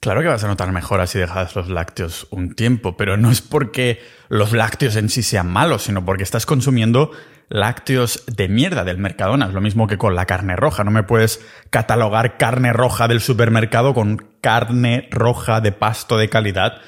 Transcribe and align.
Claro 0.00 0.22
que 0.22 0.28
vas 0.28 0.42
a 0.42 0.48
notar 0.48 0.72
mejor 0.72 1.06
si 1.06 1.18
dejas 1.18 1.54
los 1.54 1.68
lácteos 1.68 2.26
un 2.30 2.54
tiempo, 2.54 2.96
pero 2.96 3.18
no 3.18 3.30
es 3.30 3.42
porque 3.42 4.00
los 4.30 4.52
lácteos 4.52 4.96
en 4.96 5.10
sí 5.10 5.22
sean 5.22 5.52
malos, 5.52 5.82
sino 5.82 6.02
porque 6.06 6.22
estás 6.22 6.46
consumiendo 6.46 7.10
lácteos 7.50 8.24
de 8.26 8.48
mierda 8.48 8.84
del 8.84 8.96
Mercadona. 8.96 9.48
Es 9.48 9.52
lo 9.52 9.60
mismo 9.60 9.86
que 9.86 9.98
con 9.98 10.14
la 10.14 10.24
carne 10.24 10.56
roja. 10.56 10.84
No 10.84 10.90
me 10.90 11.02
puedes 11.02 11.44
catalogar 11.68 12.38
carne 12.38 12.72
roja 12.72 13.08
del 13.08 13.20
supermercado 13.20 13.92
con 13.92 14.26
carne 14.40 15.06
roja 15.10 15.60
de 15.60 15.72
pasto 15.72 16.16
de 16.16 16.30
calidad, 16.30 16.80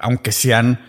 aunque 0.00 0.32
sean, 0.32 0.80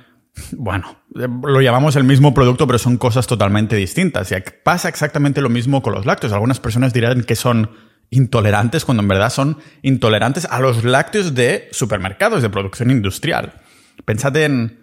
bueno, 0.53 1.03
lo 1.13 1.61
llamamos 1.61 1.95
el 1.95 2.05
mismo 2.05 2.33
producto, 2.33 2.65
pero 2.65 2.79
son 2.79 2.97
cosas 2.97 3.27
totalmente 3.27 3.75
distintas. 3.75 4.31
Y 4.31 4.35
pasa 4.63 4.89
exactamente 4.89 5.41
lo 5.41 5.49
mismo 5.49 5.83
con 5.83 5.93
los 5.93 6.07
lácteos. 6.07 6.33
Algunas 6.33 6.59
personas 6.59 6.91
dirán 6.91 7.23
que 7.23 7.35
son 7.35 7.69
intolerantes 8.09 8.85
cuando 8.85 9.03
en 9.03 9.09
verdad 9.09 9.29
son 9.29 9.57
intolerantes 9.81 10.45
a 10.45 10.59
los 10.59 10.83
lácteos 10.83 11.35
de 11.35 11.67
supermercados 11.71 12.41
de 12.41 12.49
producción 12.49 12.91
industrial. 12.91 13.53
Pensad 14.05 14.35
en 14.37 14.79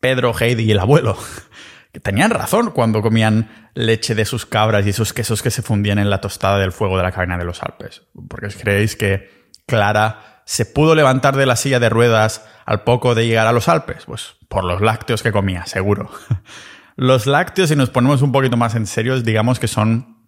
Pedro, 0.00 0.34
Heidi 0.38 0.64
y 0.64 0.72
el 0.72 0.78
abuelo, 0.78 1.16
que 1.92 2.00
tenían 2.00 2.30
razón 2.30 2.70
cuando 2.70 3.02
comían 3.02 3.70
leche 3.74 4.14
de 4.14 4.24
sus 4.24 4.46
cabras 4.46 4.86
y 4.86 4.90
esos 4.90 5.12
quesos 5.12 5.42
que 5.42 5.50
se 5.50 5.62
fundían 5.62 5.98
en 5.98 6.10
la 6.10 6.20
tostada 6.20 6.58
del 6.58 6.72
fuego 6.72 6.96
de 6.96 7.02
la 7.02 7.12
cadena 7.12 7.38
de 7.38 7.44
los 7.44 7.62
Alpes. 7.62 8.02
Porque 8.28 8.48
creéis 8.48 8.96
que 8.96 9.48
Clara 9.66 10.42
se 10.44 10.66
pudo 10.66 10.94
levantar 10.94 11.36
de 11.36 11.46
la 11.46 11.56
silla 11.56 11.78
de 11.78 11.88
ruedas 11.88 12.44
al 12.66 12.82
poco 12.82 13.14
de 13.14 13.26
llegar 13.26 13.46
a 13.46 13.52
los 13.52 13.68
Alpes? 13.68 14.04
Pues 14.06 14.34
por 14.48 14.64
los 14.64 14.80
lácteos 14.80 15.22
que 15.22 15.32
comía, 15.32 15.66
seguro. 15.66 16.10
Los 16.96 17.26
lácteos, 17.26 17.70
si 17.70 17.76
nos 17.76 17.88
ponemos 17.88 18.20
un 18.20 18.30
poquito 18.30 18.58
más 18.58 18.74
en 18.74 18.86
serio, 18.86 19.18
digamos 19.22 19.58
que 19.58 19.68
son 19.68 20.18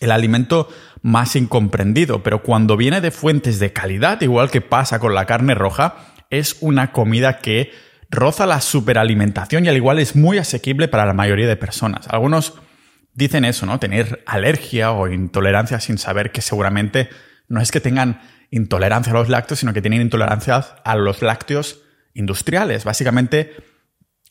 el 0.00 0.10
alimento 0.10 0.68
más 1.04 1.36
incomprendido, 1.36 2.22
pero 2.22 2.42
cuando 2.42 2.78
viene 2.78 3.02
de 3.02 3.10
fuentes 3.10 3.58
de 3.58 3.74
calidad, 3.74 4.22
igual 4.22 4.50
que 4.50 4.62
pasa 4.62 4.98
con 4.98 5.14
la 5.14 5.26
carne 5.26 5.54
roja, 5.54 5.96
es 6.30 6.56
una 6.62 6.92
comida 6.92 7.40
que 7.40 7.72
roza 8.08 8.46
la 8.46 8.62
superalimentación 8.62 9.66
y 9.66 9.68
al 9.68 9.76
igual 9.76 9.98
es 9.98 10.16
muy 10.16 10.38
asequible 10.38 10.88
para 10.88 11.04
la 11.04 11.12
mayoría 11.12 11.46
de 11.46 11.56
personas. 11.56 12.08
Algunos 12.08 12.54
dicen 13.12 13.44
eso, 13.44 13.66
¿no? 13.66 13.78
Tener 13.78 14.24
alergia 14.24 14.92
o 14.92 15.06
intolerancia 15.06 15.78
sin 15.78 15.98
saber 15.98 16.32
que 16.32 16.40
seguramente 16.40 17.10
no 17.48 17.60
es 17.60 17.70
que 17.70 17.80
tengan 17.80 18.22
intolerancia 18.50 19.12
a 19.12 19.16
los 19.16 19.28
lácteos, 19.28 19.60
sino 19.60 19.74
que 19.74 19.82
tienen 19.82 20.00
intolerancia 20.00 20.56
a 20.56 20.96
los 20.96 21.20
lácteos 21.20 21.82
industriales. 22.14 22.84
Básicamente, 22.84 23.52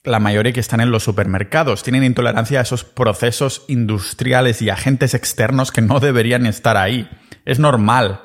la 0.03 0.19
mayoría 0.19 0.51
que 0.51 0.59
están 0.59 0.81
en 0.81 0.91
los 0.91 1.03
supermercados 1.03 1.83
tienen 1.83 2.03
intolerancia 2.03 2.59
a 2.59 2.63
esos 2.63 2.83
procesos 2.83 3.63
industriales 3.67 4.61
y 4.61 4.69
agentes 4.69 5.13
externos 5.13 5.71
que 5.71 5.81
no 5.81 5.99
deberían 5.99 6.45
estar 6.45 6.75
ahí. 6.75 7.09
Es 7.45 7.59
normal 7.59 8.21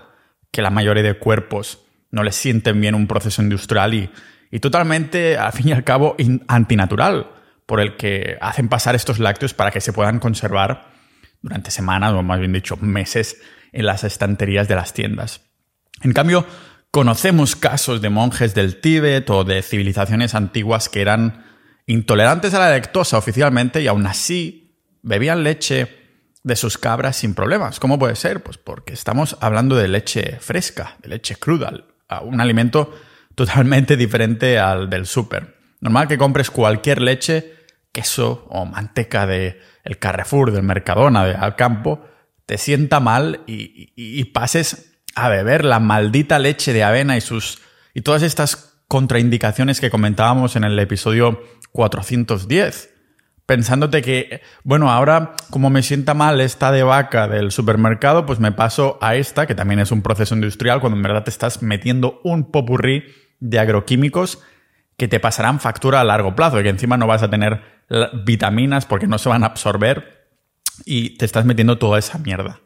que 0.51 0.63
la 0.63 0.71
mayoría 0.71 1.05
de 1.05 1.19
cuerpos 1.19 1.85
no 2.11 2.25
les 2.25 2.35
sienten 2.35 2.81
bien 2.81 2.95
un 2.95 3.07
proceso 3.07 3.43
industrial 3.43 3.95
y, 3.95 4.11
y 4.51 4.59
totalmente, 4.59 5.37
al 5.37 5.53
fin 5.53 5.69
y 5.69 5.73
al 5.73 5.85
cabo, 5.85 6.17
antinatural, 6.49 7.31
por 7.67 7.81
el 7.81 7.97
que 7.97 8.39
hacen 8.41 8.69
pasar 8.69 8.97
estos 8.97 9.19
lácteos 9.19 9.55
para 9.55 9.71
que 9.71 9.81
se 9.81 9.93
puedan 9.93 10.19
conservar 10.19 10.89
durante 11.43 11.71
semanas, 11.71 12.13
o 12.13 12.23
más 12.23 12.41
bien 12.41 12.53
dicho, 12.53 12.77
meses, 12.79 13.41
en 13.73 13.87
las 13.87 14.03
estanterías 14.03 14.67
de 14.67 14.75
las 14.75 14.95
tiendas. 14.95 15.43
En 16.03 16.13
cambio, 16.13 16.47
conocemos 16.91 17.55
casos 17.55 18.01
de 18.01 18.11
monjes 18.11 18.55
del 18.55 18.81
Tíbet 18.81 19.29
o 19.31 19.45
de 19.45 19.63
civilizaciones 19.63 20.35
antiguas 20.35 20.89
que 20.89 21.03
eran 21.03 21.48
intolerantes 21.89 22.55
a 22.55 22.61
la 22.61 22.71
lactosa 22.71 23.19
oficialmente 23.19 23.83
y 23.83 23.89
aún 23.89 24.07
así 24.07 24.77
bebían 25.03 25.43
leche 25.43 25.89
de 26.45 26.55
sus 26.55 26.79
cabras 26.79 27.17
sin 27.17 27.35
problemas. 27.35 27.81
¿Cómo 27.81 27.99
puede 27.99 28.15
ser? 28.15 28.43
Pues 28.43 28.59
porque 28.59 28.93
estamos 28.93 29.37
hablando 29.41 29.75
de 29.75 29.89
leche 29.89 30.39
fresca, 30.39 30.97
de 31.03 31.09
leche 31.09 31.37
cruda, 31.37 31.73
un 32.23 32.41
alimento 32.41 32.95
totalmente 33.35 33.97
diferente 33.97 34.59
al 34.59 34.91
del 34.91 35.07
súper. 35.07 35.57
Normal 35.81 36.09
que 36.09 36.19
compres 36.19 36.51
cualquier 36.51 37.01
leche, 37.01 37.55
queso 37.91 38.47
o 38.51 38.67
manteca 38.67 39.27
de 39.27 39.61
el 39.83 39.99
Carrefour, 39.99 40.53
del 40.53 40.63
Mercadona, 40.65 41.25
de 41.25 41.35
Alcampo, 41.35 42.05
te 42.45 42.59
sienta 42.59 43.01
mal 43.01 43.41
y, 43.47 43.93
y 43.97 44.25
pases 44.27 45.01
a 45.15 45.29
beber 45.29 45.65
la 45.65 45.81
maldita 45.81 46.39
leche 46.39 46.73
de 46.75 46.85
avena 46.85 47.17
y 47.17 47.23
sus 47.23 47.61
y 47.95 48.03
todas 48.03 48.23
estas 48.23 48.83
contraindicaciones 48.89 49.81
que 49.81 49.91
comentábamos 49.91 50.57
en 50.57 50.65
el 50.65 50.79
episodio 50.79 51.43
410. 51.73 52.95
Pensándote 53.47 54.03
que, 54.03 54.43
bueno, 54.63 54.91
ahora 54.91 55.35
como 55.51 55.71
me 55.71 55.83
sienta 55.83 56.13
mal 56.13 56.41
esta 56.41 56.71
de 56.71 56.83
vaca 56.83 57.29
del 57.29 57.51
supermercado, 57.51 58.27
pues 58.27 58.41
me 58.41 58.53
paso 58.53 58.99
a 59.01 59.15
esta, 59.15 59.47
que 59.47 59.55
también 59.55 59.81
es 59.81 59.91
un 59.91 60.03
proceso 60.03 60.35
industrial, 60.35 60.81
cuando 60.81 60.97
en 60.97 61.03
verdad 61.03 61.25
te 61.25 61.31
estás 61.31 61.63
metiendo 61.63 62.21
un 62.25 62.51
popurrí 62.51 63.05
de 63.41 63.59
agroquímicos 63.59 64.41
que 64.99 65.09
te 65.09 65.21
pasarán 65.21 65.61
factura 65.61 66.01
a 66.01 66.05
largo 66.05 66.35
plazo 66.35 66.61
y 66.61 66.65
que 66.65 66.69
encima 66.69 66.97
no 66.99 67.07
vas 67.07 67.23
a 67.23 67.31
tener 67.31 67.63
vitaminas 68.25 68.85
porque 68.85 69.07
no 69.07 69.17
se 69.17 69.29
van 69.29 69.45
a 69.45 69.47
absorber 69.47 70.29
y 70.85 71.17
te 71.17 71.25
estás 71.25 71.45
metiendo 71.45 71.79
toda 71.79 71.99
esa 71.99 72.19
mierda. 72.19 72.61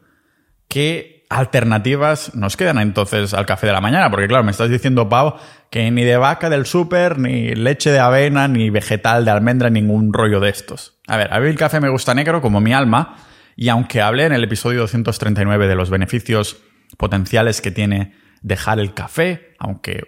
¿Qué 0.67 1.22
alternativas 1.39 2.35
nos 2.35 2.57
quedan 2.57 2.79
entonces 2.79 3.35
al 3.35 3.47
café 3.47 3.67
de 3.67 3.73
la 3.73 3.81
mañana? 3.81 4.11
Porque 4.11 4.29
claro, 4.29 4.45
me 4.45 4.51
estás 4.51 4.71
diciendo, 4.71 5.09
Pau, 5.09 5.37
que 5.71 5.91
ni 5.91 6.05
de 6.05 6.17
vaca 6.17 6.51
del 6.51 6.67
súper, 6.67 7.19
ni 7.19 7.55
leche 7.55 7.91
de 7.91 7.99
avena, 7.99 8.49
ni 8.49 8.71
vegetal 8.71 9.25
de 9.25 9.31
almendra, 9.31 9.71
ningún 9.71 10.13
rollo 10.13 10.41
de 10.41 10.51
estos. 10.51 10.99
A 11.07 11.17
ver, 11.17 11.33
a 11.33 11.41
mí 11.41 11.49
el 11.49 11.57
café 11.57 11.81
me 11.81 11.89
gusta 11.89 12.15
negro 12.15 12.41
como 12.41 12.61
mi 12.61 12.73
alma, 12.73 13.17
y 13.57 13.69
aunque 13.69 14.01
hablé 14.01 14.27
en 14.27 14.33
el 14.33 14.45
episodio 14.45 14.81
239 14.81 15.69
de 15.69 15.75
los 15.75 15.91
beneficios 15.91 16.59
potenciales 16.97 17.61
que 17.61 17.71
tiene 17.71 18.15
dejar 18.43 18.79
el 18.79 18.95
café, 18.95 19.55
aunque 19.59 20.05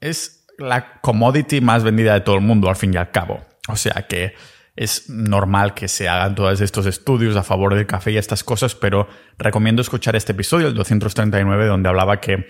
es 0.00 0.46
la 0.58 1.00
commodity 1.00 1.60
más 1.60 1.84
vendida 1.84 2.14
de 2.14 2.20
todo 2.20 2.36
el 2.36 2.42
mundo 2.42 2.68
al 2.68 2.76
fin 2.76 2.92
y 2.94 2.96
al 2.96 3.10
cabo. 3.10 3.40
O 3.68 3.76
sea 3.76 4.06
que 4.08 4.34
es 4.76 5.08
normal 5.08 5.72
que 5.74 5.88
se 5.88 6.08
hagan 6.08 6.34
todos 6.34 6.60
estos 6.60 6.86
estudios 6.86 7.34
a 7.36 7.42
favor 7.42 7.74
del 7.74 7.86
café 7.86 8.12
y 8.12 8.18
estas 8.18 8.44
cosas, 8.44 8.74
pero 8.74 9.08
recomiendo 9.38 9.80
escuchar 9.80 10.16
este 10.16 10.32
episodio, 10.32 10.68
el 10.68 10.74
239, 10.74 11.66
donde 11.66 11.88
hablaba 11.88 12.20
que 12.20 12.46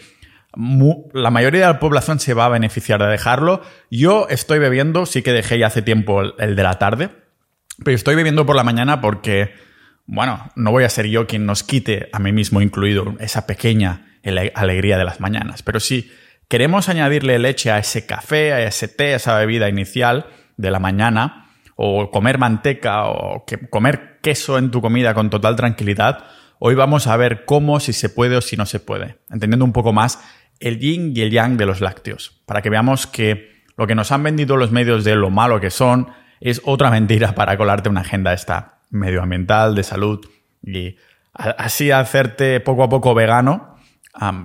la 1.13 1.31
mayoría 1.31 1.61
de 1.61 1.73
la 1.75 1.79
población 1.79 2.19
se 2.19 2.35
va 2.35 2.47
a 2.47 2.49
beneficiar 2.49 3.01
de 3.01 3.09
dejarlo. 3.09 3.63
Yo 3.91 4.27
estoy 4.29 4.59
bebiendo, 4.59 5.07
sí 5.07 5.23
que 5.23 5.33
dejé 5.33 5.59
ya 5.59 5.69
hace 5.69 5.83
tiempo 5.83 6.23
el 6.23 6.57
de 6.57 6.63
la 6.63 6.79
tarde, 6.79 7.11
pero 7.85 7.95
estoy 7.95 8.17
bebiendo 8.17 8.47
por 8.47 8.57
la 8.57 8.65
mañana 8.65 9.01
porque, 9.01 9.55
bueno, 10.07 10.51
no 10.57 10.73
voy 10.73 10.85
a 10.85 10.89
ser 10.89 11.07
yo 11.07 11.27
quien 11.27 11.47
nos 11.47 11.63
quite, 11.63 12.09
a 12.13 12.19
mí 12.19 12.33
mismo 12.33 12.61
incluido, 12.61 13.15
esa 13.21 13.47
pequeña 13.47 14.19
alegría 14.55 14.99
de 14.99 15.05
las 15.05 15.21
mañanas. 15.21 15.63
Pero 15.63 15.79
si 15.79 16.11
queremos 16.49 16.89
añadirle 16.89 17.39
leche 17.39 17.71
a 17.71 17.79
ese 17.79 18.07
café, 18.07 18.53
a 18.53 18.63
ese 18.63 18.89
té, 18.89 19.13
a 19.13 19.17
esa 19.17 19.39
bebida 19.39 19.69
inicial 19.69 20.27
de 20.57 20.71
la 20.71 20.81
mañana, 20.81 21.46
o 21.77 22.11
comer 22.11 22.39
manteca 22.39 23.07
o 23.07 23.45
comer 23.71 24.19
queso 24.23 24.59
en 24.59 24.71
tu 24.71 24.81
comida 24.81 25.15
con 25.15 25.31
total 25.31 25.55
tranquilidad, 25.57 26.25
hoy 26.59 26.75
vamos 26.75 27.07
a 27.07 27.17
ver 27.17 27.45
cómo, 27.45 27.79
si 27.81 27.93
se 27.93 28.09
puede 28.09 28.37
o 28.37 28.41
si 28.41 28.57
no 28.57 28.67
se 28.67 28.81
puede, 28.81 29.19
entendiendo 29.31 29.65
un 29.65 29.73
poco 29.73 29.93
más 29.93 30.19
el 30.59 30.79
yin 30.79 31.13
y 31.15 31.21
el 31.21 31.31
yang 31.31 31.59
de 31.59 31.67
los 31.67 31.81
lácteos, 31.83 32.43
para 32.47 32.63
que 32.63 32.71
veamos 32.71 33.07
que 33.07 33.55
lo 33.77 33.87
que 33.87 33.95
nos 33.95 34.11
han 34.11 34.23
vendido 34.23 34.57
los 34.57 34.73
medios 34.73 35.05
de 35.05 35.15
lo 35.15 35.31
malo 35.31 35.61
que 35.61 35.71
son 35.71 36.09
es 36.41 36.63
otra 36.65 36.91
mentira 36.91 37.35
para 37.35 37.57
colarte 37.59 37.91
una 37.91 38.01
agenda 38.01 38.33
esta 38.33 38.79
medioambiental, 38.91 39.75
de 39.75 39.83
salud 39.83 40.25
y 40.63 40.97
así 41.35 41.91
hacerte 41.91 42.61
poco 42.61 42.85
a 42.85 42.89
poco 42.89 43.15
vegano 43.15 43.76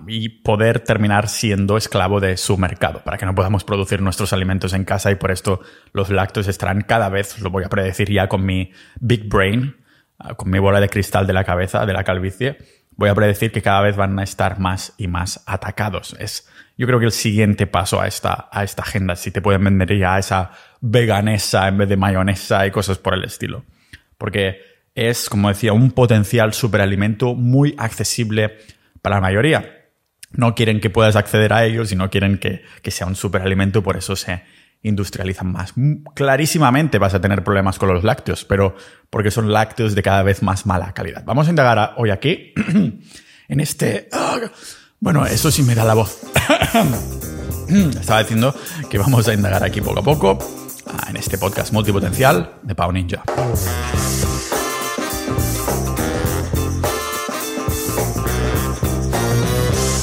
y 0.07 0.29
poder 0.29 0.79
terminar 0.81 1.29
siendo 1.29 1.77
esclavo 1.77 2.19
de 2.19 2.37
su 2.37 2.57
mercado, 2.57 3.01
para 3.03 3.17
que 3.17 3.25
no 3.25 3.35
podamos 3.35 3.63
producir 3.63 4.01
nuestros 4.01 4.33
alimentos 4.33 4.73
en 4.73 4.83
casa 4.83 5.11
y 5.11 5.15
por 5.15 5.31
esto 5.31 5.61
los 5.93 6.09
lácteos 6.09 6.47
estarán 6.47 6.81
cada 6.81 7.09
vez, 7.09 7.39
lo 7.39 7.49
voy 7.49 7.63
a 7.63 7.69
predecir 7.69 8.11
ya 8.11 8.27
con 8.27 8.45
mi 8.45 8.71
big 8.99 9.29
brain, 9.29 9.77
ah, 10.19 10.33
con 10.35 10.49
mi 10.49 10.59
bola 10.59 10.79
de 10.79 10.89
cristal 10.89 11.25
de 11.25 11.33
la 11.33 11.43
cabeza, 11.43 11.85
de 11.85 11.93
la 11.93 12.03
calvicie, 12.03 12.57
voy 12.97 13.09
a 13.09 13.15
predecir 13.15 13.51
que 13.51 13.61
cada 13.61 13.81
vez 13.81 13.95
van 13.95 14.19
a 14.19 14.23
estar 14.23 14.59
más 14.59 14.93
y 14.97 15.07
más 15.07 15.43
atacados. 15.45 16.15
Es, 16.19 16.47
yo 16.77 16.85
creo 16.85 16.99
que 16.99 17.05
el 17.05 17.11
siguiente 17.11 17.65
paso 17.67 18.01
a 18.01 18.07
esta, 18.07 18.49
a 18.51 18.63
esta 18.63 18.83
agenda, 18.83 19.15
si 19.15 19.31
te 19.31 19.41
pueden 19.41 19.63
vender 19.63 19.97
ya 19.97 20.19
esa 20.19 20.51
veganesa 20.81 21.67
en 21.67 21.77
vez 21.77 21.89
de 21.89 21.97
mayonesa 21.97 22.65
y 22.67 22.71
cosas 22.71 22.97
por 22.97 23.13
el 23.13 23.23
estilo. 23.23 23.63
Porque 24.17 24.61
es, 24.95 25.29
como 25.29 25.49
decía, 25.49 25.73
un 25.73 25.91
potencial 25.91 26.53
superalimento 26.53 27.33
muy 27.33 27.73
accesible 27.77 28.57
para 29.01 29.15
la 29.15 29.21
mayoría. 29.21 29.89
No 30.31 30.55
quieren 30.55 30.79
que 30.79 30.89
puedas 30.89 31.15
acceder 31.15 31.53
a 31.53 31.65
ellos 31.65 31.91
y 31.91 31.95
no 31.95 32.09
quieren 32.09 32.37
que, 32.37 32.61
sea 32.91 33.07
un 33.07 33.15
superalimento, 33.15 33.83
por 33.83 33.97
eso 33.97 34.15
se 34.15 34.43
industrializan 34.81 35.51
más. 35.51 35.73
Mm, 35.75 36.03
clarísimamente 36.15 36.97
vas 36.97 37.13
a 37.13 37.21
tener 37.21 37.43
problemas 37.43 37.77
con 37.77 37.89
los 37.89 38.03
lácteos, 38.03 38.45
pero 38.45 38.75
porque 39.09 39.31
son 39.31 39.51
lácteos 39.51 39.93
de 39.93 40.01
cada 40.01 40.23
vez 40.23 40.41
más 40.41 40.65
mala 40.65 40.93
calidad. 40.93 41.23
Vamos 41.25 41.47
a 41.47 41.49
indagar 41.49 41.93
hoy 41.97 42.09
aquí, 42.09 42.53
en 43.47 43.59
este... 43.59 44.07
¡ah! 44.11 44.39
Bueno, 44.99 45.25
eso 45.25 45.49
sí 45.49 45.63
me 45.63 45.75
da 45.75 45.83
la 45.83 45.95
voz. 45.95 46.21
Estaba 47.99 48.19
diciendo 48.19 48.55
que 48.89 48.97
vamos 48.97 49.27
a 49.27 49.33
indagar 49.33 49.63
aquí 49.63 49.81
poco 49.81 49.99
a 49.99 50.03
poco 50.03 50.37
ah, 50.87 51.07
en 51.09 51.17
este 51.17 51.37
podcast 51.37 51.73
multipotencial 51.73 52.57
de 52.61 52.75
Pau 52.75 52.91
Ninja. 52.91 53.23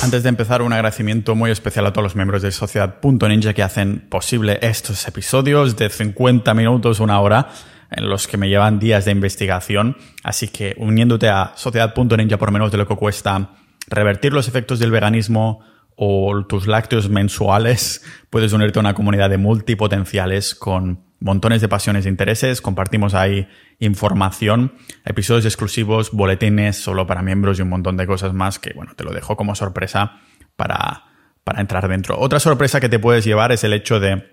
Antes 0.09 0.23
de 0.23 0.31
empezar, 0.31 0.63
un 0.63 0.73
agradecimiento 0.73 1.35
muy 1.35 1.51
especial 1.51 1.85
a 1.85 1.93
todos 1.93 2.03
los 2.03 2.17
miembros 2.17 2.41
de 2.41 2.51
Sociedad.ninja 2.51 3.53
que 3.53 3.63
hacen 3.63 4.09
posible 4.09 4.59
estos 4.63 5.07
episodios 5.07 5.77
de 5.77 5.91
50 5.91 6.55
minutos, 6.55 7.01
una 7.01 7.21
hora, 7.21 7.51
en 7.91 8.09
los 8.09 8.27
que 8.27 8.39
me 8.39 8.49
llevan 8.49 8.79
días 8.79 9.05
de 9.05 9.11
investigación. 9.11 9.99
Así 10.25 10.49
que 10.49 10.75
uniéndote 10.79 11.29
a 11.29 11.53
Sociedad.ninja 11.57 12.39
por 12.39 12.51
menos 12.53 12.73
de 12.73 12.79
lo 12.79 12.89
que 12.89 12.97
cuesta 12.97 13.51
revertir 13.87 14.33
los 14.33 14.49
efectos 14.49 14.79
del 14.79 14.93
veganismo 14.93 15.61
o 15.95 16.47
tus 16.47 16.67
lácteos 16.67 17.11
mensuales, 17.11 18.03
puedes 18.31 18.55
unirte 18.55 18.79
a 18.79 18.81
una 18.81 18.95
comunidad 18.95 19.29
de 19.29 19.37
multipotenciales 19.37 20.55
con 20.55 21.05
montones 21.21 21.61
de 21.61 21.69
pasiones 21.69 22.07
e 22.07 22.09
intereses. 22.09 22.61
Compartimos 22.61 23.15
ahí 23.15 23.49
información, 23.79 24.75
episodios 25.05 25.45
exclusivos, 25.45 26.13
boletines 26.13 26.77
solo 26.77 27.07
para 27.07 27.23
miembros 27.23 27.59
y 27.59 27.63
un 27.63 27.69
montón 27.69 27.97
de 27.97 28.07
cosas 28.07 28.35
más 28.35 28.59
que, 28.59 28.73
bueno, 28.75 28.95
te 28.95 29.05
lo 29.05 29.13
dejo 29.13 29.37
como 29.37 29.55
sorpresa 29.55 30.21
para, 30.57 31.05
para 31.45 31.61
entrar 31.61 31.89
dentro. 31.89 32.19
Otra 32.19 32.41
sorpresa 32.41 32.81
que 32.81 32.89
te 32.89 32.99
puedes 32.99 33.25
llevar 33.25 33.53
es 33.53 33.65
el 33.65 33.73
hecho 33.73 34.01
de, 34.01 34.25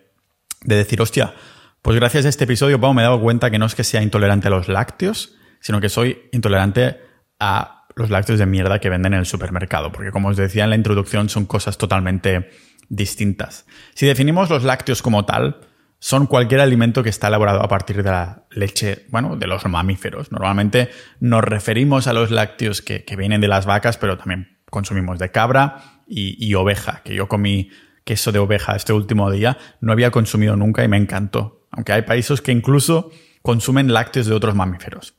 de 0.63 0.75
decir, 0.75 1.01
hostia, 1.01 1.33
pues 1.81 1.97
gracias 1.97 2.25
a 2.25 2.29
este 2.29 2.45
episodio, 2.45 2.79
Pau, 2.79 2.93
me 2.93 3.01
he 3.01 3.05
dado 3.05 3.21
cuenta 3.21 3.51
que 3.51 3.59
no 3.59 3.65
es 3.65 3.75
que 3.75 3.83
sea 3.83 4.01
intolerante 4.01 4.47
a 4.47 4.51
los 4.51 4.67
lácteos, 4.67 5.35
sino 5.59 5.79
que 5.79 5.89
soy 5.89 6.17
intolerante 6.31 6.99
a 7.39 7.85
los 7.95 8.09
lácteos 8.09 8.39
de 8.39 8.45
mierda 8.45 8.79
que 8.79 8.89
venden 8.89 9.13
en 9.13 9.19
el 9.19 9.25
supermercado, 9.25 9.91
porque 9.91 10.11
como 10.11 10.29
os 10.29 10.37
decía 10.37 10.63
en 10.65 10.71
la 10.71 10.75
introducción, 10.75 11.29
son 11.29 11.45
cosas 11.45 11.77
totalmente 11.77 12.49
distintas. 12.89 13.65
Si 13.93 14.05
definimos 14.05 14.49
los 14.49 14.63
lácteos 14.63 15.01
como 15.01 15.25
tal, 15.25 15.61
son 15.99 16.27
cualquier 16.27 16.61
alimento 16.61 17.03
que 17.03 17.09
está 17.09 17.27
elaborado 17.27 17.61
a 17.61 17.67
partir 17.67 18.03
de 18.03 18.11
la 18.11 18.45
leche, 18.51 19.05
bueno, 19.09 19.35
de 19.35 19.47
los 19.47 19.65
mamíferos. 19.65 20.31
Normalmente 20.31 20.89
nos 21.19 21.43
referimos 21.43 22.07
a 22.07 22.13
los 22.13 22.31
lácteos 22.31 22.81
que, 22.81 23.03
vienen 23.17 23.41
de 23.41 23.47
las 23.47 23.65
vacas, 23.65 23.97
pero 23.97 24.17
también 24.17 24.57
consumimos 24.69 25.19
de 25.19 25.31
cabra 25.31 26.01
y, 26.07 26.35
y, 26.45 26.53
oveja, 26.55 27.01
que 27.03 27.15
yo 27.15 27.27
comí 27.27 27.69
queso 28.03 28.31
de 28.31 28.39
oveja 28.39 28.75
este 28.75 28.93
último 28.93 29.31
día, 29.31 29.57
no 29.81 29.91
había 29.91 30.11
consumido 30.11 30.55
nunca 30.55 30.83
y 30.83 30.87
me 30.87 30.97
encantó 30.97 31.65
aunque 31.75 31.93
hay 31.93 32.01
países 32.03 32.41
que 32.41 32.51
incluso 32.51 33.11
consumen 33.41 33.93
lácteos 33.93 34.27
de 34.27 34.33
otros 34.33 34.55
mamíferos. 34.55 35.15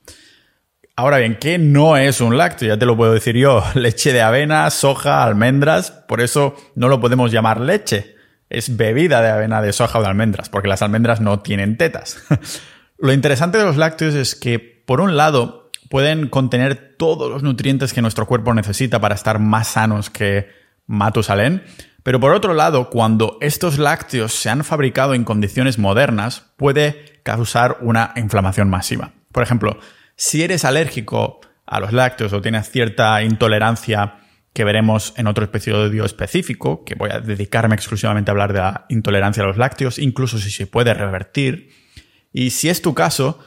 Ahora 0.95 1.19
bien, 1.19 1.37
¿qué 1.39 1.59
no 1.59 1.95
es 1.95 2.19
un 2.19 2.37
lácteo? 2.37 2.69
Ya 2.69 2.79
te 2.79 2.87
lo 2.87 2.97
puedo 2.97 3.13
decir 3.13 3.37
yo. 3.37 3.63
Leche 3.75 4.11
de 4.11 4.21
avena, 4.21 4.69
soja, 4.71 5.23
almendras. 5.23 5.91
Por 5.91 6.21
eso 6.21 6.55
no 6.75 6.87
lo 6.89 6.99
podemos 6.99 7.31
llamar 7.31 7.61
leche. 7.61 8.15
Es 8.49 8.77
bebida 8.77 9.21
de 9.21 9.29
avena, 9.29 9.61
de 9.61 9.73
soja 9.73 9.99
o 9.99 10.01
de 10.01 10.07
almendras, 10.07 10.49
porque 10.49 10.67
las 10.67 10.81
almendras 10.81 11.21
no 11.21 11.39
tienen 11.39 11.77
tetas. 11.77 12.23
lo 12.97 13.13
interesante 13.13 13.57
de 13.57 13.65
los 13.65 13.77
lácteos 13.77 14.15
es 14.15 14.35
que, 14.35 14.59
por 14.59 15.01
un 15.01 15.17
lado, 15.17 15.71
pueden 15.89 16.29
contener 16.29 16.95
todos 16.97 17.29
los 17.29 17.43
nutrientes 17.43 17.93
que 17.93 18.01
nuestro 18.01 18.25
cuerpo 18.25 18.53
necesita 18.53 18.99
para 18.99 19.15
estar 19.15 19.39
más 19.39 19.67
sanos 19.67 20.09
que 20.09 20.47
Matusalén, 20.85 21.63
pero 22.03 22.21
por 22.21 22.33
otro 22.33 22.53
lado, 22.53 22.89
cuando 22.89 23.37
estos 23.41 23.77
lácteos 23.77 24.33
se 24.33 24.49
han 24.49 24.63
fabricado 24.63 25.13
en 25.13 25.25
condiciones 25.25 25.77
modernas, 25.77 26.45
puede 26.55 27.19
causar 27.23 27.79
una 27.81 28.13
inflamación 28.15 28.69
masiva. 28.69 29.11
Por 29.33 29.43
ejemplo, 29.43 29.77
si 30.15 30.41
eres 30.41 30.63
alérgico 30.63 31.41
a 31.65 31.81
los 31.81 31.91
lácteos 31.91 32.31
o 32.31 32.41
tienes 32.41 32.71
cierta 32.71 33.21
intolerancia 33.23 34.15
que 34.57 34.63
veremos 34.63 35.13
en 35.17 35.27
otro 35.27 35.45
episodio 35.45 36.03
específico, 36.03 36.83
que 36.83 36.95
voy 36.95 37.11
a 37.11 37.19
dedicarme 37.19 37.75
exclusivamente 37.75 38.31
a 38.31 38.33
hablar 38.33 38.53
de 38.53 38.59
la 38.59 38.87
intolerancia 38.89 39.43
a 39.43 39.45
los 39.45 39.57
lácteos, 39.57 39.99
incluso 39.99 40.39
si 40.39 40.49
se 40.49 40.65
puede 40.65 40.95
revertir. 40.95 41.69
Y 42.33 42.49
si 42.49 42.67
es 42.67 42.81
tu 42.81 42.95
caso, 42.95 43.37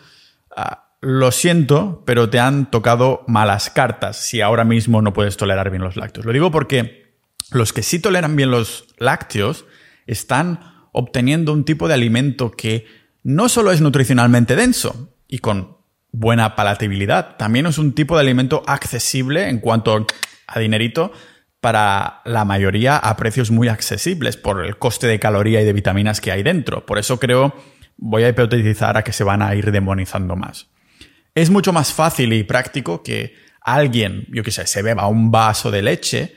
ah, 0.55 0.95
lo 1.01 1.33
siento, 1.33 2.05
pero 2.07 2.31
te 2.31 2.39
han 2.39 2.71
tocado 2.71 3.25
malas 3.27 3.71
cartas 3.71 4.19
si 4.19 4.41
ahora 4.41 4.63
mismo 4.63 5.03
no 5.03 5.13
puedes 5.13 5.37
tolerar 5.37 5.71
bien 5.71 5.83
los 5.83 5.97
lácteos. 5.97 6.27
Lo 6.27 6.33
digo 6.33 6.53
porque 6.53 7.17
los 7.51 7.73
que 7.73 7.83
sí 7.83 7.99
toleran 7.99 8.37
bien 8.37 8.53
los 8.53 8.87
lácteos 8.99 9.65
están 10.07 10.61
obteniendo 10.93 11.53
un 11.53 11.65
tipo 11.65 11.89
de 11.89 11.95
alimento 11.95 12.53
que 12.53 12.87
no 13.25 13.49
solo 13.49 13.73
es 13.73 13.81
nutricionalmente 13.81 14.55
denso 14.55 15.13
y 15.27 15.41
con 15.41 15.77
buena 16.13 16.55
palatabilidad, 16.55 17.37
también 17.37 17.67
es 17.67 17.79
un 17.79 17.95
tipo 17.95 18.15
de 18.15 18.21
alimento 18.21 18.63
accesible 18.69 19.49
en 19.49 19.59
cuanto 19.59 19.93
a 19.93 20.07
dinerito 20.59 21.13
para 21.61 22.23
la 22.25 22.45
mayoría 22.45 22.97
a 22.97 23.17
precios 23.17 23.51
muy 23.51 23.69
accesibles 23.69 24.37
por 24.37 24.65
el 24.65 24.79
coste 24.79 25.07
de 25.07 25.21
caloría 25.21 25.61
y 25.61 25.65
de 25.65 25.73
vitaminas 25.73 26.21
que 26.21 26.33
hay 26.33 26.43
dentro. 26.43 26.87
Por 26.87 26.99
eso 26.99 27.21
creo, 27.21 27.55
voy 27.97 28.25
a 28.25 28.31
hipotetizar 28.31 28.97
a 28.97 29.05
que 29.05 29.13
se 29.13 29.25
van 29.25 29.43
a 29.43 29.55
ir 29.55 29.71
demonizando 29.71 30.37
más. 30.37 30.69
Es 31.35 31.51
mucho 31.51 31.73
más 31.73 31.93
fácil 31.93 32.33
y 32.33 32.43
práctico 32.43 33.03
que 33.03 33.35
alguien, 33.61 34.27
yo 34.31 34.43
qué 34.43 34.51
sé, 34.51 34.67
se 34.67 34.83
beba 34.83 35.07
un 35.07 35.31
vaso 35.31 35.71
de 35.71 35.83
leche 35.83 36.35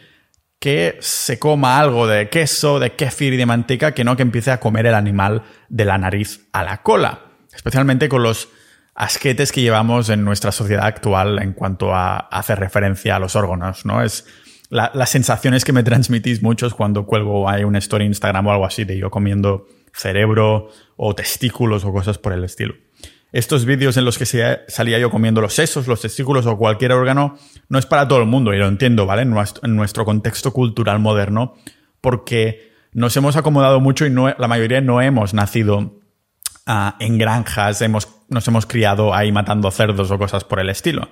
que 0.60 0.98
se 1.01 1.39
coma 1.39 1.80
algo 1.80 2.07
de 2.07 2.30
queso, 2.30 2.80
de 2.80 2.95
kéfir 2.95 3.33
y 3.33 3.38
de 3.38 3.45
manteca 3.45 3.94
que 3.94 4.04
no 4.04 4.15
que 4.15 4.21
empiece 4.21 4.51
a 4.51 4.60
comer 4.60 4.86
el 4.86 4.94
animal 4.94 5.44
de 5.68 5.86
la 5.86 5.98
nariz 5.98 6.48
a 6.54 6.63
la 6.63 6.81
cola. 6.81 7.25
Especialmente 7.54 8.07
con 8.07 8.24
los 8.24 8.50
asquetes 8.95 9.51
que 9.51 9.62
llevamos 9.62 10.10
en 10.10 10.24
nuestra 10.24 10.51
sociedad 10.51 10.86
actual 10.86 11.40
en 11.42 11.54
cuanto 11.54 11.94
a 11.94 12.18
hacer 12.18 12.60
referencia 12.60 13.16
a 13.16 13.19
los 13.19 13.36
órganos, 13.36 13.86
¿no? 13.86 14.04
Es 14.04 14.25
las 14.69 15.10
sensaciones 15.10 15.66
que 15.66 15.72
me 15.72 15.84
transmitís 15.84 16.42
muchos 16.42 16.74
cuando 16.74 17.06
cuelgo 17.06 17.48
hay 17.48 17.63
una 17.63 17.78
story 17.78 18.06
en 18.06 18.12
Instagram 18.12 18.48
o 18.48 18.51
algo 18.51 18.66
así 18.66 18.86
de 18.86 18.98
yo 18.98 19.12
comiendo 19.12 19.68
cerebro 19.94 20.69
o 20.95 21.13
testículos 21.13 21.86
o 21.86 21.94
cosas 21.94 22.18
por 22.18 22.34
el 22.34 22.44
estilo 22.44 22.74
estos 23.34 23.66
vídeos 23.66 23.98
en 23.98 24.06
los 24.06 24.19
que 24.19 24.28
salía 24.68 25.00
yo 25.00 25.10
comiendo 25.10 25.42
los 25.42 25.56
sesos, 25.56 25.88
los 25.88 26.00
testículos 26.00 26.46
o 26.46 26.56
cualquier 26.56 26.92
órgano, 26.92 27.36
no 27.68 27.80
es 27.80 27.88
para 27.88 28.07
todo 28.07 28.19
el 28.19 28.28
mundo, 28.28 28.54
y 28.54 28.60
lo 28.60 28.68
entiendo, 28.68 29.07
¿vale? 29.07 29.24
En 29.24 29.75
nuestro, 29.75 30.06
contexto 30.06 30.54
cultural 30.54 31.00
moderno, 31.00 31.56
porque 32.00 32.72
nos 32.94 33.18
hemos 33.18 33.36
acomodado 33.36 33.80
mucho 33.80 34.06
y 34.06 34.12
la 34.12 34.48
mayoría 34.48 34.81
no 34.81 35.01
hemos 35.01 35.34
nacido 35.34 36.00
ah, 36.68 36.96
en 37.00 37.18
granjas, 37.18 37.81
hemos, 37.81 38.07
nos 38.33 38.47
hemos 38.47 38.65
criado 38.65 39.13
ahí 39.13 39.31
matando 39.31 39.69
cerdos 39.71 40.12
o 40.12 40.18
cosas 40.18 40.44
por 40.44 40.59
el 40.59 40.69
estilo. 40.69 41.09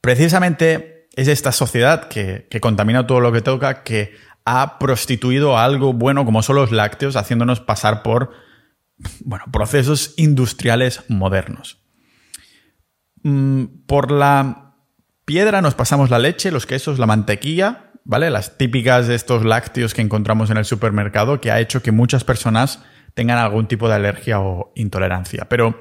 Precisamente 0.00 1.08
es 1.14 1.28
esta 1.28 1.52
sociedad 1.52 2.08
que, 2.08 2.46
que 2.50 2.60
contamina 2.60 3.06
todo 3.06 3.20
lo 3.20 3.32
que 3.32 3.40
toca 3.40 3.82
que 3.82 4.14
ha 4.44 4.78
prostituido 4.78 5.58
algo 5.58 5.92
bueno 5.92 6.24
como 6.24 6.42
son 6.42 6.56
los 6.56 6.72
lácteos, 6.72 7.16
haciéndonos 7.16 7.60
pasar 7.60 8.02
por 8.02 8.32
bueno, 9.24 9.44
procesos 9.52 10.14
industriales 10.16 11.04
modernos. 11.08 11.78
Mm, 13.22 13.64
por 13.86 14.10
la 14.10 14.74
piedra 15.24 15.62
nos 15.62 15.74
pasamos 15.74 16.10
la 16.10 16.18
leche, 16.18 16.50
los 16.50 16.66
quesos, 16.66 16.98
la 16.98 17.06
mantequilla, 17.06 17.92
¿vale? 18.04 18.30
Las 18.30 18.58
típicas 18.58 19.06
de 19.06 19.14
estos 19.14 19.44
lácteos 19.44 19.94
que 19.94 20.02
encontramos 20.02 20.50
en 20.50 20.56
el 20.56 20.64
supermercado 20.64 21.40
que 21.40 21.50
ha 21.50 21.60
hecho 21.60 21.82
que 21.82 21.92
muchas 21.92 22.24
personas 22.24 22.82
tengan 23.14 23.38
algún 23.38 23.66
tipo 23.68 23.88
de 23.88 23.94
alergia 23.94 24.40
o 24.40 24.72
intolerancia. 24.74 25.46
Pero 25.48 25.80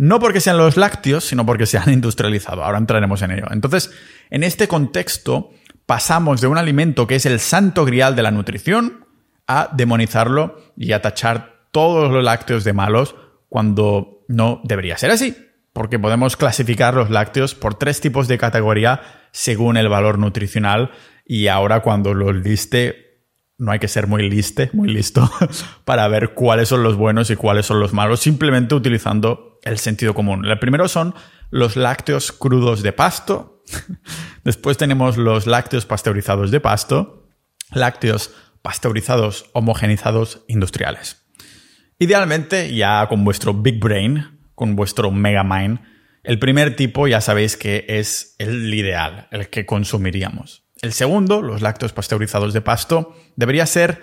no 0.00 0.18
porque 0.18 0.40
sean 0.40 0.56
los 0.56 0.78
lácteos, 0.78 1.24
sino 1.24 1.44
porque 1.44 1.66
se 1.66 1.76
han 1.76 1.92
industrializado. 1.92 2.64
Ahora 2.64 2.78
entraremos 2.78 3.20
en 3.20 3.32
ello. 3.32 3.44
Entonces, 3.50 3.90
en 4.30 4.44
este 4.44 4.66
contexto, 4.66 5.50
pasamos 5.84 6.40
de 6.40 6.46
un 6.46 6.56
alimento 6.56 7.06
que 7.06 7.16
es 7.16 7.26
el 7.26 7.38
santo 7.38 7.84
grial 7.84 8.16
de 8.16 8.22
la 8.22 8.30
nutrición 8.30 9.04
a 9.46 9.68
demonizarlo 9.74 10.58
y 10.74 10.92
a 10.92 11.02
tachar 11.02 11.66
todos 11.70 12.10
los 12.10 12.24
lácteos 12.24 12.64
de 12.64 12.72
malos 12.72 13.14
cuando 13.50 14.24
no 14.26 14.62
debería 14.64 14.96
ser 14.96 15.10
así, 15.10 15.36
porque 15.74 15.98
podemos 15.98 16.38
clasificar 16.38 16.94
los 16.94 17.10
lácteos 17.10 17.54
por 17.54 17.74
tres 17.74 18.00
tipos 18.00 18.26
de 18.26 18.38
categoría 18.38 19.02
según 19.32 19.76
el 19.76 19.90
valor 19.90 20.18
nutricional 20.18 20.92
y 21.26 21.48
ahora 21.48 21.80
cuando 21.80 22.14
los 22.14 22.36
liste 22.36 23.26
no 23.58 23.70
hay 23.70 23.80
que 23.80 23.88
ser 23.88 24.06
muy 24.06 24.30
liste, 24.30 24.70
muy 24.72 24.88
listo 24.88 25.30
para 25.84 26.08
ver 26.08 26.32
cuáles 26.32 26.70
son 26.70 26.82
los 26.82 26.96
buenos 26.96 27.28
y 27.28 27.36
cuáles 27.36 27.66
son 27.66 27.80
los 27.80 27.92
malos, 27.92 28.20
simplemente 28.20 28.74
utilizando 28.74 29.49
el 29.62 29.78
sentido 29.78 30.14
común. 30.14 30.44
El 30.44 30.58
primero 30.58 30.88
son 30.88 31.14
los 31.50 31.76
lácteos 31.76 32.32
crudos 32.32 32.82
de 32.82 32.92
pasto. 32.92 33.62
Después 34.44 34.76
tenemos 34.76 35.16
los 35.16 35.46
lácteos 35.46 35.86
pasteurizados 35.86 36.50
de 36.50 36.60
pasto, 36.60 37.28
lácteos 37.72 38.34
pasteurizados 38.62 39.46
homogenizados 39.52 40.44
industriales. 40.48 41.26
Idealmente, 41.98 42.74
ya 42.74 43.06
con 43.08 43.24
vuestro 43.24 43.54
Big 43.54 43.78
Brain, 43.78 44.40
con 44.54 44.76
vuestro 44.76 45.10
Mega 45.10 45.44
Mind, 45.44 45.80
el 46.22 46.38
primer 46.38 46.76
tipo 46.76 47.08
ya 47.08 47.20
sabéis 47.20 47.56
que 47.56 47.86
es 47.88 48.34
el 48.38 48.72
ideal, 48.72 49.28
el 49.30 49.48
que 49.48 49.66
consumiríamos. 49.66 50.64
El 50.82 50.92
segundo, 50.92 51.42
los 51.42 51.60
lácteos 51.60 51.92
pasteurizados 51.92 52.52
de 52.52 52.60
pasto, 52.60 53.14
debería 53.36 53.66
ser 53.66 54.00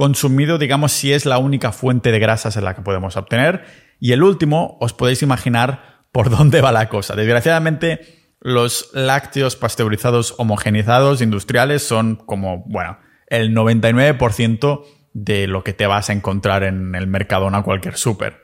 consumido, 0.00 0.56
digamos, 0.56 0.92
si 0.92 1.12
es 1.12 1.26
la 1.26 1.36
única 1.36 1.72
fuente 1.72 2.10
de 2.10 2.18
grasas 2.18 2.56
en 2.56 2.64
la 2.64 2.74
que 2.74 2.80
podemos 2.80 3.18
obtener. 3.18 3.66
Y 3.98 4.12
el 4.12 4.22
último, 4.22 4.78
os 4.80 4.94
podéis 4.94 5.20
imaginar 5.20 6.06
por 6.10 6.30
dónde 6.34 6.62
va 6.62 6.72
la 6.72 6.88
cosa. 6.88 7.14
Desgraciadamente, 7.14 8.32
los 8.40 8.88
lácteos 8.94 9.56
pasteurizados 9.56 10.36
homogenizados 10.38 11.20
industriales 11.20 11.86
son 11.86 12.16
como, 12.16 12.64
bueno, 12.64 12.96
el 13.26 13.54
99% 13.54 14.84
de 15.12 15.46
lo 15.46 15.64
que 15.64 15.74
te 15.74 15.86
vas 15.86 16.08
a 16.08 16.14
encontrar 16.14 16.62
en 16.62 16.94
el 16.94 17.06
Mercadona 17.06 17.58
o 17.58 17.64
cualquier 17.64 17.98
súper. 17.98 18.38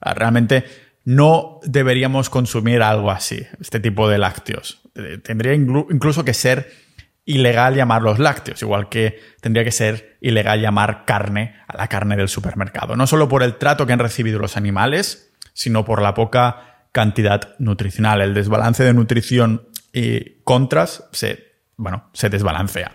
Ah, 0.00 0.14
realmente 0.14 0.64
no 1.04 1.60
deberíamos 1.62 2.30
consumir 2.30 2.80
algo 2.80 3.10
así, 3.10 3.42
este 3.60 3.80
tipo 3.80 4.08
de 4.08 4.16
lácteos. 4.16 4.80
Eh, 4.94 5.18
tendría 5.22 5.52
incluso 5.52 6.24
que 6.24 6.32
ser 6.32 6.72
ilegal 7.24 7.74
llamarlos 7.74 8.18
lácteos, 8.18 8.62
igual 8.62 8.88
que 8.88 9.20
tendría 9.40 9.64
que 9.64 9.70
ser 9.70 10.18
ilegal 10.20 10.60
llamar 10.60 11.04
carne 11.04 11.56
a 11.68 11.76
la 11.76 11.88
carne 11.88 12.16
del 12.16 12.28
supermercado. 12.28 12.96
No 12.96 13.06
solo 13.06 13.28
por 13.28 13.42
el 13.42 13.56
trato 13.56 13.86
que 13.86 13.92
han 13.92 13.98
recibido 13.98 14.38
los 14.38 14.56
animales, 14.56 15.32
sino 15.52 15.84
por 15.84 16.02
la 16.02 16.14
poca 16.14 16.86
cantidad 16.92 17.54
nutricional. 17.58 18.20
El 18.20 18.34
desbalance 18.34 18.84
de 18.84 18.94
nutrición 18.94 19.68
y 19.92 20.42
contras 20.42 21.04
se, 21.12 21.60
bueno, 21.76 22.10
se 22.12 22.28
desbalancea. 22.28 22.92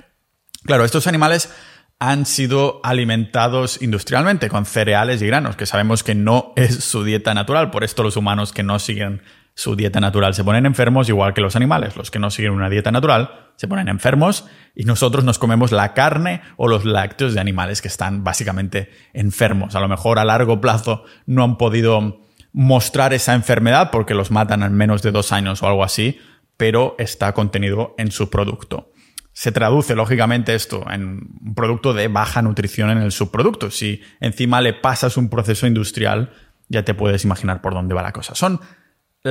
Claro, 0.63 0.83
estos 0.83 1.07
animales 1.07 1.51
han 1.99 2.25
sido 2.25 2.79
alimentados 2.83 3.81
industrialmente 3.81 4.49
con 4.49 4.65
cereales 4.65 5.21
y 5.21 5.27
granos, 5.27 5.55
que 5.55 5.65
sabemos 5.65 6.03
que 6.03 6.13
no 6.13 6.53
es 6.55 6.83
su 6.83 7.03
dieta 7.03 7.33
natural. 7.33 7.71
Por 7.71 7.83
esto 7.83 8.03
los 8.03 8.17
humanos 8.17 8.51
que 8.53 8.63
no 8.63 8.77
siguen 8.77 9.21
su 9.57 9.75
dieta 9.75 9.99
natural 9.99 10.35
se 10.35 10.43
ponen 10.43 10.67
enfermos, 10.67 11.09
igual 11.09 11.33
que 11.33 11.41
los 11.41 11.55
animales. 11.55 11.95
Los 11.95 12.11
que 12.11 12.19
no 12.19 12.29
siguen 12.29 12.51
una 12.51 12.69
dieta 12.69 12.91
natural 12.91 13.49
se 13.55 13.67
ponen 13.67 13.87
enfermos 13.87 14.45
y 14.75 14.83
nosotros 14.83 15.23
nos 15.23 15.39
comemos 15.39 15.71
la 15.71 15.95
carne 15.95 16.41
o 16.57 16.67
los 16.67 16.85
lácteos 16.85 17.33
de 17.33 17.39
animales 17.39 17.81
que 17.81 17.87
están 17.87 18.23
básicamente 18.23 18.91
enfermos. 19.13 19.73
A 19.73 19.79
lo 19.79 19.87
mejor 19.87 20.19
a 20.19 20.25
largo 20.25 20.61
plazo 20.61 21.05
no 21.25 21.43
han 21.43 21.57
podido 21.57 22.21
mostrar 22.53 23.15
esa 23.15 23.33
enfermedad 23.33 23.89
porque 23.89 24.13
los 24.13 24.29
matan 24.29 24.61
en 24.61 24.75
menos 24.75 25.01
de 25.01 25.11
dos 25.11 25.31
años 25.31 25.63
o 25.63 25.67
algo 25.67 25.83
así, 25.83 26.19
pero 26.55 26.95
está 26.99 27.33
contenido 27.33 27.95
en 27.97 28.11
su 28.11 28.29
producto. 28.29 28.91
Se 29.33 29.51
traduce, 29.51 29.95
lógicamente, 29.95 30.53
esto 30.53 30.85
en 30.91 31.39
un 31.43 31.55
producto 31.55 31.95
de 31.95 32.09
baja 32.09 32.43
nutrición 32.43 32.91
en 32.91 32.99
el 32.99 33.11
subproducto. 33.11 33.71
Si 33.71 34.03
encima 34.19 34.61
le 34.61 34.73
pasas 34.73 35.17
un 35.17 35.29
proceso 35.29 35.65
industrial, 35.65 36.31
ya 36.69 36.85
te 36.85 36.93
puedes 36.93 37.25
imaginar 37.25 37.59
por 37.61 37.73
dónde 37.73 37.95
va 37.95 38.03
la 38.03 38.13
cosa. 38.13 38.35
Son 38.35 38.59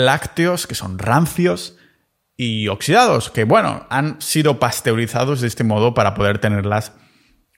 lácteos 0.04 0.66
que 0.66 0.74
son 0.74 0.98
rancios 0.98 1.76
y 2.36 2.68
oxidados, 2.68 3.30
que 3.30 3.44
bueno, 3.44 3.86
han 3.88 4.20
sido 4.20 4.58
pasteurizados 4.58 5.40
de 5.40 5.48
este 5.48 5.64
modo 5.64 5.94
para 5.94 6.14
poder 6.14 6.38
tenerlas 6.38 6.92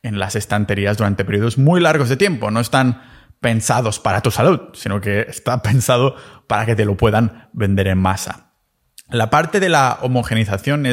en 0.02 0.18
las 0.18 0.37
estanterías 0.37 0.97
durante 0.97 1.25
periodos 1.25 1.59
muy 1.59 1.80
largos 1.80 2.09
de 2.09 2.16
tiempo. 2.16 2.50
No 2.50 2.61
están 2.61 3.02
pensados 3.40 3.99
para 3.99 4.21
tu 4.21 4.30
salud, 4.30 4.61
sino 4.75 5.00
que 5.00 5.23
está 5.23 5.62
pensado 5.62 6.16
para 6.47 6.66
que 6.66 6.76
te 6.76 6.85
lo 6.85 6.97
puedan 6.97 7.49
vender 7.52 7.88
en 7.88 7.99
masa. 7.99 8.52
La 9.11 9.30
parte 9.30 9.59
de 9.59 9.68
la 9.68 9.99
homogenización 10.02 10.85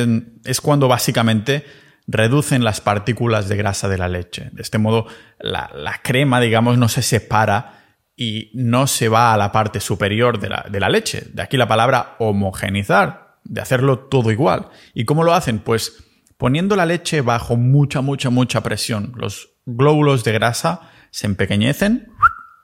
es, 0.45 0.61
cuando 0.61 0.87
básicamente 0.87 1.65
reducen 2.07 2.63
las 2.63 2.81
partículas 2.81 3.49
de 3.49 3.57
grasa 3.57 3.89
de 3.89 3.97
la 3.97 4.07
leche. 4.07 4.49
De 4.53 4.61
este 4.61 4.77
modo, 4.77 5.05
la, 5.39 5.69
la 5.75 6.01
crema, 6.01 6.39
digamos, 6.39 6.77
no 6.77 6.87
se 6.87 7.01
separa 7.01 7.74
y 8.15 8.51
no 8.53 8.87
se 8.87 9.09
va 9.09 9.33
a 9.33 9.37
la 9.37 9.51
parte 9.51 9.79
superior 9.79 10.39
de 10.39 10.49
la, 10.49 10.65
de 10.69 10.79
la 10.79 10.89
leche. 10.89 11.27
De 11.33 11.41
aquí 11.41 11.57
la 11.57 11.67
palabra 11.67 12.15
homogenizar, 12.19 13.37
de 13.43 13.61
hacerlo 13.61 13.99
todo 13.99 14.31
igual. 14.31 14.69
¿Y 14.93 15.05
cómo 15.05 15.23
lo 15.23 15.33
hacen? 15.33 15.59
Pues 15.59 16.03
poniendo 16.37 16.75
la 16.75 16.85
leche 16.85 17.21
bajo 17.21 17.57
mucha, 17.57 18.01
mucha, 18.01 18.29
mucha 18.29 18.63
presión. 18.63 19.13
Los 19.17 19.49
glóbulos 19.65 20.23
de 20.23 20.31
grasa 20.31 20.89
se 21.11 21.27
empequeñecen, 21.27 22.09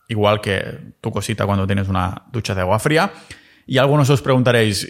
igual 0.07 0.41
que 0.41 0.93
tu 1.01 1.11
cosita 1.11 1.45
cuando 1.45 1.67
tienes 1.67 1.89
una 1.89 2.23
ducha 2.31 2.55
de 2.55 2.61
agua 2.61 2.79
fría. 2.79 3.11
Y 3.65 3.77
algunos 3.77 4.09
os 4.09 4.21
preguntaréis, 4.21 4.89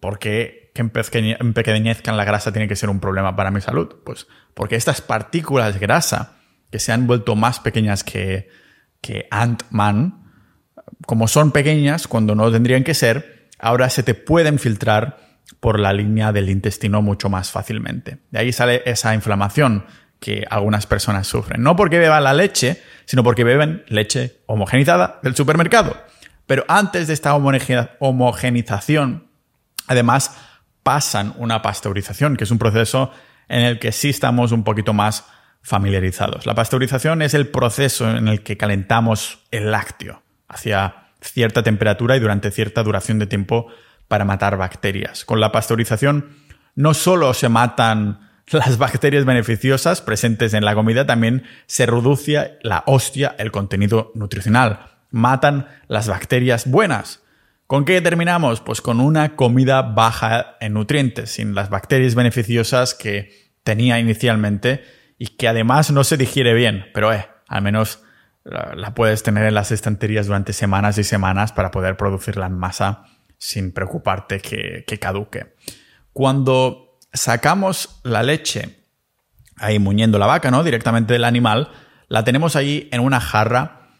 ¿por 0.00 0.18
qué 0.18 0.70
que 0.72 0.82
empequeñezcan 0.82 2.16
la 2.16 2.24
grasa 2.24 2.52
tiene 2.52 2.68
que 2.68 2.76
ser 2.76 2.88
un 2.88 3.00
problema 3.00 3.34
para 3.34 3.50
mi 3.50 3.60
salud? 3.60 3.96
Pues 4.04 4.28
porque 4.54 4.76
estas 4.76 5.00
partículas 5.00 5.74
de 5.74 5.80
grasa 5.80 6.36
que 6.70 6.78
se 6.78 6.92
han 6.92 7.08
vuelto 7.08 7.34
más 7.34 7.58
pequeñas 7.58 8.04
que, 8.04 8.48
que 9.00 9.26
Ant-Man, 9.30 10.32
como 11.06 11.28
son 11.28 11.52
pequeñas 11.52 12.08
cuando 12.08 12.34
no 12.34 12.50
tendrían 12.50 12.84
que 12.84 12.94
ser, 12.94 13.48
ahora 13.58 13.90
se 13.90 14.02
te 14.02 14.14
pueden 14.14 14.58
filtrar 14.58 15.18
por 15.60 15.80
la 15.80 15.92
línea 15.92 16.32
del 16.32 16.50
intestino 16.50 17.02
mucho 17.02 17.28
más 17.28 17.50
fácilmente. 17.50 18.18
De 18.30 18.38
ahí 18.38 18.52
sale 18.52 18.82
esa 18.86 19.14
inflamación 19.14 19.84
que 20.20 20.44
algunas 20.50 20.86
personas 20.86 21.26
sufren. 21.26 21.62
No 21.62 21.76
porque 21.76 21.98
beban 21.98 22.24
la 22.24 22.34
leche, 22.34 22.82
sino 23.04 23.22
porque 23.22 23.44
beben 23.44 23.84
leche 23.88 24.40
homogenizada 24.46 25.20
del 25.22 25.34
supermercado. 25.36 25.96
Pero 26.46 26.64
antes 26.68 27.06
de 27.06 27.14
esta 27.14 27.34
homogenización, 27.34 29.28
además, 29.86 30.36
pasan 30.82 31.34
una 31.36 31.62
pasteurización, 31.62 32.36
que 32.36 32.44
es 32.44 32.50
un 32.50 32.58
proceso 32.58 33.12
en 33.48 33.60
el 33.62 33.78
que 33.78 33.92
sí 33.92 34.10
estamos 34.10 34.52
un 34.52 34.64
poquito 34.64 34.92
más 34.92 35.26
familiarizados. 35.62 36.46
La 36.46 36.54
pasteurización 36.54 37.22
es 37.22 37.34
el 37.34 37.48
proceso 37.48 38.10
en 38.10 38.28
el 38.28 38.42
que 38.42 38.56
calentamos 38.56 39.40
el 39.50 39.70
lácteo 39.70 40.22
hacia 40.48 41.08
cierta 41.20 41.62
temperatura 41.62 42.16
y 42.16 42.20
durante 42.20 42.50
cierta 42.50 42.82
duración 42.82 43.18
de 43.18 43.26
tiempo 43.26 43.68
para 44.08 44.24
matar 44.24 44.56
bacterias. 44.56 45.24
Con 45.24 45.40
la 45.40 45.52
pasteurización 45.52 46.30
no 46.74 46.94
solo 46.94 47.34
se 47.34 47.48
matan 47.48 48.30
las 48.50 48.78
bacterias 48.78 49.24
beneficiosas 49.24 50.00
presentes 50.00 50.54
en 50.54 50.64
la 50.64 50.74
comida, 50.74 51.06
también 51.06 51.44
se 51.66 51.86
reduce 51.86 52.58
la 52.62 52.82
hostia, 52.86 53.34
el 53.38 53.50
contenido 53.50 54.12
nutricional. 54.14 54.86
Matan 55.10 55.66
las 55.86 56.08
bacterias 56.08 56.70
buenas. 56.70 57.22
¿Con 57.66 57.84
qué 57.84 58.00
terminamos? 58.00 58.60
Pues 58.60 58.80
con 58.80 59.00
una 59.00 59.36
comida 59.36 59.82
baja 59.82 60.56
en 60.60 60.72
nutrientes, 60.72 61.30
sin 61.32 61.54
las 61.54 61.68
bacterias 61.68 62.14
beneficiosas 62.14 62.94
que 62.94 63.52
tenía 63.62 63.98
inicialmente 63.98 64.82
y 65.18 65.26
que 65.36 65.48
además 65.48 65.90
no 65.90 66.04
se 66.04 66.16
digiere 66.16 66.54
bien, 66.54 66.86
pero 66.94 67.12
eh, 67.12 67.26
al 67.48 67.62
menos 67.62 68.02
la, 68.44 68.94
puedes 68.94 69.22
tener 69.22 69.44
en 69.46 69.54
las 69.54 69.72
estanterías 69.72 70.26
durante 70.26 70.52
semanas 70.52 70.96
y 70.98 71.04
semanas 71.04 71.52
para 71.52 71.70
poder 71.70 71.96
producirla 71.96 72.46
en 72.46 72.56
masa 72.56 73.04
sin 73.36 73.72
preocuparte 73.72 74.40
que, 74.40 74.98
caduque. 74.98 75.54
Cuando 76.12 76.98
sacamos 77.12 78.00
la 78.04 78.22
leche, 78.22 78.84
ahí 79.56 79.78
muñendo 79.78 80.18
la 80.18 80.26
vaca, 80.26 80.50
¿no? 80.50 80.64
Directamente 80.64 81.12
del 81.12 81.24
animal, 81.24 81.70
la 82.08 82.24
tenemos 82.24 82.56
ahí 82.56 82.88
en 82.90 83.00
una 83.00 83.20
jarra 83.20 83.90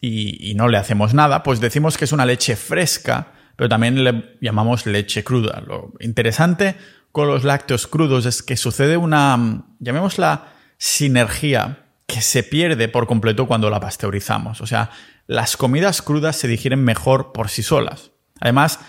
y, 0.00 0.50
y, 0.50 0.54
no 0.54 0.68
le 0.68 0.78
hacemos 0.78 1.14
nada, 1.14 1.42
pues 1.42 1.60
decimos 1.60 1.96
que 1.96 2.06
es 2.06 2.12
una 2.12 2.26
leche 2.26 2.56
fresca, 2.56 3.32
pero 3.56 3.68
también 3.68 4.02
le 4.02 4.36
llamamos 4.40 4.86
leche 4.86 5.22
cruda. 5.22 5.60
Lo 5.60 5.92
interesante 6.00 6.76
con 7.12 7.28
los 7.28 7.44
lácteos 7.44 7.86
crudos 7.86 8.26
es 8.26 8.42
que 8.42 8.56
sucede 8.56 8.96
una, 8.96 9.66
llamémosla, 9.78 10.52
sinergia 10.78 11.86
que 12.06 12.22
se 12.22 12.42
pierde 12.42 12.88
por 12.88 13.06
completo 13.06 13.46
cuando 13.46 13.70
la 13.70 13.80
pasteurizamos. 13.80 14.60
O 14.60 14.66
sea, 14.66 14.90
las 15.26 15.56
comidas 15.56 16.02
crudas 16.02 16.36
se 16.36 16.48
digieren 16.48 16.82
mejor 16.82 17.32
por 17.32 17.48
sí 17.48 17.62
solas. 17.62 18.10
Además, 18.40 18.80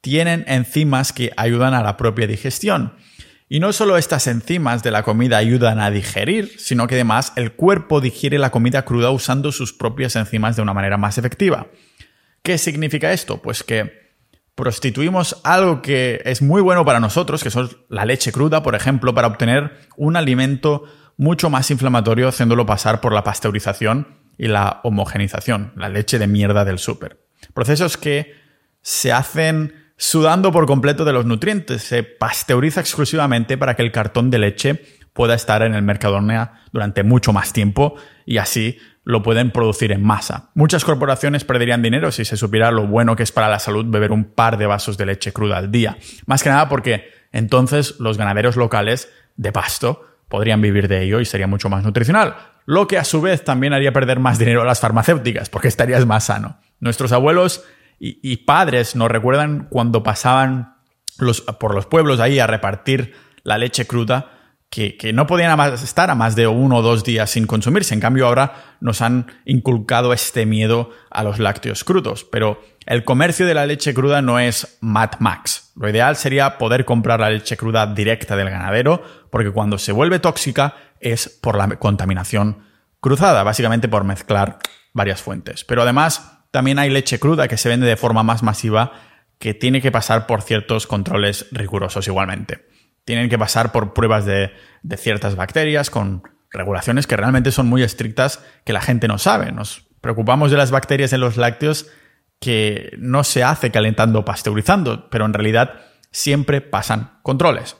tienen 0.00 0.44
enzimas 0.48 1.12
que 1.12 1.32
ayudan 1.36 1.74
a 1.74 1.82
la 1.82 1.96
propia 1.96 2.26
digestión. 2.26 2.94
Y 3.48 3.60
no 3.60 3.72
solo 3.72 3.98
estas 3.98 4.26
enzimas 4.28 4.82
de 4.82 4.90
la 4.90 5.02
comida 5.02 5.36
ayudan 5.36 5.78
a 5.78 5.90
digerir, 5.90 6.54
sino 6.58 6.86
que 6.86 6.94
además 6.94 7.34
el 7.36 7.52
cuerpo 7.52 8.00
digiere 8.00 8.38
la 8.38 8.50
comida 8.50 8.84
cruda 8.84 9.10
usando 9.10 9.52
sus 9.52 9.74
propias 9.74 10.16
enzimas 10.16 10.56
de 10.56 10.62
una 10.62 10.72
manera 10.72 10.96
más 10.96 11.18
efectiva. 11.18 11.66
¿Qué 12.42 12.56
significa 12.56 13.12
esto? 13.12 13.42
Pues 13.42 13.62
que 13.62 14.01
prostituimos 14.54 15.40
algo 15.44 15.82
que 15.82 16.20
es 16.24 16.42
muy 16.42 16.60
bueno 16.60 16.84
para 16.84 17.00
nosotros, 17.00 17.42
que 17.42 17.50
son 17.50 17.70
la 17.88 18.04
leche 18.04 18.32
cruda, 18.32 18.62
por 18.62 18.74
ejemplo, 18.74 19.14
para 19.14 19.28
obtener 19.28 19.78
un 19.96 20.16
alimento 20.16 20.84
mucho 21.16 21.50
más 21.50 21.70
inflamatorio 21.70 22.28
haciéndolo 22.28 22.66
pasar 22.66 23.00
por 23.00 23.12
la 23.12 23.24
pasteurización 23.24 24.20
y 24.36 24.48
la 24.48 24.80
homogenización, 24.82 25.72
la 25.76 25.88
leche 25.88 26.18
de 26.18 26.26
mierda 26.26 26.64
del 26.64 26.78
súper. 26.78 27.24
Procesos 27.54 27.96
que 27.96 28.34
se 28.82 29.12
hacen 29.12 29.74
sudando 29.96 30.50
por 30.50 30.66
completo 30.66 31.04
de 31.04 31.12
los 31.12 31.26
nutrientes. 31.26 31.82
Se 31.82 32.02
pasteuriza 32.02 32.80
exclusivamente 32.80 33.56
para 33.56 33.76
que 33.76 33.82
el 33.82 33.92
cartón 33.92 34.30
de 34.30 34.38
leche 34.38 34.82
pueda 35.12 35.34
estar 35.34 35.62
en 35.62 35.74
el 35.74 35.82
Mercadona 35.82 36.64
durante 36.72 37.02
mucho 37.02 37.32
más 37.32 37.52
tiempo 37.52 37.94
y 38.26 38.38
así 38.38 38.78
lo 39.04 39.22
pueden 39.22 39.50
producir 39.50 39.92
en 39.92 40.02
masa. 40.02 40.50
Muchas 40.54 40.84
corporaciones 40.84 41.44
perderían 41.44 41.82
dinero 41.82 42.12
si 42.12 42.24
se 42.24 42.36
supiera 42.36 42.70
lo 42.70 42.86
bueno 42.86 43.16
que 43.16 43.24
es 43.24 43.32
para 43.32 43.48
la 43.48 43.58
salud 43.58 43.84
beber 43.88 44.12
un 44.12 44.24
par 44.24 44.58
de 44.58 44.66
vasos 44.66 44.96
de 44.96 45.06
leche 45.06 45.32
cruda 45.32 45.58
al 45.58 45.72
día. 45.72 45.98
Más 46.26 46.42
que 46.42 46.50
nada 46.50 46.68
porque 46.68 47.10
entonces 47.32 47.98
los 47.98 48.18
ganaderos 48.18 48.56
locales 48.56 49.10
de 49.36 49.52
pasto 49.52 50.06
podrían 50.28 50.60
vivir 50.60 50.88
de 50.88 51.02
ello 51.02 51.20
y 51.20 51.24
sería 51.24 51.46
mucho 51.46 51.68
más 51.68 51.84
nutricional. 51.84 52.36
Lo 52.64 52.86
que 52.86 52.98
a 52.98 53.04
su 53.04 53.20
vez 53.20 53.44
también 53.44 53.72
haría 53.72 53.92
perder 53.92 54.20
más 54.20 54.38
dinero 54.38 54.62
a 54.62 54.64
las 54.64 54.80
farmacéuticas, 54.80 55.50
porque 55.50 55.68
estarías 55.68 56.06
más 56.06 56.24
sano. 56.24 56.58
Nuestros 56.80 57.12
abuelos 57.12 57.64
y, 57.98 58.36
padres 58.38 58.96
nos 58.96 59.10
recuerdan 59.10 59.68
cuando 59.70 60.02
pasaban 60.02 60.76
por 61.60 61.74
los 61.74 61.86
pueblos 61.86 62.18
ahí 62.18 62.40
a 62.40 62.48
repartir 62.48 63.14
la 63.44 63.58
leche 63.58 63.86
cruda, 63.86 64.31
que, 64.72 65.12
no 65.12 65.26
podían 65.26 65.60
estar 65.74 66.10
a 66.10 66.14
más 66.14 66.34
de 66.34 66.46
uno 66.46 66.78
o 66.78 66.82
dos 66.82 67.04
días 67.04 67.30
sin 67.30 67.46
consumirse. 67.46 67.92
En 67.92 68.00
cambio, 68.00 68.26
ahora 68.26 68.76
nos 68.80 69.02
han 69.02 69.26
inculcado 69.44 70.14
este 70.14 70.46
miedo 70.46 70.88
a 71.10 71.22
los 71.22 71.38
lácteos 71.38 71.84
crudos. 71.84 72.24
Pero 72.24 72.58
el 72.86 73.04
comercio 73.04 73.44
de 73.44 73.52
la 73.52 73.66
leche 73.66 73.92
cruda 73.92 74.22
no 74.22 74.38
es 74.38 74.78
Mad 74.80 75.10
Max. 75.18 75.72
Lo 75.76 75.90
ideal 75.90 76.16
sería 76.16 76.56
poder 76.56 76.86
comprar 76.86 77.20
la 77.20 77.28
leche 77.28 77.58
cruda 77.58 77.86
directa 77.86 78.34
del 78.34 78.48
ganadero, 78.48 79.02
porque 79.30 79.50
cuando 79.50 79.76
se 79.76 79.92
vuelve 79.92 80.20
tóxica 80.20 80.74
es 81.00 81.28
por 81.28 81.58
la 81.58 81.68
contaminación 81.78 82.64
cruzada, 83.00 83.42
básicamente 83.42 83.88
por 83.88 84.04
mezclar 84.04 84.58
varias 84.94 85.20
fuentes. 85.20 85.64
Pero 85.64 85.82
además, 85.82 86.38
también 86.50 86.78
hay 86.78 86.88
leche 86.88 87.18
cruda 87.18 87.46
que 87.46 87.58
se 87.58 87.68
vende 87.68 87.86
de 87.86 87.98
forma 87.98 88.22
más 88.22 88.42
masiva 88.42 88.92
que 89.38 89.52
tiene 89.52 89.82
que 89.82 89.92
pasar 89.92 90.26
por 90.26 90.40
ciertos 90.40 90.86
controles 90.86 91.48
rigurosos 91.50 92.06
igualmente. 92.06 92.72
Tienen 93.04 93.28
que 93.28 93.38
pasar 93.38 93.72
por 93.72 93.92
pruebas 93.92 94.24
de, 94.24 94.52
ciertas 94.96 95.36
bacterias 95.36 95.90
con 95.90 96.22
regulaciones 96.50 97.06
que 97.06 97.16
realmente 97.16 97.50
son 97.50 97.66
muy 97.66 97.82
estrictas 97.82 98.44
que 98.64 98.72
la 98.72 98.80
gente 98.80 99.08
no 99.08 99.18
sabe. 99.18 99.52
Nos 99.52 99.86
preocupamos 100.00 100.50
de 100.50 100.56
las 100.56 100.70
bacterias 100.70 101.12
en 101.12 101.20
los 101.20 101.36
lácteos 101.36 101.86
que 102.40 102.94
no 102.98 103.24
se 103.24 103.44
hace 103.44 103.70
calentando 103.70 104.20
o 104.20 104.24
pasteurizando, 104.24 105.08
pero 105.10 105.24
en 105.24 105.32
realidad 105.32 105.80
siempre 106.10 106.60
pasan 106.60 107.18
controles. 107.22 107.76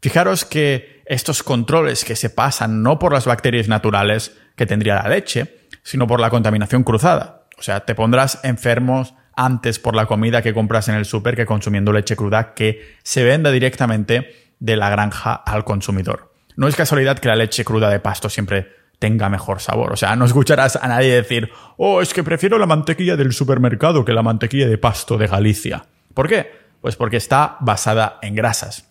Fijaros 0.00 0.44
que 0.44 1.02
estos 1.06 1.42
controles 1.42 2.04
que 2.04 2.16
se 2.16 2.30
pasan 2.30 2.82
no 2.82 2.98
por 2.98 3.12
las 3.12 3.26
bacterias 3.26 3.68
naturales 3.68 4.36
que 4.56 4.66
tendría 4.66 4.96
la 4.96 5.08
leche, 5.08 5.66
sino 5.82 6.06
por 6.06 6.20
la 6.20 6.30
contaminación 6.30 6.84
cruzada. 6.84 7.46
O 7.58 7.62
sea, 7.62 7.80
te 7.80 7.94
pondrás 7.94 8.40
enfermos 8.44 9.14
antes 9.34 9.78
por 9.78 9.94
la 9.94 10.06
comida 10.06 10.42
que 10.42 10.54
compras 10.54 10.88
en 10.88 10.94
el 10.94 11.04
súper 11.04 11.36
que 11.36 11.46
consumiendo 11.46 11.92
leche 11.92 12.16
cruda 12.16 12.54
que 12.54 12.96
se 13.02 13.24
venda 13.24 13.50
directamente 13.50 14.41
de 14.62 14.76
la 14.76 14.88
granja 14.90 15.34
al 15.34 15.64
consumidor. 15.64 16.32
No 16.54 16.68
es 16.68 16.76
casualidad 16.76 17.18
que 17.18 17.26
la 17.26 17.34
leche 17.34 17.64
cruda 17.64 17.90
de 17.90 17.98
pasto 17.98 18.28
siempre 18.28 18.68
tenga 19.00 19.28
mejor 19.28 19.60
sabor. 19.60 19.92
O 19.92 19.96
sea, 19.96 20.14
no 20.14 20.24
escucharás 20.24 20.76
a 20.76 20.86
nadie 20.86 21.12
decir, 21.12 21.50
oh, 21.76 22.00
es 22.00 22.14
que 22.14 22.22
prefiero 22.22 22.58
la 22.58 22.66
mantequilla 22.66 23.16
del 23.16 23.32
supermercado 23.32 24.04
que 24.04 24.12
la 24.12 24.22
mantequilla 24.22 24.68
de 24.68 24.78
pasto 24.78 25.18
de 25.18 25.26
Galicia. 25.26 25.86
¿Por 26.14 26.28
qué? 26.28 26.48
Pues 26.80 26.94
porque 26.94 27.16
está 27.16 27.56
basada 27.58 28.20
en 28.22 28.36
grasas. 28.36 28.88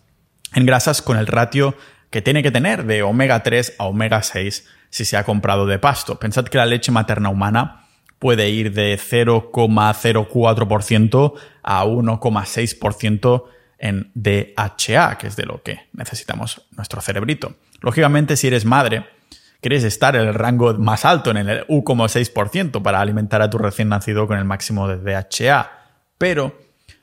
En 0.54 0.66
grasas 0.66 1.00
con 1.00 1.16
el 1.16 1.26
ratio 1.26 1.74
que 2.10 2.20
tiene 2.20 2.42
que 2.42 2.50
tener 2.50 2.84
de 2.84 3.02
omega 3.02 3.42
3 3.42 3.76
a 3.78 3.84
omega 3.84 4.22
6 4.22 4.68
si 4.90 5.06
se 5.06 5.16
ha 5.16 5.24
comprado 5.24 5.64
de 5.64 5.78
pasto. 5.78 6.18
Pensad 6.18 6.44
que 6.44 6.58
la 6.58 6.66
leche 6.66 6.92
materna 6.92 7.30
humana 7.30 7.86
puede 8.18 8.50
ir 8.50 8.74
de 8.74 8.98
0,04% 8.98 11.32
a 11.62 11.84
1,6% 11.86 13.44
en 13.82 14.12
DHA, 14.14 15.18
que 15.18 15.26
es 15.26 15.36
de 15.36 15.44
lo 15.44 15.62
que 15.62 15.80
necesitamos 15.92 16.62
nuestro 16.76 17.02
cerebrito. 17.02 17.56
Lógicamente, 17.80 18.36
si 18.36 18.46
eres 18.46 18.64
madre, 18.64 19.04
quieres 19.60 19.82
estar 19.82 20.14
en 20.14 20.22
el 20.22 20.34
rango 20.34 20.72
más 20.74 21.04
alto, 21.04 21.32
en 21.32 21.36
el 21.36 21.64
U,6%, 21.66 22.80
para 22.80 23.00
alimentar 23.00 23.42
a 23.42 23.50
tu 23.50 23.58
recién 23.58 23.88
nacido 23.88 24.26
con 24.28 24.38
el 24.38 24.44
máximo 24.44 24.86
de 24.86 24.98
DHA. 24.98 25.70
Pero 26.16 26.56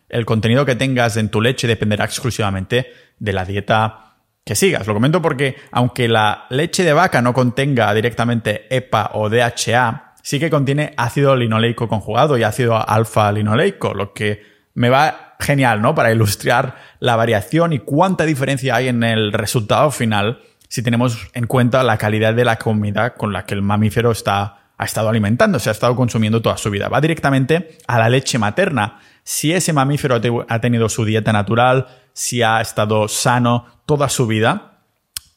el 0.07 0.25
contenido 0.25 0.65
que 0.65 0.75
tengas 0.75 1.17
en 1.17 1.29
tu 1.29 1.41
leche 1.41 1.67
dependerá 1.67 2.05
exclusivamente 2.05 2.87
de 3.19 3.33
la 3.33 3.43
dieta 3.43 4.15
que 4.45 4.55
sigas. 4.55 4.87
Lo 4.87 4.93
comento 4.93 5.21
porque 5.21 5.57
aunque 5.71 6.07
la 6.07 6.45
leche 6.49 6.83
de 6.83 6.93
vaca 6.93 7.21
no 7.21 7.33
contenga 7.33 7.93
directamente 7.93 8.73
EPA 8.73 9.11
o 9.15 9.29
DHA, 9.29 10.15
sí 10.23 10.39
que 10.39 10.49
contiene 10.49 10.93
ácido 10.95 11.35
linoleico 11.35 11.89
conjugado 11.89 12.37
y 12.37 12.43
ácido 12.43 12.77
alfa 12.77 13.31
linoleico, 13.33 13.93
lo 13.93 14.13
que 14.13 14.43
me 14.75 14.89
va 14.89 15.28
genial, 15.39 15.81
¿no? 15.81 15.95
Para 15.95 16.11
ilustrar 16.11 16.75
la 16.99 17.15
variación 17.15 17.73
y 17.73 17.79
cuánta 17.79 18.25
diferencia 18.25 18.75
hay 18.75 18.89
en 18.89 19.03
el 19.03 19.31
resultado 19.31 19.89
final 19.91 20.39
si 20.69 20.83
tenemos 20.83 21.27
en 21.33 21.47
cuenta 21.47 21.83
la 21.83 21.97
calidad 21.97 22.33
de 22.35 22.45
la 22.45 22.57
comida 22.57 23.15
con 23.15 23.33
la 23.33 23.43
que 23.45 23.55
el 23.55 23.63
mamífero 23.63 24.11
está, 24.11 24.69
ha 24.77 24.85
estado 24.85 25.09
alimentando, 25.09 25.57
se 25.57 25.69
ha 25.69 25.71
estado 25.71 25.95
consumiendo 25.95 26.41
toda 26.41 26.57
su 26.57 26.69
vida. 26.69 26.87
Va 26.87 27.01
directamente 27.01 27.79
a 27.87 27.97
la 27.97 28.07
leche 28.07 28.37
materna. 28.37 28.99
Si 29.23 29.51
ese 29.51 29.73
mamífero 29.73 30.21
ha 30.47 30.61
tenido 30.61 30.87
su 30.87 31.05
dieta 31.05 31.33
natural, 31.33 31.87
si 32.13 32.43
ha 32.43 32.61
estado 32.61 33.07
sano 33.07 33.65
toda 33.87 34.09
su 34.09 34.27
vida, 34.27 34.83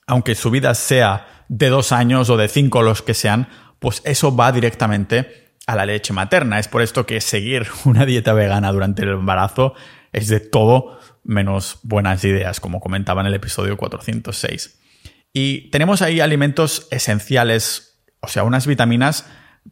aunque 0.07 0.35
su 0.35 0.51
vida 0.51 0.75
sea 0.75 1.45
de 1.49 1.71
dos 1.71 1.93
años 1.93 2.29
o 2.29 2.37
de 2.37 2.49
cinco 2.49 2.83
los 2.83 3.01
que 3.01 3.15
sean, 3.15 3.49
pues 3.79 4.03
eso 4.05 4.37
va 4.37 4.53
directamente 4.53 5.42
a 5.67 5.77
la 5.77 5.87
leche 5.87 6.13
materna. 6.13 6.59
Es 6.59 6.69
por 6.69 6.83
esto 6.83 7.07
que 7.07 7.21
seguir 7.21 7.67
una 7.85 8.07
dieta 8.07 8.33
vegana 8.33 8.73
durante 8.73 9.03
el 9.03 9.11
embarazo 9.11 9.75
es 10.13 10.29
de 10.29 10.41
todo 10.41 10.99
menos 11.25 11.79
buenas 11.83 12.25
ideas, 12.25 12.61
como 12.61 12.81
comentaba 12.81 13.21
en 13.21 13.29
el 13.29 13.35
episodio 13.35 13.77
406. 13.77 14.79
Y 15.33 15.71
tenemos 15.71 16.03
ahí 16.03 16.21
alimentos 16.21 16.89
esenciales, 16.91 18.03
o 18.21 18.29
sea, 18.29 18.43
unas 18.43 18.67
vitaminas. 18.67 19.27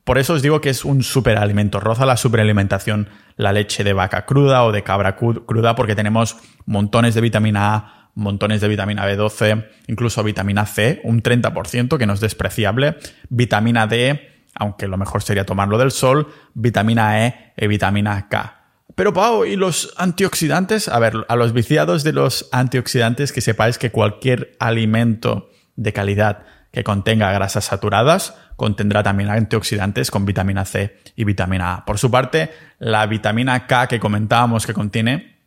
Por 0.04 0.18
eso 0.18 0.34
os 0.34 0.42
digo 0.42 0.60
que 0.60 0.70
es 0.70 0.84
un 0.84 1.02
superalimento. 1.02 1.80
Roza 1.80 2.06
la 2.06 2.16
superalimentación 2.16 3.08
la 3.36 3.52
leche 3.52 3.84
de 3.84 3.92
vaca 3.92 4.24
cruda 4.24 4.64
o 4.64 4.72
de 4.72 4.82
cabra 4.82 5.16
cruda 5.16 5.74
porque 5.74 5.94
tenemos 5.94 6.36
montones 6.64 7.14
de 7.14 7.20
vitamina 7.20 7.74
A, 7.74 8.10
montones 8.14 8.60
de 8.60 8.68
vitamina 8.68 9.06
B12, 9.06 9.66
incluso 9.86 10.22
vitamina 10.22 10.66
C, 10.66 11.00
un 11.04 11.22
30% 11.22 11.98
que 11.98 12.06
no 12.06 12.12
es 12.12 12.20
despreciable, 12.20 12.96
vitamina 13.28 13.86
D, 13.86 14.39
aunque 14.60 14.86
lo 14.86 14.98
mejor 14.98 15.22
sería 15.22 15.46
tomarlo 15.46 15.78
del 15.78 15.90
sol, 15.90 16.28
vitamina 16.54 17.26
E 17.26 17.54
y 17.56 17.66
vitamina 17.66 18.28
K. 18.28 18.60
Pero 18.94 19.14
Pau, 19.14 19.46
¿y 19.46 19.56
los 19.56 19.94
antioxidantes? 19.96 20.88
A 20.88 20.98
ver, 20.98 21.24
a 21.28 21.36
los 21.36 21.54
viciados 21.54 22.04
de 22.04 22.12
los 22.12 22.50
antioxidantes 22.52 23.32
que 23.32 23.40
sepáis 23.40 23.78
que 23.78 23.90
cualquier 23.90 24.56
alimento 24.60 25.48
de 25.76 25.94
calidad 25.94 26.44
que 26.72 26.84
contenga 26.84 27.32
grasas 27.32 27.64
saturadas 27.64 28.34
contendrá 28.56 29.02
también 29.02 29.30
antioxidantes 29.30 30.10
con 30.10 30.26
vitamina 30.26 30.66
C 30.66 30.98
y 31.16 31.24
vitamina 31.24 31.74
A. 31.74 31.84
Por 31.86 31.98
su 31.98 32.10
parte, 32.10 32.50
la 32.78 33.06
vitamina 33.06 33.66
K 33.66 33.86
que 33.86 33.98
comentábamos 33.98 34.66
que 34.66 34.74
contiene 34.74 35.38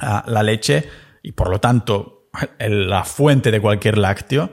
ah, 0.00 0.22
la 0.26 0.42
leche 0.42 0.86
y 1.22 1.32
por 1.32 1.48
lo 1.48 1.60
tanto 1.60 2.28
la 2.58 3.04
fuente 3.04 3.50
de 3.50 3.60
cualquier 3.60 3.96
lácteo 3.96 4.50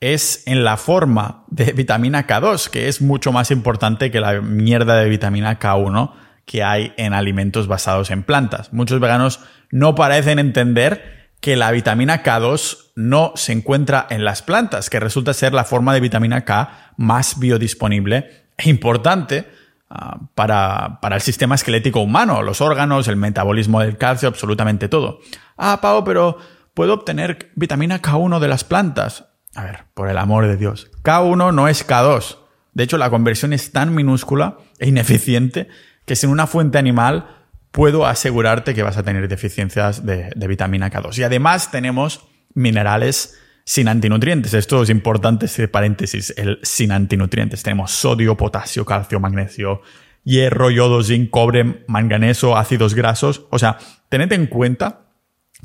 es 0.00 0.42
en 0.46 0.64
la 0.64 0.76
forma 0.76 1.44
de 1.48 1.72
vitamina 1.72 2.26
K2, 2.26 2.68
que 2.70 2.88
es 2.88 3.02
mucho 3.02 3.32
más 3.32 3.50
importante 3.50 4.10
que 4.10 4.20
la 4.20 4.40
mierda 4.40 4.96
de 4.96 5.08
vitamina 5.08 5.58
K1 5.58 6.12
que 6.50 6.64
hay 6.64 6.94
en 6.96 7.12
alimentos 7.12 7.68
basados 7.68 8.10
en 8.10 8.24
plantas. 8.24 8.72
Muchos 8.72 8.98
veganos 8.98 9.38
no 9.70 9.94
parecen 9.94 10.40
entender 10.40 11.30
que 11.40 11.54
la 11.54 11.70
vitamina 11.70 12.24
K2 12.24 12.90
no 12.96 13.32
se 13.36 13.52
encuentra 13.52 14.06
en 14.10 14.24
las 14.24 14.42
plantas, 14.42 14.90
que 14.90 14.98
resulta 14.98 15.32
ser 15.32 15.54
la 15.54 15.64
forma 15.64 15.94
de 15.94 16.00
vitamina 16.00 16.44
K 16.44 16.92
más 16.96 17.38
biodisponible 17.38 18.46
e 18.58 18.68
importante 18.68 19.48
ah, 19.90 20.18
para, 20.34 20.98
para, 21.00 21.16
el 21.16 21.22
sistema 21.22 21.54
esquelético 21.54 22.00
humano, 22.00 22.42
los 22.42 22.60
órganos, 22.60 23.06
el 23.06 23.16
metabolismo 23.16 23.80
del 23.80 23.96
calcio, 23.96 24.28
absolutamente 24.28 24.88
todo. 24.88 25.20
Ah, 25.56 25.78
Pau, 25.80 26.02
pero 26.04 26.36
¿puedo 26.74 26.94
obtener 26.94 27.52
vitamina 27.54 28.02
K1 28.02 28.40
de 28.40 28.48
las 28.48 28.64
plantas? 28.64 29.29
A 29.54 29.64
ver, 29.64 29.84
por 29.94 30.08
el 30.08 30.18
amor 30.18 30.46
de 30.46 30.56
Dios. 30.56 30.90
K1 31.02 31.54
no 31.54 31.68
es 31.68 31.86
K2. 31.86 32.38
De 32.72 32.84
hecho, 32.84 32.98
la 32.98 33.10
conversión 33.10 33.52
es 33.52 33.72
tan 33.72 33.94
minúscula 33.94 34.58
e 34.78 34.88
ineficiente 34.88 35.68
que 36.04 36.16
sin 36.16 36.30
una 36.30 36.46
fuente 36.46 36.78
animal 36.78 37.40
puedo 37.72 38.06
asegurarte 38.06 38.74
que 38.74 38.82
vas 38.82 38.96
a 38.96 39.02
tener 39.02 39.28
deficiencias 39.28 40.04
de, 40.04 40.32
vitamina 40.48 40.90
K2. 40.90 41.18
Y 41.18 41.22
además 41.22 41.70
tenemos 41.70 42.26
minerales 42.54 43.38
sin 43.64 43.88
antinutrientes. 43.88 44.54
Esto 44.54 44.82
es 44.82 44.90
importante, 44.90 45.46
este 45.46 45.68
paréntesis, 45.68 46.32
el 46.36 46.58
sin 46.62 46.92
antinutrientes. 46.92 47.62
Tenemos 47.62 47.92
sodio, 47.92 48.36
potasio, 48.36 48.84
calcio, 48.84 49.20
magnesio, 49.20 49.82
hierro, 50.24 50.70
yodo, 50.70 51.02
zinc, 51.02 51.30
cobre, 51.30 51.84
manganeso, 51.86 52.56
ácidos 52.56 52.94
grasos. 52.94 53.46
O 53.50 53.58
sea, 53.58 53.78
tened 54.08 54.32
en 54.32 54.46
cuenta 54.46 55.02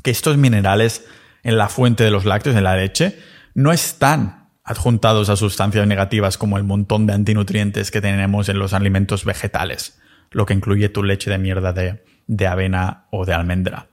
que 0.02 0.10
estos 0.10 0.36
minerales 0.36 1.06
en 1.42 1.56
la 1.56 1.68
fuente 1.68 2.04
de 2.04 2.10
los 2.10 2.24
lácteos, 2.24 2.56
en 2.56 2.64
la 2.64 2.76
leche, 2.76 3.18
no 3.56 3.72
están 3.72 4.50
adjuntados 4.62 5.30
a 5.30 5.36
sustancias 5.36 5.86
negativas 5.88 6.38
como 6.38 6.58
el 6.58 6.64
montón 6.64 7.06
de 7.06 7.14
antinutrientes 7.14 7.90
que 7.90 8.00
tenemos 8.00 8.48
en 8.48 8.60
los 8.60 8.72
alimentos 8.72 9.24
vegetales 9.24 9.98
lo 10.30 10.46
que 10.46 10.54
incluye 10.54 10.88
tu 10.88 11.02
leche 11.02 11.30
de 11.30 11.38
mierda 11.38 11.72
de, 11.72 12.46
avena 12.46 13.06
o 13.10 13.24
de 13.24 13.34
almendra. 13.34 13.88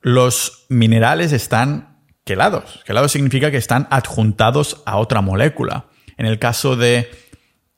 Los 0.00 0.66
minerales 0.68 1.32
están 1.32 1.98
quelados. 2.24 2.82
Quelados 2.86 3.12
significa 3.12 3.50
que 3.50 3.56
están 3.56 3.86
adjuntados 3.90 4.82
a 4.86 4.96
otra 4.96 5.20
molécula. 5.20 5.86
En 6.16 6.26
el 6.26 6.38
caso 6.38 6.76
de 6.76 7.10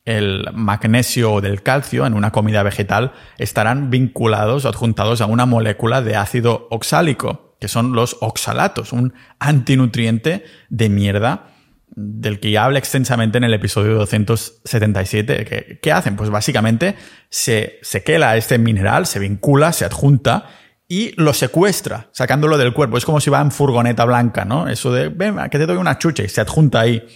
el 0.05 0.47
magnesio 0.53 1.33
o 1.33 1.41
del 1.41 1.63
calcio 1.63 2.07
en 2.07 2.15
una 2.15 2.33
comida 2.33 2.63
vegetal 2.63 3.13
estarán 3.39 3.91
vinculados, 3.91 4.65
adjuntados 4.65 5.21
a 5.21 5.27
una 5.27 5.47
molécula 5.47 6.03
de 6.03 6.17
ácido 6.17 6.67
oxálico, 6.71 7.52
que 7.63 7.69
son 7.69 7.93
los 7.93 8.17
oxalatos, 8.21 8.93
un 8.93 9.15
antinutriente 9.39 10.45
de 10.69 10.89
mierda 10.89 11.47
del 11.95 12.41
que 12.41 12.51
ya 12.51 12.65
habla 12.65 12.81
extensamente 12.81 13.39
en 13.39 13.45
el 13.45 13.55
episodio 13.55 13.95
277. 13.95 15.79
¿Qué, 15.81 15.93
hacen? 15.93 16.17
Pues 16.17 16.29
básicamente 16.29 16.97
se, 17.29 17.79
quela 18.05 18.37
este 18.37 18.59
mineral, 18.59 19.07
se 19.07 19.21
vincula, 19.21 19.73
se 19.73 19.85
adjunta 19.85 20.49
y 20.89 21.13
lo 21.23 21.33
secuestra, 21.33 22.09
sacándolo 22.11 22.59
del 22.59 22.73
cuerpo. 22.73 22.99
Es 22.99 23.05
como 23.05 23.21
si 23.21 23.31
va 23.31 23.41
en 23.41 23.53
furgoneta 23.53 24.05
blanca, 24.07 24.45
¿no? 24.45 24.67
Eso 24.67 24.93
de, 24.93 25.09
ven, 25.09 25.37
que 25.49 25.59
te 25.59 25.67
doy 25.67 25.77
una 25.77 25.99
chucha 25.99 26.25
y 26.25 26.29
se 26.29 26.41
adjunta 26.41 26.81
ahí 26.81 27.07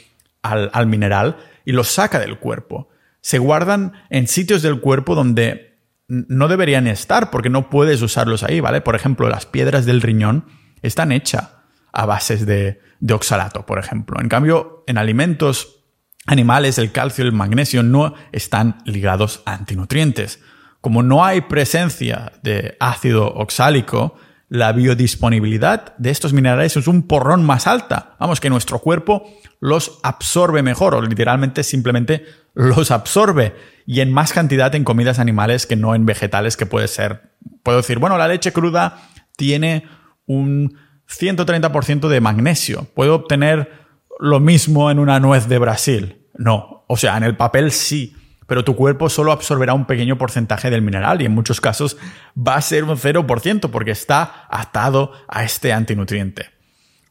al 0.43 0.87
mineral 0.87 1.39
y 1.65 1.73
lo 1.73 1.83
saca 1.83 2.21
del 2.21 2.39
cuerpo. 2.39 2.89
Se 3.21 3.39
guardan 3.39 3.95
en 4.11 4.29
sitios 4.29 4.63
del 4.63 4.81
cuerpo 4.81 5.17
donde 5.17 5.76
no 6.09 6.49
deberían 6.49 6.87
estar 6.87 7.31
porque 7.31 7.51
no 7.51 7.69
puedes 7.69 8.03
usarlos 8.03 8.42
ahí, 8.42 8.61
¿vale? 8.61 8.81
Por 8.81 8.95
ejemplo, 8.95 9.29
las 9.29 9.47
piedras 9.47 9.87
del 9.87 10.03
riñón 10.03 10.47
están 10.83 11.12
hechas 11.12 11.51
a 11.92 12.07
bases 12.07 12.47
de, 12.47 12.81
oxalato, 13.11 13.66
por 13.66 13.79
ejemplo. 13.79 14.21
En 14.21 14.29
cambio, 14.29 14.85
en 14.87 14.99
alimentos 14.99 15.85
animales, 16.27 16.79
el 16.79 16.92
calcio 16.92 17.25
y 17.25 17.29
el 17.29 17.33
magnesio 17.33 17.83
no 17.83 18.14
están 18.33 18.79
ligados 18.85 19.42
a 19.47 19.55
antinutrientes. 19.55 20.40
Como 20.81 21.03
no 21.03 21.25
hay 21.25 21.42
presencia 21.42 22.33
de 22.42 22.77
ácido 22.81 23.27
oxálico 23.27 24.16
la 24.49 24.73
biodisponibilidad 24.73 25.97
de 25.97 26.11
estos 26.11 26.33
minerales 26.33 26.77
es 26.77 26.87
un 26.87 27.03
porrón 27.03 27.45
más 27.45 27.66
alta. 27.66 28.14
Vamos, 28.21 28.40
que 28.40 28.51
nuestro 28.51 28.79
cuerpo 28.79 29.29
los 29.61 29.99
absorbe 30.05 30.62
mejor 30.62 30.95
o 30.95 31.03
literalmente 31.03 31.64
simplemente 31.64 32.25
los 32.55 32.92
absorbe 32.92 33.55
y 33.87 34.01
en 34.01 34.12
más 34.12 34.33
cantidad 34.33 34.75
en 34.75 34.85
comidas 34.85 35.18
animales 35.18 35.66
que 35.66 35.77
no 35.77 35.94
en 35.94 36.05
vegetales 36.05 36.57
que 36.57 36.66
puede 36.66 36.88
ser. 36.88 37.31
Puedo 37.62 37.79
decir, 37.79 37.99
bueno, 37.99 38.18
la 38.18 38.29
leche 38.29 38.53
cruda 38.53 39.09
tiene 39.37 39.85
un 40.27 40.77
130% 41.09 42.09
de 42.09 42.20
magnesio. 42.20 42.88
¿Puedo 42.94 43.14
obtener 43.14 43.70
lo 44.18 44.40
mismo 44.40 44.90
en 44.90 44.99
una 44.99 45.20
nuez 45.20 45.49
de 45.49 45.59
Brasil? 45.59 46.27
No. 46.35 46.85
O 46.88 46.96
sea, 46.96 47.16
en 47.16 47.22
el 47.22 47.37
papel 47.37 47.70
sí, 47.70 48.16
pero 48.46 48.64
tu 48.64 48.75
cuerpo 48.77 49.09
solo 49.09 49.33
absorberá 49.33 49.75
un 49.75 49.87
pequeño 49.87 50.18
porcentaje 50.18 50.70
del 50.70 50.83
mineral 50.83 51.22
y 51.22 51.27
en 51.27 51.33
muchos 51.33 51.61
casos 51.61 51.96
va 52.37 52.57
a 52.57 52.62
ser 52.62 52.85
un 52.85 52.96
0% 52.96 53.70
porque 53.70 53.92
está 53.92 54.46
atado 54.51 55.12
a 55.29 55.44
este 55.44 55.72
antinutriente. 55.72 56.51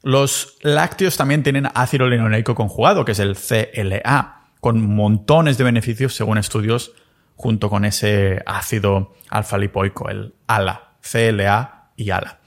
Los 0.01 0.57
lácteos 0.61 1.17
también 1.17 1.41
tienen 1.41 1.67
ácido 1.73 2.07
linoleico 2.07 2.53
conjugado, 2.53 3.05
que 3.05 3.13
es 3.13 3.19
el 3.19 3.35
CLA, 3.35 4.34
con 4.65 4.81
montones 4.81 5.59
de 5.59 5.63
beneficios 5.63 6.15
según 6.15 6.39
estudios 6.39 6.93
junto 7.35 7.69
con 7.69 7.85
ese 7.85 8.41
ácido 8.47 9.13
alfa-lipoico, 9.29 10.09
el 10.09 10.33
ALA, 10.47 10.95
CLA 11.01 11.91
y 11.95 12.09
ALA. 12.09 12.39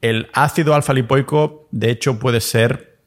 El 0.00 0.28
ácido 0.32 0.76
alfa-lipoico, 0.76 1.66
de 1.72 1.90
hecho, 1.90 2.20
puede 2.20 2.40
ser 2.40 3.00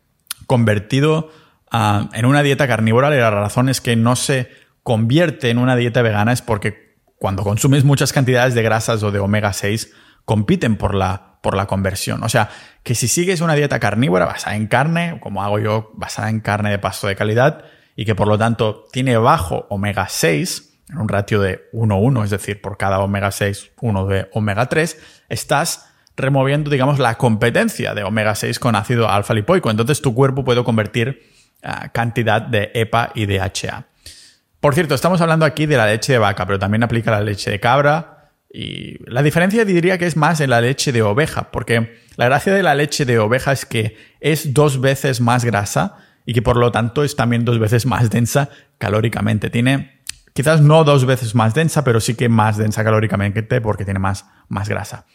convertido 0.46 1.32
ah, 1.72 2.10
en 2.12 2.26
una 2.26 2.44
dieta 2.44 2.68
carnívora 2.68 3.16
y 3.16 3.18
la 3.18 3.32
razón 3.32 3.70
es 3.70 3.80
que 3.80 3.96
no 3.96 4.18
se 4.18 4.50
convierte 4.84 5.52
en 5.52 5.58
una 5.58 5.78
dieta 5.78 6.02
vegana 6.02 6.34
es 6.34 6.42
porque 6.42 6.98
cuando 7.16 7.44
consumes 7.44 7.86
muchas 7.86 8.12
cantidades 8.12 8.56
de 8.56 8.64
grasas 8.64 9.02
o 9.04 9.12
de 9.12 9.20
omega 9.20 9.54
6, 9.54 9.94
compiten 10.26 10.76
por 10.76 10.96
la, 10.96 11.38
por 11.42 11.56
la 11.56 11.66
conversión. 11.66 12.24
O 12.24 12.28
sea, 12.28 12.50
que 12.84 12.94
si 12.94 13.08
sigues 13.08 13.40
una 13.40 13.56
dieta 13.56 13.80
carnívora 13.80 14.26
basada 14.26 14.58
en 14.58 14.68
carne, 14.68 15.18
como 15.22 15.46
hago 15.46 15.60
yo, 15.60 15.94
basada 15.96 16.30
en 16.30 16.42
carne 16.42 16.72
de 16.72 16.80
pasto 16.80 17.08
de 17.08 17.16
calidad, 17.16 17.64
y 18.00 18.06
que 18.06 18.16
por 18.16 18.30
lo 18.30 18.38
tanto 18.38 18.86
tiene 18.94 19.18
bajo 19.18 19.68
omega 19.70 20.08
6, 20.08 20.84
en 20.90 21.00
un 21.00 21.10
ratio 21.10 21.42
de 21.42 21.70
1-1, 21.74 22.24
es 22.24 22.30
decir, 22.30 22.62
por 22.62 22.78
cada 22.78 23.00
omega 23.00 23.30
6, 23.30 23.72
1 23.82 24.08
de 24.08 24.30
omega 24.32 24.68
3, 24.68 24.98
estás 25.28 25.92
removiendo, 26.16 26.70
digamos, 26.70 26.98
la 26.98 27.16
competencia 27.16 27.94
de 27.94 28.04
omega 28.04 28.36
6 28.36 28.58
con 28.58 28.78
ácido 28.78 29.10
alfa 29.10 29.34
lipoico. 29.34 29.70
Entonces 29.70 30.02
tu 30.02 30.16
cuerpo 30.16 30.46
puede 30.46 30.64
convertir 30.64 31.30
ah, 31.62 31.90
cantidad 31.90 32.42
de 32.42 32.72
EPA 32.74 33.12
y 33.16 33.26
DHA. 33.26 33.88
Por 34.62 34.76
cierto, 34.76 34.96
estamos 34.96 35.20
hablando 35.20 35.44
aquí 35.44 35.66
de 35.66 35.76
la 35.76 35.88
leche 35.88 36.14
de 36.14 36.20
vaca, 36.20 36.46
pero 36.46 36.58
también 36.58 36.84
aplica 36.84 37.12
la 37.12 37.20
leche 37.20 37.52
de 37.52 37.60
cabra. 37.60 38.32
Y 38.50 38.98
la 39.12 39.24
diferencia 39.24 39.66
diría 39.66 39.98
que 39.98 40.06
es 40.06 40.16
más 40.16 40.40
en 40.40 40.52
la 40.52 40.62
leche 40.62 40.94
de 40.94 41.02
oveja, 41.02 41.52
porque 41.52 42.00
la 42.16 42.28
gracia 42.28 42.54
de 42.54 42.64
la 42.64 42.76
leche 42.76 43.04
de 43.04 43.20
oveja 43.20 43.52
es 43.52 43.66
que 43.66 43.98
es 44.22 44.54
dos 44.54 44.80
veces 44.80 45.20
más 45.20 45.44
grasa 45.44 45.98
y 46.30 46.34
que 46.34 46.44
por 46.44 46.58
lo 46.58 46.72
tanto 46.72 47.04
es 47.04 47.16
también 47.16 47.44
dos 47.44 47.58
veces 47.58 47.88
más 47.88 48.12
densa 48.12 48.50
calóricamente. 48.78 49.50
Tiene 49.50 50.04
quizás 50.32 50.62
no 50.62 50.84
dos 50.84 51.06
veces 51.06 51.34
más 51.34 51.56
densa, 51.56 51.84
pero 51.84 52.00
sí 52.00 52.14
que 52.14 52.30
más 52.30 52.56
densa 52.56 52.84
calóricamente 52.84 53.42
porque 53.62 53.84
tiene 53.84 54.00
más, 54.00 54.28
más 54.48 54.70
grasa. 54.70 55.08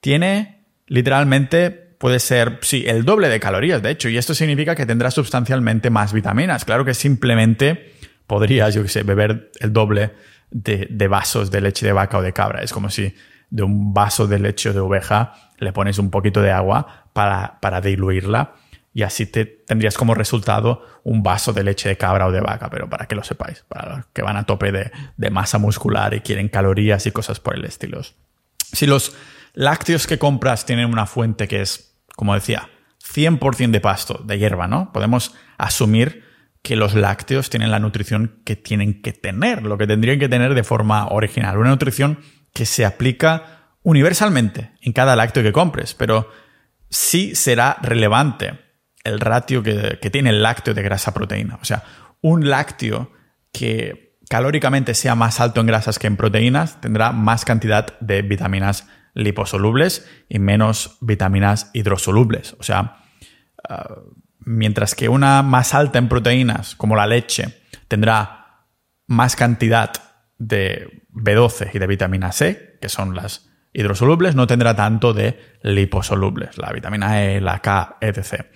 Tiene 0.00 0.66
literalmente 0.86 1.96
puede 1.98 2.20
ser, 2.20 2.60
sí, 2.62 2.84
el 2.86 3.04
doble 3.04 3.28
de 3.28 3.40
calorías, 3.40 3.82
de 3.82 3.90
hecho, 3.90 4.08
y 4.08 4.16
esto 4.16 4.34
significa 4.34 4.76
que 4.76 4.86
tendrá 4.86 5.10
sustancialmente 5.10 5.90
más 5.90 6.12
vitaminas. 6.12 6.64
Claro 6.64 6.84
que 6.84 6.94
simplemente 6.94 7.94
podrías, 8.28 8.72
yo 8.72 8.84
qué 8.84 8.88
sé, 8.88 9.02
beber 9.02 9.50
el 9.58 9.72
doble 9.72 10.12
de, 10.52 11.08
vasos 11.08 11.50
de 11.50 11.60
leche 11.60 11.84
de 11.84 11.92
vaca 11.92 12.18
o 12.18 12.22
de 12.22 12.32
cabra. 12.32 12.62
Es 12.62 12.72
como 12.72 12.88
si 12.88 13.16
de 13.50 13.64
un 13.64 13.92
vaso 13.92 14.28
de 14.28 14.38
leche 14.38 14.72
de 14.72 14.78
oveja 14.78 15.32
le 15.58 15.72
pones 15.72 15.98
un 15.98 16.08
poquito 16.08 16.40
de 16.40 16.52
agua 16.52 17.08
para, 17.12 17.58
para 17.60 17.80
diluirla 17.80 18.54
y 18.94 19.02
así 19.02 19.26
te 19.26 19.46
tendrías 19.46 19.96
como 19.96 20.14
resultado 20.14 20.84
un 21.02 21.22
vaso 21.22 21.52
de 21.52 21.64
leche 21.64 21.88
de 21.88 21.96
cabra 21.96 22.26
o 22.26 22.32
de 22.32 22.40
vaca, 22.40 22.68
pero 22.70 22.88
para 22.90 23.06
que 23.06 23.14
lo 23.14 23.24
sepáis, 23.24 23.64
para 23.68 23.96
los 23.96 24.06
que 24.12 24.22
van 24.22 24.36
a 24.36 24.44
tope 24.44 24.70
de, 24.70 24.90
de 25.16 25.30
masa 25.30 25.58
muscular 25.58 26.14
y 26.14 26.20
quieren 26.20 26.48
calorías 26.48 27.06
y 27.06 27.12
cosas 27.12 27.40
por 27.40 27.56
el 27.56 27.64
estilo. 27.64 28.02
Si 28.72 28.86
los 28.86 29.14
lácteos 29.54 30.06
que 30.06 30.18
compras 30.18 30.66
tienen 30.66 30.86
una 30.86 31.06
fuente 31.06 31.48
que 31.48 31.62
es, 31.62 31.96
como 32.16 32.34
decía, 32.34 32.68
100% 33.02 33.70
de 33.70 33.80
pasto, 33.80 34.22
de 34.24 34.38
hierba, 34.38 34.68
¿no? 34.68 34.92
Podemos 34.92 35.34
asumir 35.58 36.24
que 36.62 36.76
los 36.76 36.94
lácteos 36.94 37.50
tienen 37.50 37.70
la 37.70 37.80
nutrición 37.80 38.40
que 38.44 38.56
tienen 38.56 39.02
que 39.02 39.12
tener, 39.12 39.64
lo 39.64 39.78
que 39.78 39.86
tendrían 39.86 40.18
que 40.18 40.28
tener 40.28 40.54
de 40.54 40.64
forma 40.64 41.08
original. 41.08 41.58
Una 41.58 41.70
nutrición 41.70 42.20
que 42.54 42.66
se 42.66 42.84
aplica 42.84 43.74
universalmente 43.82 44.72
en 44.80 44.92
cada 44.92 45.16
lácteo 45.16 45.42
que 45.42 45.52
compres, 45.52 45.94
pero 45.94 46.30
sí 46.88 47.34
será 47.34 47.78
relevante 47.82 48.60
el 49.04 49.20
ratio 49.20 49.62
que, 49.62 49.98
tiene 50.10 50.30
el 50.30 50.42
lácteo 50.42 50.74
de 50.74 50.82
grasa-proteína. 50.82 51.58
O 51.60 51.64
sea, 51.64 51.82
un 52.20 52.48
lácteo 52.48 53.12
que 53.52 54.16
calóricamente 54.28 54.94
sea 54.94 55.14
más 55.14 55.40
alto 55.40 55.60
en 55.60 55.66
grasas 55.66 55.98
que 55.98 56.06
en 56.06 56.16
proteínas 56.16 56.80
tendrá 56.80 57.12
más 57.12 57.44
cantidad 57.44 57.98
de 58.00 58.22
vitaminas 58.22 58.88
liposolubles 59.14 60.08
y 60.28 60.38
menos 60.38 60.96
vitaminas 61.00 61.70
hidrosolubles. 61.74 62.56
O 62.58 62.62
sea, 62.62 62.98
ah, 63.68 63.96
Mientras 64.44 64.94
que 64.94 65.08
una 65.08 65.42
más 65.42 65.74
alta 65.74 65.98
en 65.98 66.08
proteínas, 66.08 66.74
como 66.74 66.96
la 66.96 67.06
leche, 67.06 67.62
tendrá 67.88 68.66
más 69.06 69.36
cantidad 69.36 69.92
de 70.38 71.04
B12 71.12 71.70
y 71.74 71.78
de 71.78 71.86
vitamina 71.86 72.32
C, 72.32 72.78
que 72.80 72.88
son 72.88 73.14
las 73.14 73.48
hidrosolubles, 73.72 74.34
no 74.34 74.46
tendrá 74.46 74.74
tanto 74.74 75.12
de 75.12 75.38
liposolubles, 75.62 76.58
la 76.58 76.72
vitamina 76.72 77.22
E, 77.22 77.40
la 77.40 77.60
K, 77.60 77.98
etc. 78.00 78.46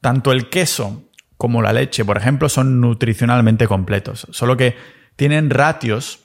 Tanto 0.00 0.32
el 0.32 0.48
queso 0.48 1.04
como 1.36 1.62
la 1.62 1.72
leche, 1.72 2.04
por 2.04 2.16
ejemplo, 2.16 2.48
son 2.48 2.80
nutricionalmente 2.80 3.66
completos, 3.66 4.26
solo 4.30 4.56
que 4.56 4.76
tienen 5.16 5.50
ratios 5.50 6.20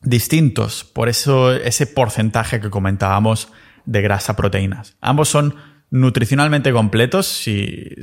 distintos 0.00 0.82
por 0.82 1.08
eso 1.08 1.52
ese 1.52 1.86
porcentaje 1.86 2.60
que 2.60 2.70
comentábamos 2.70 3.48
de 3.84 4.02
grasa 4.02 4.34
proteínas. 4.34 4.96
Ambos 5.00 5.28
son 5.28 5.54
nutricionalmente 5.90 6.72
completos 6.72 7.26
si 7.26 7.94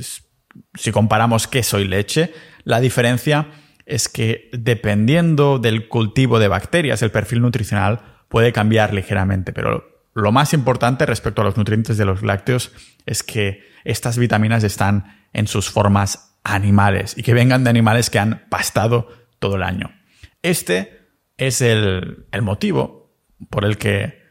si 0.74 0.92
comparamos 0.92 1.46
queso 1.46 1.78
y 1.78 1.86
leche, 1.86 2.32
la 2.64 2.80
diferencia 2.80 3.48
es 3.86 4.08
que 4.08 4.48
dependiendo 4.52 5.58
del 5.58 5.88
cultivo 5.88 6.38
de 6.38 6.48
bacterias, 6.48 7.02
el 7.02 7.10
perfil 7.10 7.40
nutricional 7.40 8.00
puede 8.28 8.52
cambiar 8.52 8.94
ligeramente, 8.94 9.52
pero 9.52 9.89
lo 10.14 10.32
más 10.32 10.52
importante 10.52 11.06
respecto 11.06 11.42
a 11.42 11.44
los 11.44 11.56
nutrientes 11.56 11.96
de 11.96 12.04
los 12.04 12.22
lácteos 12.22 12.72
es 13.06 13.22
que 13.22 13.62
estas 13.84 14.18
vitaminas 14.18 14.64
están 14.64 15.26
en 15.32 15.46
sus 15.46 15.70
formas 15.70 16.38
animales 16.42 17.16
y 17.16 17.22
que 17.22 17.34
vengan 17.34 17.64
de 17.64 17.70
animales 17.70 18.10
que 18.10 18.18
han 18.18 18.46
pastado 18.48 19.08
todo 19.38 19.56
el 19.56 19.62
año. 19.62 19.90
Este 20.42 21.00
es 21.36 21.60
el, 21.60 22.26
motivo 22.42 23.14
por 23.48 23.64
el 23.64 23.78
que 23.78 24.22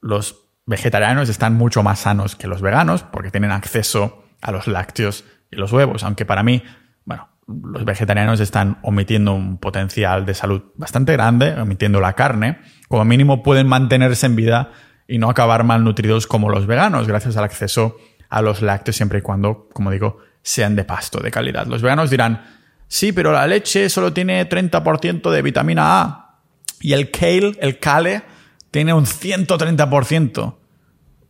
los 0.00 0.48
vegetarianos 0.66 1.28
están 1.28 1.54
mucho 1.54 1.82
más 1.82 2.00
sanos 2.00 2.34
que 2.34 2.48
los 2.48 2.62
veganos, 2.62 3.02
porque 3.02 3.30
tienen 3.30 3.52
acceso 3.52 4.24
a 4.42 4.50
los 4.50 4.66
lácteos 4.66 5.24
y 5.50 5.56
los 5.56 5.72
huevos, 5.72 6.02
aunque 6.02 6.24
para 6.24 6.42
mí, 6.42 6.62
bueno, 7.04 7.28
los 7.46 7.84
vegetarianos 7.84 8.40
están 8.40 8.78
omitiendo 8.82 9.32
un 9.32 9.58
potencial 9.58 10.26
de 10.26 10.34
salud 10.34 10.62
bastante 10.74 11.12
grande, 11.12 11.54
omitiendo 11.54 12.00
la 12.00 12.14
carne, 12.14 12.58
como 12.88 13.04
mínimo 13.04 13.44
pueden 13.44 13.68
mantenerse 13.68 14.26
en 14.26 14.34
vida 14.34 14.72
y 15.08 15.18
no 15.18 15.30
acabar 15.30 15.64
malnutridos 15.64 16.26
como 16.26 16.50
los 16.50 16.66
veganos, 16.66 17.06
gracias 17.06 17.36
al 17.36 17.44
acceso 17.44 17.96
a 18.28 18.42
los 18.42 18.62
lácteos 18.62 18.96
siempre 18.96 19.20
y 19.20 19.22
cuando, 19.22 19.68
como 19.72 19.90
digo, 19.90 20.18
sean 20.42 20.76
de 20.76 20.84
pasto, 20.84 21.20
de 21.20 21.30
calidad. 21.30 21.66
Los 21.66 21.82
veganos 21.82 22.10
dirán, 22.10 22.44
sí, 22.88 23.12
pero 23.12 23.32
la 23.32 23.46
leche 23.46 23.88
solo 23.88 24.12
tiene 24.12 24.48
30% 24.48 25.30
de 25.30 25.42
vitamina 25.42 26.00
A 26.00 26.40
y 26.80 26.92
el 26.92 27.10
kale, 27.10 27.56
el 27.60 27.78
kale, 27.78 28.22
tiene 28.70 28.92
un 28.92 29.06
130%. 29.06 30.56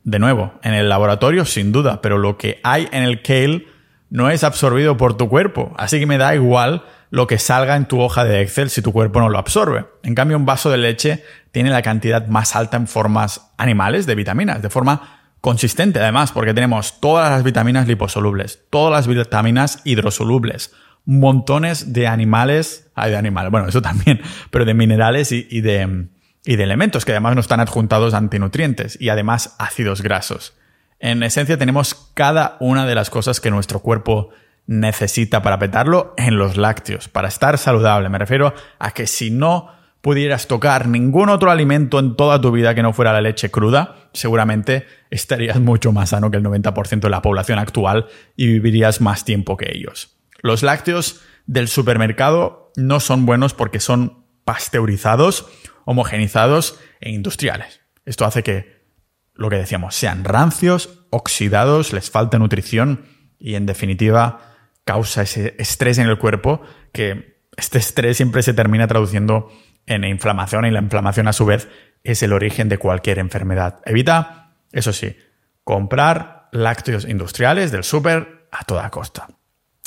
De 0.04 0.18
nuevo, 0.20 0.54
en 0.62 0.74
el 0.74 0.88
laboratorio 0.88 1.44
sin 1.44 1.72
duda, 1.72 2.00
pero 2.00 2.16
lo 2.16 2.38
que 2.38 2.60
hay 2.62 2.88
en 2.92 3.02
el 3.02 3.22
kale 3.22 3.66
no 4.08 4.30
es 4.30 4.44
absorbido 4.44 4.96
por 4.96 5.16
tu 5.16 5.28
cuerpo, 5.28 5.74
así 5.76 5.98
que 5.98 6.06
me 6.06 6.16
da 6.16 6.34
igual 6.34 6.84
lo 7.10 7.26
que 7.26 7.38
salga 7.38 7.76
en 7.76 7.86
tu 7.86 8.00
hoja 8.00 8.24
de 8.24 8.40
Excel 8.40 8.70
si 8.70 8.82
tu 8.82 8.92
cuerpo 8.92 9.20
no 9.20 9.28
lo 9.28 9.38
absorbe. 9.38 9.86
En 10.02 10.14
cambio, 10.14 10.36
un 10.36 10.46
vaso 10.46 10.70
de 10.70 10.78
leche 10.78 11.24
tiene 11.52 11.70
la 11.70 11.82
cantidad 11.82 12.26
más 12.26 12.56
alta 12.56 12.76
en 12.76 12.86
formas 12.86 13.52
animales 13.56 14.06
de 14.06 14.14
vitaminas, 14.14 14.62
de 14.62 14.70
forma 14.70 15.16
consistente 15.40 16.00
además, 16.00 16.32
porque 16.32 16.54
tenemos 16.54 17.00
todas 17.00 17.30
las 17.30 17.44
vitaminas 17.44 17.86
liposolubles, 17.86 18.64
todas 18.70 18.92
las 18.92 19.06
vitaminas 19.06 19.80
hidrosolubles, 19.84 20.72
montones 21.04 21.92
de 21.92 22.08
animales, 22.08 22.90
hay 22.94 23.12
de 23.12 23.16
animales, 23.16 23.52
bueno, 23.52 23.68
eso 23.68 23.80
también, 23.80 24.20
pero 24.50 24.64
de 24.64 24.74
minerales 24.74 25.30
y, 25.30 25.60
de, 25.60 26.08
y 26.44 26.56
de 26.56 26.62
elementos 26.64 27.04
que 27.04 27.12
además 27.12 27.36
no 27.36 27.40
están 27.40 27.60
adjuntados 27.60 28.12
a 28.12 28.18
antinutrientes 28.18 29.00
y 29.00 29.08
además 29.08 29.54
ácidos 29.58 30.02
grasos. 30.02 30.54
En 30.98 31.22
esencia 31.22 31.58
tenemos 31.58 31.94
cada 32.14 32.56
una 32.58 32.86
de 32.86 32.94
las 32.94 33.10
cosas 33.10 33.40
que 33.40 33.50
nuestro 33.50 33.80
cuerpo 33.80 34.30
necesita 34.66 35.42
para 35.42 35.58
petarlo 35.58 36.14
en 36.16 36.38
los 36.38 36.56
lácteos, 36.56 37.08
para 37.08 37.28
estar 37.28 37.58
saludable. 37.58 38.08
Me 38.08 38.18
refiero 38.18 38.54
a 38.78 38.90
que 38.90 39.06
si 39.06 39.30
no 39.30 39.70
pudieras 40.00 40.46
tocar 40.46 40.86
ningún 40.86 41.28
otro 41.28 41.50
alimento 41.50 41.98
en 41.98 42.14
toda 42.14 42.40
tu 42.40 42.52
vida 42.52 42.74
que 42.74 42.82
no 42.82 42.92
fuera 42.92 43.12
la 43.12 43.20
leche 43.20 43.50
cruda, 43.50 44.08
seguramente 44.12 44.86
estarías 45.10 45.58
mucho 45.60 45.92
más 45.92 46.10
sano 46.10 46.30
que 46.30 46.36
el 46.36 46.44
90% 46.44 47.00
de 47.00 47.10
la 47.10 47.22
población 47.22 47.58
actual 47.58 48.06
y 48.36 48.46
vivirías 48.46 49.00
más 49.00 49.24
tiempo 49.24 49.56
que 49.56 49.70
ellos. 49.72 50.16
Los 50.42 50.62
lácteos 50.62 51.22
del 51.46 51.68
supermercado 51.68 52.72
no 52.76 53.00
son 53.00 53.26
buenos 53.26 53.54
porque 53.54 53.80
son 53.80 54.26
pasteurizados, 54.44 55.48
homogenizados 55.84 56.78
e 57.00 57.10
industriales. 57.10 57.80
Esto 58.04 58.24
hace 58.24 58.42
que, 58.44 58.86
lo 59.34 59.50
que 59.50 59.56
decíamos, 59.56 59.96
sean 59.96 60.24
rancios, 60.24 61.00
oxidados, 61.10 61.92
les 61.92 62.10
falta 62.10 62.38
nutrición 62.38 63.06
y 63.38 63.56
en 63.56 63.66
definitiva 63.66 64.55
causa 64.86 65.22
ese 65.22 65.54
estrés 65.58 65.98
en 65.98 66.06
el 66.08 66.16
cuerpo 66.16 66.62
que 66.92 67.42
este 67.56 67.78
estrés 67.78 68.16
siempre 68.16 68.42
se 68.42 68.54
termina 68.54 68.86
traduciendo 68.86 69.50
en 69.84 70.04
inflamación 70.04 70.64
y 70.64 70.70
la 70.70 70.80
inflamación 70.80 71.28
a 71.28 71.32
su 71.32 71.44
vez 71.44 71.68
es 72.04 72.22
el 72.22 72.32
origen 72.32 72.68
de 72.68 72.78
cualquier 72.78 73.18
enfermedad. 73.18 73.80
Evita, 73.84 74.54
eso 74.72 74.92
sí, 74.92 75.16
comprar 75.64 76.48
lácteos 76.52 77.04
industriales 77.04 77.72
del 77.72 77.82
súper 77.82 78.48
a 78.52 78.64
toda 78.64 78.88
costa. 78.90 79.26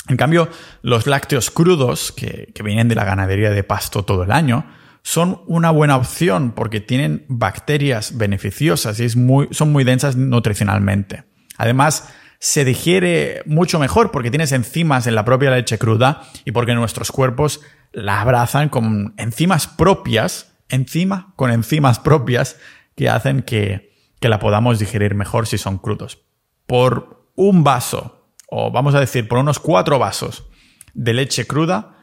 En 0.08 0.16
cambio, 0.16 0.48
los 0.82 1.06
lácteos 1.06 1.50
crudos, 1.50 2.12
que, 2.12 2.52
vienen 2.62 2.88
de 2.88 2.94
la 2.94 3.04
ganadería 3.04 3.50
de 3.50 3.64
pasto 3.64 4.04
todo 4.04 4.24
el 4.24 4.32
año, 4.32 4.66
son 5.02 5.42
una 5.46 5.70
buena 5.70 5.96
opción 5.96 6.52
porque 6.52 6.80
tienen 6.80 7.24
bacterias 7.28 8.18
beneficiosas 8.18 9.00
y 9.00 9.08
son 9.08 9.72
muy 9.72 9.84
densas 9.84 10.16
nutricionalmente. 10.16 11.24
Además, 11.56 12.12
se 12.40 12.64
digiere 12.64 13.42
mucho 13.44 13.78
mejor 13.78 14.10
porque 14.10 14.30
tienes 14.30 14.52
enzimas 14.52 15.06
en 15.06 15.14
la 15.14 15.26
propia 15.26 15.50
leche 15.50 15.78
cruda 15.78 16.22
y 16.46 16.52
porque 16.52 16.74
nuestros 16.74 17.12
cuerpos 17.12 17.60
la 17.92 18.22
abrazan 18.22 18.70
con 18.70 19.14
enzimas 19.18 19.66
propias, 19.66 20.54
encima 20.70 21.34
con 21.36 21.50
enzimas 21.50 21.98
propias 21.98 22.56
que 22.96 23.10
hacen 23.10 23.42
que, 23.42 23.92
que 24.20 24.30
la 24.30 24.38
podamos 24.38 24.78
digerir 24.78 25.14
mejor 25.14 25.46
si 25.46 25.58
son 25.58 25.76
crudos. 25.76 26.22
Por 26.66 27.30
un 27.36 27.62
vaso 27.62 28.32
o 28.48 28.70
vamos 28.70 28.94
a 28.94 29.00
decir 29.00 29.28
por 29.28 29.38
unos 29.38 29.58
cuatro 29.58 29.98
vasos 29.98 30.48
de 30.94 31.12
leche 31.12 31.46
cruda, 31.46 31.98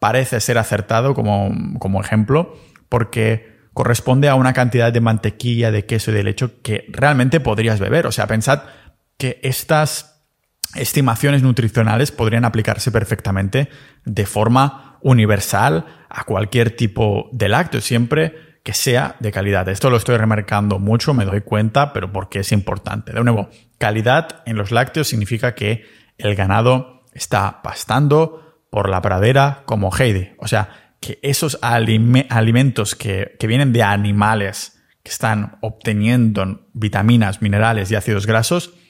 parece 0.00 0.40
ser 0.40 0.58
acertado 0.58 1.14
como, 1.14 1.78
como 1.78 2.00
ejemplo, 2.00 2.58
porque 2.88 3.54
corresponde 3.72 4.28
a 4.28 4.34
una 4.34 4.52
cantidad 4.52 4.92
de 4.92 5.00
mantequilla, 5.00 5.70
de 5.70 5.86
queso 5.86 6.10
y 6.10 6.14
de 6.14 6.22
leche 6.24 6.48
que 6.62 6.86
realmente 6.88 7.40
podrías 7.40 7.80
beber. 7.80 8.06
O 8.06 8.12
sea, 8.12 8.26
pensad 8.26 8.62
que 9.18 9.40
estas 9.42 10.22
estimaciones 10.74 11.42
nutricionales 11.42 12.10
podrían 12.10 12.44
aplicarse 12.44 12.90
perfectamente 12.90 13.68
de 14.04 14.26
forma 14.26 14.98
universal 15.02 15.86
a 16.08 16.24
cualquier 16.24 16.76
tipo 16.76 17.28
de 17.32 17.48
lácteo, 17.48 17.80
siempre 17.80 18.54
que 18.64 18.72
sea 18.72 19.16
de 19.20 19.30
calidad. 19.30 19.68
Esto 19.68 19.90
lo 19.90 19.98
estoy 19.98 20.16
remarcando 20.16 20.78
mucho, 20.78 21.12
me 21.12 21.26
doy 21.26 21.42
cuenta, 21.42 21.92
pero 21.92 22.10
porque 22.10 22.40
es 22.40 22.50
importante. 22.50 23.12
De 23.12 23.22
nuevo, 23.22 23.50
Calidad 23.78 24.42
en 24.46 24.56
los 24.56 24.70
lácteos 24.70 25.08
significa 25.08 25.54
que 25.54 25.84
el 26.16 26.34
ganado 26.34 27.04
está 27.12 27.60
pastando 27.62 28.62
por 28.70 28.88
la 28.88 29.02
pradera 29.02 29.62
como 29.66 29.90
Heidi. 29.94 30.32
O 30.38 30.48
sea, 30.48 30.94
que 31.00 31.18
esos 31.22 31.58
alimentos 31.60 32.94
que, 32.94 33.36
vienen 33.46 33.74
de 33.74 33.82
animales 33.82 34.80
que 35.02 35.10
están 35.10 35.58
obteniendo 35.60 36.66
vitaminas, 36.72 37.42
minerales 37.42 37.90
y 37.90 37.96
ácidos 37.96 38.26
grasos, 38.26 38.72
que, 38.72 38.83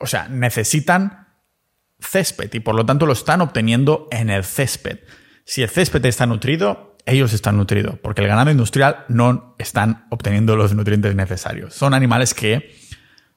o 0.00 0.06
sea, 0.06 0.28
necesitan 0.28 1.28
césped 1.98 2.52
y 2.52 2.60
por 2.60 2.74
lo 2.74 2.84
tanto 2.84 3.06
lo 3.06 3.12
están 3.12 3.40
obteniendo 3.40 4.08
en 4.10 4.30
el 4.30 4.44
césped. 4.44 5.00
Si 5.44 5.62
el 5.62 5.68
césped 5.68 6.04
está 6.04 6.26
nutrido, 6.26 6.96
ellos 7.06 7.32
están 7.32 7.56
nutridos, 7.56 7.98
porque 8.00 8.22
el 8.22 8.28
ganado 8.28 8.50
industrial 8.50 9.04
no 9.08 9.54
están 9.58 10.06
obteniendo 10.10 10.56
los 10.56 10.74
nutrientes 10.74 11.14
necesarios. 11.14 11.72
Son 11.72 11.94
animales 11.94 12.34
que 12.34 12.74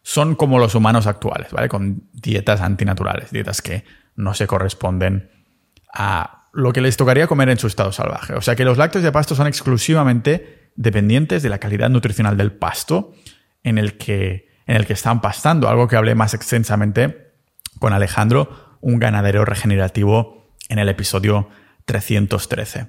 son 0.02 0.36
como 0.36 0.58
los 0.58 0.74
humanos 0.74 1.06
actuales, 1.06 1.52
¿vale? 1.52 1.69
Con 1.69 2.10
dietas 2.13 2.62
antinaturales, 2.62 3.32
dietas 3.32 3.62
que 3.62 3.84
no 4.15 4.34
se 4.34 4.48
corresponden 4.48 5.30
a 5.93 6.50
lo 6.52 6.74
que 6.74 6.82
les 6.82 6.98
tocaría 6.98 7.28
comer 7.28 7.50
en 7.50 7.60
su 7.60 7.67
estado 7.67 7.91
salvaje. 7.91 8.34
O 8.34 8.41
sea 8.41 8.56
que 8.56 8.65
los 8.65 8.78
lácteos 8.78 9.04
de 9.04 9.12
pasto 9.12 9.36
son 9.36 9.45
exclusivamente 9.45 10.72
dependientes 10.76 11.43
de 11.43 11.50
la 11.50 11.60
calidad 11.60 11.89
nutricional 11.89 12.38
del 12.38 12.52
pasto 12.52 13.13
en 13.63 13.78
el 13.78 13.98
que, 13.98 14.48
en 14.69 14.75
el 14.75 14.86
que 14.86 14.93
están 14.93 15.19
pastando, 15.19 15.67
algo 15.67 15.88
que 15.88 15.95
hablé 15.95 16.13
más 16.13 16.36
extensamente 16.36 17.32
con 17.79 17.91
Alejandro, 17.91 18.77
un 18.82 18.99
ganadero 18.99 19.43
regenerativo, 19.43 20.53
en 20.69 20.77
el 20.77 20.89
episodio 20.89 21.49
313. 21.86 22.86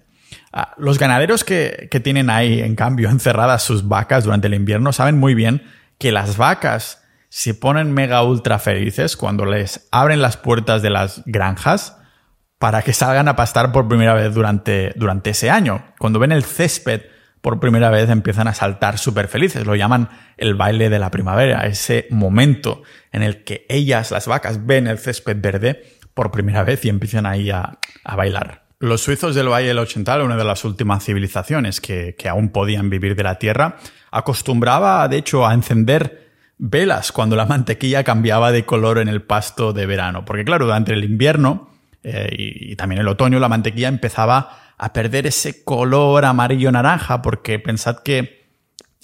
Ah, 0.52 0.74
los 0.76 0.98
ganaderos 0.98 1.42
que, 1.42 1.88
que 1.90 1.98
tienen 1.98 2.28
ahí, 2.28 2.60
en 2.60 2.76
cambio, 2.76 3.08
encerradas 3.10 3.62
sus 3.62 3.88
vacas 3.88 4.24
durante 4.24 4.48
el 4.48 4.54
invierno 4.54 4.92
saben 4.92 5.16
muy 5.16 5.32
bien 5.32 5.62
que 5.96 6.12
las 6.12 6.36
vacas 6.36 7.02
se 7.30 7.54
ponen 7.54 7.94
mega 7.94 8.22
ultra 8.24 8.58
felices 8.58 9.16
cuando 9.16 9.46
les 9.46 9.88
abren 9.90 10.20
las 10.20 10.36
puertas 10.36 10.82
de 10.82 10.90
las 10.90 11.22
granjas 11.24 11.96
para 12.58 12.82
que 12.82 12.92
salgan 12.92 13.26
a 13.28 13.36
pastar 13.36 13.72
por 13.72 13.88
primera 13.88 14.12
vez 14.12 14.34
durante, 14.34 14.92
durante 14.96 15.30
ese 15.30 15.48
año. 15.48 15.82
Cuando 15.98 16.18
ven 16.18 16.32
el 16.32 16.44
césped 16.44 17.04
por 17.40 17.61
primera 17.61 17.90
vez 17.90 18.11
empiezan 18.11 18.48
a 18.48 18.55
saltar 18.55 18.98
súper 18.98 19.29
felices. 19.29 19.66
Lo 19.66 19.74
llaman 19.74 20.09
el 20.37 20.55
baile 20.55 20.90
de 20.90 20.98
la 20.98 21.11
primavera, 21.11 21.66
ese 21.66 22.07
momento 22.11 22.83
en 23.12 23.22
el 23.22 23.44
que 23.44 23.66
ellas, 23.68 24.11
las 24.11 24.26
vacas, 24.26 24.66
ven 24.66 24.87
el 24.87 24.98
césped 24.98 25.37
verde 25.40 25.83
por 26.14 26.31
primera 26.31 26.64
vez 26.64 26.85
y 26.85 26.88
empiezan 26.88 27.26
ahí 27.26 27.50
a, 27.50 27.79
a 28.05 28.16
bailar. 28.16 28.64
Los 28.79 29.03
suizos 29.03 29.35
del 29.35 29.48
Valle 29.48 29.68
del 29.68 29.79
Occidental, 29.79 30.22
una 30.22 30.37
de 30.37 30.44
las 30.44 30.64
últimas 30.64 31.05
civilizaciones 31.05 31.81
que, 31.81 32.14
que 32.18 32.29
aún 32.29 32.48
podían 32.48 32.88
vivir 32.88 33.14
de 33.14 33.22
la 33.22 33.38
tierra, 33.38 33.76
acostumbraba, 34.11 35.07
de 35.09 35.18
hecho, 35.18 35.46
a 35.46 35.53
encender 35.53 36.31
velas 36.57 37.12
cuando 37.12 37.37
la 37.37 37.46
mantequilla 37.46 38.05
cambiaba 38.05 38.53
de 38.53 38.64
color 38.64 38.98
en 38.98 39.09
el 39.09 39.22
pasto 39.22 39.72
de 39.72 39.87
verano. 39.87 40.24
Porque 40.24 40.44
claro, 40.44 40.66
durante 40.66 40.92
el 40.92 41.05
invierno 41.05 41.70
eh, 42.03 42.29
y, 42.33 42.76
también 42.76 43.00
el 43.00 43.09
otoño 43.09 43.38
la 43.38 43.48
mantequilla 43.48 43.88
empezaba 43.88 44.69
a 44.82 44.94
perder 44.94 45.26
ese 45.26 45.62
color 45.62 46.24
amarillo-naranja 46.24 47.20
porque 47.20 47.58
pensad 47.58 47.98
que 47.98 48.48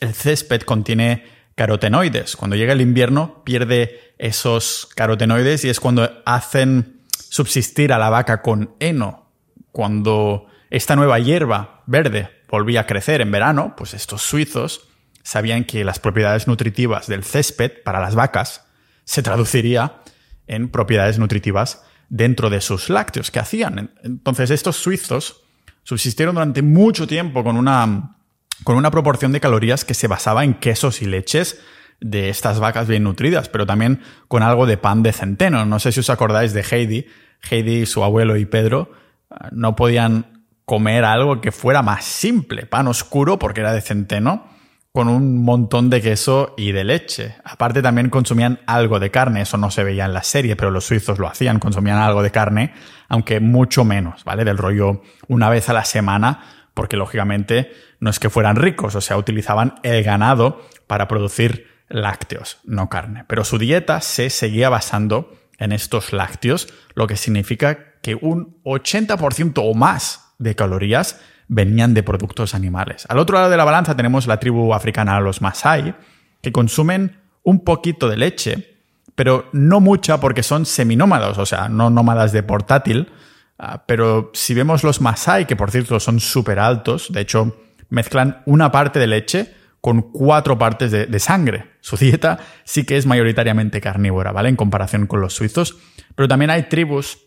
el 0.00 0.14
césped 0.14 0.62
contiene 0.62 1.24
carotenoides. 1.54 2.34
Cuando 2.34 2.56
llega 2.56 2.72
el 2.72 2.80
invierno 2.80 3.44
pierde 3.44 4.14
esos 4.16 4.88
carotenoides 4.94 5.66
y 5.66 5.68
es 5.68 5.78
cuando 5.78 6.22
hacen 6.24 7.02
subsistir 7.10 7.92
a 7.92 7.98
la 7.98 8.08
vaca 8.08 8.40
con 8.40 8.74
heno. 8.80 9.30
Cuando 9.70 10.46
esta 10.70 10.96
nueva 10.96 11.18
hierba 11.18 11.82
verde 11.84 12.30
volvía 12.48 12.80
a 12.80 12.86
crecer 12.86 13.20
en 13.20 13.30
verano, 13.30 13.74
pues 13.76 13.92
estos 13.92 14.22
suizos 14.22 14.88
sabían 15.22 15.64
que 15.64 15.84
las 15.84 15.98
propiedades 15.98 16.46
nutritivas 16.46 17.06
del 17.06 17.22
césped 17.22 17.82
para 17.84 18.00
las 18.00 18.14
vacas 18.14 18.64
se 19.04 19.22
traduciría 19.22 20.00
en 20.46 20.70
propiedades 20.70 21.18
nutritivas 21.18 21.82
dentro 22.08 22.48
de 22.48 22.62
sus 22.62 22.88
lácteos 22.88 23.30
que 23.30 23.40
hacían. 23.40 23.90
Entonces 24.02 24.50
estos 24.50 24.76
suizos 24.76 25.42
subsistieron 25.86 26.34
durante 26.34 26.62
mucho 26.62 27.06
tiempo 27.06 27.44
con 27.44 27.56
una, 27.56 28.16
con 28.64 28.76
una 28.76 28.90
proporción 28.90 29.30
de 29.30 29.38
calorías 29.38 29.84
que 29.84 29.94
se 29.94 30.08
basaba 30.08 30.42
en 30.42 30.54
quesos 30.54 31.00
y 31.00 31.06
leches 31.06 31.60
de 32.00 32.28
estas 32.28 32.58
vacas 32.58 32.88
bien 32.88 33.04
nutridas, 33.04 33.48
pero 33.48 33.66
también 33.66 34.00
con 34.26 34.42
algo 34.42 34.66
de 34.66 34.78
pan 34.78 35.04
de 35.04 35.12
centeno. 35.12 35.64
No 35.64 35.78
sé 35.78 35.92
si 35.92 36.00
os 36.00 36.10
acordáis 36.10 36.52
de 36.52 36.64
Heidi. 36.68 37.06
Heidi, 37.48 37.86
su 37.86 38.02
abuelo 38.02 38.36
y 38.36 38.46
Pedro 38.46 38.90
ah, 39.30 39.48
no 39.52 39.76
podían 39.76 40.44
comer 40.64 41.04
algo 41.04 41.40
que 41.40 41.52
fuera 41.52 41.82
más 41.82 42.04
simple, 42.04 42.66
pan 42.66 42.88
oscuro 42.88 43.38
porque 43.38 43.60
era 43.60 43.72
de 43.72 43.80
centeno 43.80 44.55
con 44.96 45.08
un 45.08 45.44
montón 45.44 45.90
de 45.90 46.00
queso 46.00 46.54
y 46.56 46.72
de 46.72 46.82
leche. 46.82 47.36
Aparte 47.44 47.82
también 47.82 48.08
consumían 48.08 48.60
algo 48.64 48.98
de 48.98 49.10
carne, 49.10 49.42
eso 49.42 49.58
no 49.58 49.70
se 49.70 49.84
veía 49.84 50.06
en 50.06 50.14
la 50.14 50.22
serie, 50.22 50.56
pero 50.56 50.70
los 50.70 50.86
suizos 50.86 51.18
lo 51.18 51.28
hacían, 51.28 51.58
consumían 51.58 51.98
algo 51.98 52.22
de 52.22 52.30
carne, 52.30 52.72
aunque 53.10 53.38
mucho 53.38 53.84
menos, 53.84 54.24
¿vale? 54.24 54.42
Del 54.42 54.56
rollo 54.56 55.02
una 55.28 55.50
vez 55.50 55.68
a 55.68 55.74
la 55.74 55.84
semana, 55.84 56.40
porque 56.72 56.96
lógicamente 56.96 57.72
no 58.00 58.08
es 58.08 58.18
que 58.18 58.30
fueran 58.30 58.56
ricos, 58.56 58.94
o 58.94 59.02
sea, 59.02 59.18
utilizaban 59.18 59.74
el 59.82 60.02
ganado 60.02 60.62
para 60.86 61.08
producir 61.08 61.66
lácteos, 61.90 62.60
no 62.64 62.88
carne. 62.88 63.26
Pero 63.28 63.44
su 63.44 63.58
dieta 63.58 64.00
se 64.00 64.30
seguía 64.30 64.70
basando 64.70 65.30
en 65.58 65.72
estos 65.72 66.14
lácteos, 66.14 66.72
lo 66.94 67.06
que 67.06 67.18
significa 67.18 67.98
que 68.00 68.14
un 68.14 68.62
80% 68.64 69.60
o 69.62 69.74
más 69.74 70.32
de 70.38 70.56
calorías 70.56 71.20
venían 71.48 71.94
de 71.94 72.02
productos 72.02 72.54
animales. 72.54 73.06
Al 73.08 73.18
otro 73.18 73.36
lado 73.36 73.50
de 73.50 73.56
la 73.56 73.64
balanza 73.64 73.96
tenemos 73.96 74.26
la 74.26 74.38
tribu 74.38 74.74
africana, 74.74 75.20
los 75.20 75.40
Masai, 75.40 75.94
que 76.42 76.52
consumen 76.52 77.20
un 77.42 77.64
poquito 77.64 78.08
de 78.08 78.16
leche, 78.16 78.76
pero 79.14 79.48
no 79.52 79.80
mucha 79.80 80.20
porque 80.20 80.42
son 80.42 80.66
seminómados, 80.66 81.38
o 81.38 81.46
sea, 81.46 81.68
no 81.68 81.90
nómadas 81.90 82.32
de 82.32 82.42
portátil. 82.42 83.12
Ah, 83.58 83.84
pero 83.86 84.30
si 84.34 84.52
vemos 84.54 84.84
los 84.84 85.00
Masai, 85.00 85.46
que 85.46 85.56
por 85.56 85.70
cierto 85.70 85.98
son 86.00 86.20
súper 86.20 86.58
altos, 86.58 87.06
de 87.10 87.20
hecho 87.20 87.56
mezclan 87.88 88.42
una 88.46 88.70
parte 88.70 88.98
de 88.98 89.06
leche 89.06 89.54
con 89.80 90.02
cuatro 90.10 90.58
partes 90.58 90.90
de, 90.90 91.06
de, 91.06 91.18
sangre. 91.20 91.70
Su 91.80 91.96
dieta 91.96 92.38
sí 92.64 92.84
que 92.84 92.96
es 92.96 93.06
mayoritariamente 93.06 93.80
carnívora, 93.80 94.32
¿vale? 94.32 94.48
En 94.48 94.56
comparación 94.56 95.06
con 95.06 95.20
los 95.20 95.34
suizos. 95.34 95.78
Pero 96.16 96.26
también 96.26 96.50
hay 96.50 96.64
tribus 96.64 97.25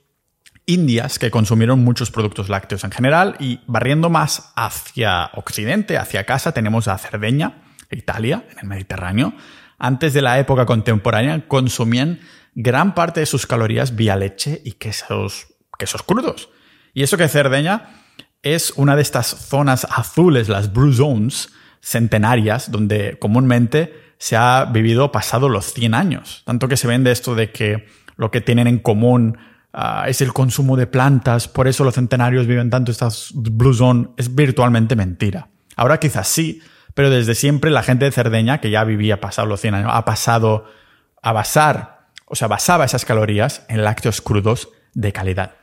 indias 0.70 1.18
que 1.18 1.32
consumieron 1.32 1.84
muchos 1.84 2.12
productos 2.12 2.48
lácteos 2.48 2.84
en 2.84 2.92
general 2.92 3.36
y 3.40 3.60
barriendo 3.66 4.12
más 4.12 4.54
hacia 4.56 5.32
occidente, 5.34 5.98
hacia 5.98 6.26
casa, 6.26 6.52
tenemos 6.52 6.88
a 6.88 6.98
Cerdeña, 7.00 7.64
Italia, 7.90 8.46
en 8.52 8.60
el 8.60 8.68
Mediterráneo. 8.68 9.34
Antes 9.80 10.14
de 10.14 10.22
la 10.22 10.38
época 10.38 10.68
contemporánea 10.68 11.48
consumían 11.48 12.20
gran 12.54 12.94
parte 12.94 13.20
de 13.20 13.26
sus 13.26 13.48
calorías 13.48 13.96
vía 13.96 14.16
leche 14.16 14.62
y 14.64 14.74
quesos, 14.74 15.48
quesos 15.80 16.04
crudos. 16.04 16.50
Y 16.94 17.02
eso 17.02 17.18
que 17.18 17.28
Cerdeña 17.28 17.90
es 18.44 18.72
una 18.76 18.96
de 18.96 19.02
estas 19.02 19.26
zonas 19.26 19.88
azules, 19.90 20.50
las 20.50 20.72
Blue 20.72 20.94
Zones, 20.94 21.50
centenarias, 21.82 22.72
donde 22.72 23.18
comúnmente 23.18 24.14
se 24.20 24.36
ha 24.36 24.66
vivido 24.66 25.12
pasado 25.12 25.50
los 25.50 25.74
100 25.74 25.96
años. 25.96 26.44
Tanto 26.46 26.68
que 26.68 26.78
se 26.78 26.88
vende 26.88 27.12
esto 27.12 27.34
de 27.34 27.52
que 27.52 27.88
lo 28.18 28.30
que 28.30 28.42
tienen 28.42 28.68
en 28.68 28.78
común 28.78 29.40
ah, 29.74 30.06
es 30.08 30.22
el 30.22 30.34
consumo 30.34 30.78
de 30.78 30.88
plantas, 30.88 31.48
por 31.48 31.68
eso 31.68 31.84
los 31.84 31.96
centenarios 31.96 32.48
viven 32.48 32.70
tanto 32.70 32.92
estas 32.92 33.32
Blue 33.34 33.74
Zone, 33.74 34.10
es 34.18 34.34
virtualmente 34.34 34.96
mentira. 34.96 35.50
Ahora 35.76 36.00
quizás 36.00 36.28
sí, 36.28 36.62
pero 36.94 37.10
desde 37.10 37.36
siempre 37.36 37.72
la 37.72 37.84
gente 37.84 38.06
de 38.06 38.12
Cerdeña, 38.12 38.60
que 38.60 38.72
ya 38.72 38.84
vivía 38.84 39.22
pasado 39.22 39.48
los 39.48 39.62
100 39.62 39.74
años, 39.76 39.92
ha 39.94 40.06
pasado 40.06 40.66
a 41.22 41.32
basar, 41.32 42.08
o 42.26 42.36
sea, 42.36 42.48
basaba 42.48 42.86
esas 42.86 43.06
calorías 43.06 43.66
en 43.70 43.84
lácteos 43.84 44.22
crudos 44.22 44.70
de 44.94 45.14
calidad. 45.14 45.56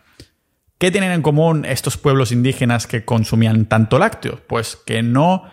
¿Qué 0.78 0.90
tienen 0.90 1.12
en 1.12 1.22
común 1.22 1.64
estos 1.64 1.96
pueblos 1.96 2.32
indígenas 2.32 2.86
que 2.86 3.04
consumían 3.04 3.64
tanto 3.66 3.98
lácteos? 3.98 4.40
Pues 4.46 4.76
que 4.76 5.02
no, 5.02 5.44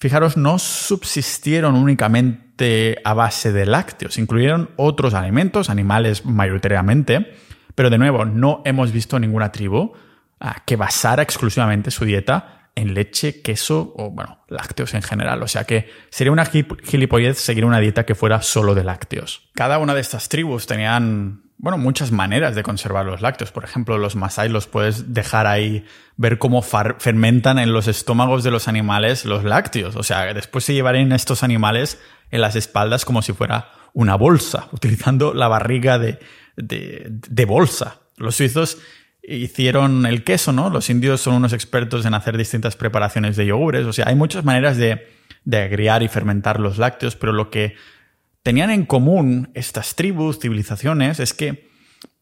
fijaros, 0.00 0.38
no 0.38 0.58
subsistieron 0.58 1.74
únicamente 1.74 2.98
a 3.04 3.12
base 3.12 3.52
de 3.52 3.66
lácteos, 3.66 4.16
incluyeron 4.16 4.70
otros 4.76 5.12
alimentos, 5.12 5.68
animales 5.68 6.24
mayoritariamente, 6.24 7.34
pero 7.74 7.90
de 7.90 7.98
nuevo, 7.98 8.24
no 8.24 8.62
hemos 8.64 8.92
visto 8.92 9.18
ninguna 9.18 9.52
tribu 9.52 9.92
ah, 10.40 10.62
que 10.64 10.76
basara 10.76 11.22
exclusivamente 11.22 11.90
su 11.90 12.04
dieta 12.04 12.70
en 12.76 12.94
leche, 12.94 13.40
queso 13.40 13.94
o, 13.96 14.10
bueno, 14.10 14.38
lácteos 14.48 14.94
en 14.94 15.02
general. 15.02 15.42
O 15.42 15.48
sea 15.48 15.64
que 15.64 15.90
sería 16.10 16.32
una 16.32 16.46
gilipollez 16.46 17.38
seguir 17.38 17.64
una 17.64 17.78
dieta 17.78 18.04
que 18.04 18.14
fuera 18.14 18.42
solo 18.42 18.74
de 18.74 18.84
lácteos. 18.84 19.48
Cada 19.54 19.78
una 19.78 19.94
de 19.94 20.00
estas 20.00 20.28
tribus 20.28 20.66
tenían 20.66 21.44
bueno, 21.56 21.78
muchas 21.78 22.12
maneras 22.12 22.54
de 22.54 22.62
conservar 22.62 23.06
los 23.06 23.20
lácteos. 23.20 23.52
Por 23.52 23.64
ejemplo, 23.64 23.96
los 23.96 24.16
masai 24.16 24.48
los 24.48 24.66
puedes 24.66 25.14
dejar 25.14 25.46
ahí, 25.46 25.86
ver 26.16 26.38
cómo 26.38 26.62
fermentan 26.62 27.58
en 27.58 27.72
los 27.72 27.88
estómagos 27.88 28.44
de 28.44 28.50
los 28.50 28.68
animales 28.68 29.24
los 29.24 29.44
lácteos. 29.44 29.96
O 29.96 30.02
sea, 30.02 30.34
después 30.34 30.64
se 30.64 30.74
llevarían 30.74 31.12
estos 31.12 31.42
animales 31.42 32.00
en 32.30 32.40
las 32.40 32.56
espaldas 32.56 33.04
como 33.04 33.22
si 33.22 33.32
fuera 33.32 33.70
una 33.92 34.16
bolsa, 34.16 34.68
utilizando 34.72 35.32
la 35.32 35.48
barriga 35.48 35.98
de, 35.98 36.18
de, 36.56 37.44
bolsa. 37.46 38.00
Los 38.16 38.36
suizos 38.36 38.78
hicieron 39.22 40.06
el 40.06 40.24
queso, 40.24 40.52
¿no? 40.52 40.70
Los 40.70 40.90
indios 40.90 41.20
son 41.20 41.34
unos 41.34 41.52
expertos 41.52 42.04
en 42.06 42.14
hacer 42.14 42.36
distintas 42.36 42.76
preparaciones 42.76 43.36
de 43.36 43.46
yogures. 43.46 43.86
O 43.86 43.92
sea, 43.92 44.08
hay 44.08 44.14
muchas 44.14 44.44
maneras 44.44 44.76
de, 44.76 45.08
de 45.44 45.62
agriar 45.62 46.02
y 46.02 46.08
fermentar 46.08 46.60
los 46.60 46.78
lácteos, 46.78 47.16
pero 47.16 47.32
lo 47.32 47.50
que 47.50 47.74
tenían 48.42 48.70
en 48.70 48.84
común 48.84 49.50
estas 49.54 49.94
tribus, 49.94 50.38
civilizaciones, 50.38 51.18
es 51.18 51.32
que 51.32 51.68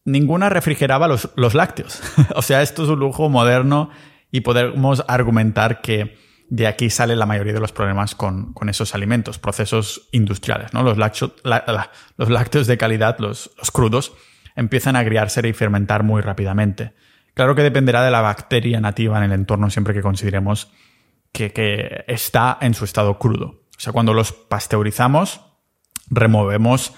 ninguna 0.05 0.49
refrigeraba 0.49 1.07
los, 1.07 1.53
lácteos. 1.53 2.01
o 2.35 2.41
sea, 2.41 2.61
esto 2.61 2.83
es 2.83 2.89
un 2.89 2.99
lujo 2.99 3.29
moderno 3.29 3.89
y 4.31 4.41
podemos 4.41 5.03
argumentar 5.07 5.81
que 5.81 6.17
de 6.53 6.67
aquí 6.67 6.91
sale 6.91 7.15
la 7.15 7.25
mayoría 7.25 7.53
de 7.53 7.59
los 7.59 7.71
problemas 7.71 8.13
con, 8.13 8.53
esos 8.69 8.93
alimentos, 8.93 9.39
procesos 9.39 10.07
industriales. 10.11 10.71
¿no? 10.71 10.83
Los, 10.83 10.99
los 10.99 12.29
lácteos 12.29 12.67
de 12.67 12.77
calidad, 12.77 13.17
los, 13.17 13.49
crudos, 13.73 14.13
empiezan 14.55 14.95
a 14.95 14.99
agriarse 14.99 15.47
y 15.47 15.53
fermentar 15.53 16.03
muy 16.03 16.21
rápidamente. 16.21 16.93
Claro 17.33 17.55
que 17.55 17.63
dependerá 17.63 18.03
de 18.03 18.11
la 18.11 18.21
bacteria 18.21 18.79
nativa 18.79 19.17
en 19.17 19.23
el 19.23 19.31
entorno 19.31 19.71
siempre 19.71 19.95
que 19.95 20.03
consideremos 20.03 20.71
que, 21.31 21.51
que 21.51 22.05
está 22.07 22.59
en 22.61 22.75
su 22.75 22.85
estado 22.85 23.17
crudo. 23.17 23.63
O 23.75 23.79
sea, 23.79 23.91
cuando 23.91 24.13
los 24.13 24.31
pasteurizamos, 24.31 25.41
removemos 26.11 26.93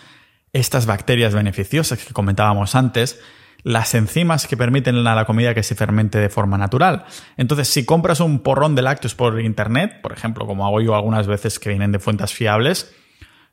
estas 0.52 0.86
bacterias 0.86 1.34
beneficiosas 1.34 2.04
que 2.04 2.12
comentábamos 2.12 2.76
antes, 2.76 3.22
las 3.66 3.96
enzimas 3.96 4.46
que 4.46 4.56
permiten 4.56 4.96
a 5.08 5.16
la 5.16 5.26
comida 5.26 5.56
que 5.56 5.64
se 5.64 5.74
fermente 5.74 6.20
de 6.20 6.30
forma 6.30 6.56
natural. 6.56 7.06
Entonces, 7.36 7.68
si 7.68 7.84
compras 7.84 8.20
un 8.20 8.40
porrón 8.40 8.76
de 8.76 8.84
lácteos 8.84 9.16
por 9.16 9.42
internet, 9.42 10.02
por 10.04 10.14
ejemplo, 10.14 10.46
como 10.46 10.68
hago 10.68 10.82
yo 10.82 10.94
algunas 10.94 11.26
veces 11.26 11.58
que 11.58 11.70
vienen 11.70 11.92
de 11.92 11.98
fuentes 11.98 12.32
fiables, 12.32 12.94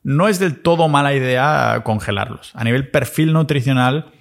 no 0.03 0.27
es 0.27 0.37
del 0.37 0.61
todo 0.61 0.87
mala 0.87 1.15
idea 1.15 1.81
congelarlos. 1.83 2.51
A 2.53 2.63
nivel 2.63 2.91
perfil 2.91 3.33
nutricional, 3.33 4.11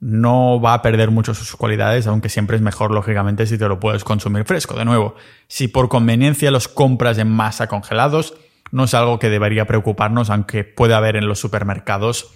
no 0.00 0.62
va 0.62 0.72
a 0.72 0.80
perder 0.80 1.10
mucho 1.10 1.34
sus 1.34 1.54
cualidades, 1.56 2.06
aunque 2.06 2.30
siempre 2.30 2.56
es 2.56 2.62
mejor, 2.62 2.90
lógicamente, 2.90 3.46
si 3.46 3.58
te 3.58 3.68
lo 3.68 3.78
puedes 3.78 4.02
consumir 4.02 4.44
fresco. 4.44 4.74
De 4.74 4.86
nuevo, 4.86 5.14
si 5.46 5.68
por 5.68 5.90
conveniencia 5.90 6.50
los 6.50 6.68
compras 6.68 7.18
en 7.18 7.30
masa 7.30 7.66
congelados, 7.66 8.32
no 8.72 8.84
es 8.84 8.94
algo 8.94 9.18
que 9.18 9.28
debería 9.28 9.66
preocuparnos, 9.66 10.30
aunque 10.30 10.64
puede 10.64 10.94
haber 10.94 11.16
en 11.16 11.28
los 11.28 11.38
supermercados 11.38 12.32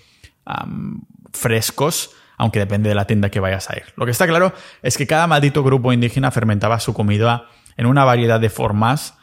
frescos, 1.33 2.11
aunque 2.38 2.61
depende 2.61 2.88
de 2.88 2.94
la 2.94 3.07
tienda 3.07 3.29
que 3.31 3.40
vayas 3.40 3.68
a 3.68 3.77
ir. 3.77 3.85
Lo 3.96 4.07
que 4.07 4.12
está 4.12 4.27
claro 4.27 4.55
es 4.83 4.96
que 4.96 5.07
cada 5.07 5.27
maldito 5.27 5.62
grupo 5.62 5.92
indígena 5.92 6.31
fermentaba 6.31 6.81
su 6.81 6.94
comida 6.94 7.46
en 7.77 7.87
una 7.87 8.05
variedad 8.05 8.40
de 8.40 8.48
formas, 8.48 9.18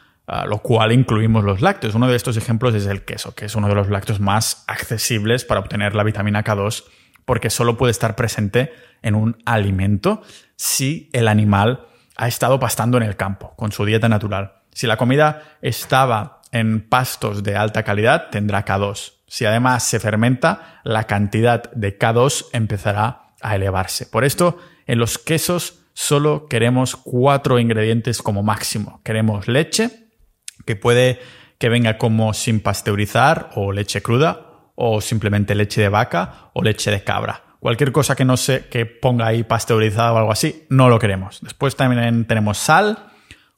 lo 0.47 0.59
cual 0.59 0.91
incluimos 0.91 1.43
los 1.43 1.61
lácteos. 1.61 1.95
Uno 1.95 2.07
de 2.07 2.15
estos 2.15 2.37
ejemplos 2.37 2.75
es 2.75 2.85
el 2.85 3.03
queso, 3.03 3.33
que 3.33 3.45
es 3.45 3.55
uno 3.55 3.67
de 3.67 3.75
los 3.75 3.89
lácteos 3.89 4.19
más 4.19 4.63
accesibles 4.67 5.45
para 5.45 5.61
obtener 5.61 5.95
la 5.95 6.03
vitamina 6.03 6.43
K2, 6.43 6.83
porque 7.25 7.49
solo 7.49 7.77
puede 7.77 7.91
estar 7.91 8.15
presente 8.15 8.71
en 9.01 9.15
un 9.15 9.37
alimento 9.45 10.21
si 10.55 11.09
el 11.13 11.27
animal 11.27 11.85
ha 12.17 12.27
estado 12.27 12.59
pastando 12.59 12.97
en 12.97 13.03
el 13.03 13.15
campo, 13.15 13.53
con 13.55 13.71
su 13.71 13.85
dieta 13.85 14.09
natural. 14.09 14.53
Si 14.71 14.87
la 14.87 14.97
comida 14.97 15.43
estaba 15.61 16.41
en 16.51 16.81
pastos 16.81 17.43
de 17.43 17.55
alta 17.55 17.83
calidad 17.83 18.29
tendrá 18.29 18.63
K2. 18.63 19.14
Si 19.27 19.45
además 19.45 19.83
se 19.83 19.99
fermenta, 19.99 20.81
la 20.83 21.05
cantidad 21.05 21.71
de 21.71 21.97
K2 21.97 22.47
empezará 22.53 23.33
a 23.41 23.55
elevarse. 23.55 24.05
Por 24.05 24.23
esto, 24.23 24.57
en 24.85 24.99
los 24.99 25.17
quesos 25.17 25.79
solo 25.93 26.47
queremos 26.47 26.95
cuatro 26.95 27.59
ingredientes 27.59 28.21
como 28.21 28.43
máximo. 28.43 29.01
Queremos 29.03 29.47
leche, 29.47 29.89
que 30.65 30.75
puede 30.75 31.19
que 31.57 31.69
venga 31.69 31.97
como 31.97 32.33
sin 32.33 32.59
pasteurizar 32.59 33.49
o 33.55 33.71
leche 33.71 34.01
cruda, 34.01 34.45
o 34.75 35.01
simplemente 35.01 35.55
leche 35.55 35.81
de 35.81 35.89
vaca 35.89 36.49
o 36.53 36.61
leche 36.61 36.91
de 36.91 37.03
cabra. 37.03 37.43
Cualquier 37.59 37.91
cosa 37.91 38.15
que 38.15 38.25
no 38.25 38.37
se 38.37 38.67
que 38.67 38.85
ponga 38.85 39.25
ahí 39.25 39.43
pasteurizada 39.43 40.13
o 40.13 40.17
algo 40.17 40.31
así, 40.31 40.65
no 40.69 40.89
lo 40.89 40.99
queremos. 40.99 41.39
Después 41.41 41.75
también 41.75 42.25
tenemos 42.25 42.57
sal, 42.57 43.07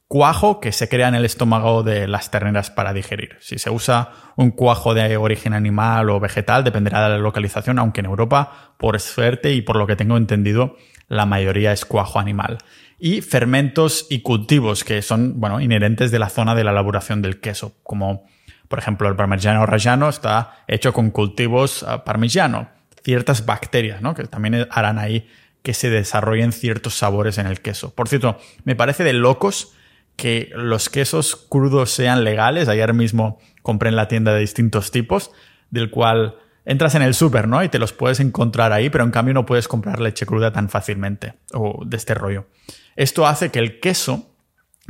cuajo 0.08 0.58
que 0.58 0.72
se 0.72 0.88
crea 0.88 1.08
en 1.08 1.14
el 1.14 1.26
estómago 1.26 1.82
de 1.82 2.08
las 2.08 2.30
terneras 2.30 2.70
para 2.70 2.94
digerir. 2.94 3.36
Si 3.40 3.58
se 3.58 3.70
usa 3.70 4.10
un 4.36 4.50
cuajo 4.50 4.94
de 4.94 5.18
origen 5.18 5.52
animal 5.52 6.08
o 6.08 6.18
vegetal, 6.18 6.64
dependerá 6.64 7.04
de 7.04 7.10
la 7.10 7.18
localización, 7.18 7.78
aunque 7.78 8.00
en 8.00 8.06
Europa, 8.06 8.72
por 8.78 8.98
suerte 9.00 9.52
y 9.52 9.60
por 9.60 9.76
lo 9.76 9.86
que 9.86 9.96
tengo 9.96 10.16
entendido, 10.16 10.76
la 11.08 11.26
mayoría 11.26 11.72
es 11.72 11.84
cuajo 11.84 12.18
animal. 12.18 12.58
Y 12.98 13.20
fermentos 13.20 14.06
y 14.08 14.22
cultivos 14.22 14.82
que 14.82 15.02
son, 15.02 15.38
bueno, 15.38 15.60
inherentes 15.60 16.10
de 16.10 16.18
la 16.18 16.30
zona 16.30 16.54
de 16.54 16.64
la 16.64 16.70
elaboración 16.70 17.20
del 17.20 17.38
queso, 17.38 17.76
como 17.82 18.26
por 18.66 18.78
ejemplo 18.78 19.08
el 19.08 19.16
parmigiano 19.16 19.64
reggiano 19.66 20.08
está 20.08 20.64
hecho 20.66 20.92
con 20.92 21.10
cultivos 21.10 21.82
ah, 21.84 22.04
parmigiano, 22.04 22.68
ciertas 23.02 23.46
bacterias, 23.46 24.02
¿no? 24.02 24.14
Que 24.14 24.24
también 24.24 24.66
harán 24.70 24.98
ahí 24.98 25.28
que 25.62 25.74
se 25.74 25.90
desarrollen 25.90 26.52
ciertos 26.52 26.94
sabores 26.94 27.38
en 27.38 27.46
el 27.46 27.60
queso. 27.60 27.94
Por 27.94 28.08
cierto, 28.08 28.38
me 28.64 28.74
parece 28.74 29.04
de 29.04 29.12
locos 29.12 29.74
que 30.18 30.50
los 30.52 30.90
quesos 30.90 31.36
crudos 31.36 31.92
sean 31.92 32.24
legales. 32.24 32.68
Ayer 32.68 32.92
mismo 32.92 33.38
compré 33.62 33.88
en 33.88 33.96
la 33.96 34.08
tienda 34.08 34.34
de 34.34 34.40
distintos 34.40 34.90
tipos, 34.90 35.30
del 35.70 35.90
cual 35.90 36.34
entras 36.64 36.96
en 36.96 37.02
el 37.02 37.14
súper, 37.14 37.46
¿no? 37.46 37.62
Y 37.62 37.68
te 37.68 37.78
los 37.78 37.92
puedes 37.92 38.18
encontrar 38.18 38.72
ahí, 38.72 38.90
pero 38.90 39.04
en 39.04 39.12
cambio 39.12 39.32
no 39.32 39.46
puedes 39.46 39.68
comprar 39.68 40.00
leche 40.00 40.26
cruda 40.26 40.52
tan 40.52 40.68
fácilmente 40.68 41.34
o 41.54 41.84
de 41.86 41.96
este 41.96 42.14
rollo. 42.14 42.48
Esto 42.96 43.28
hace 43.28 43.50
que 43.50 43.60
el 43.60 43.78
queso, 43.78 44.34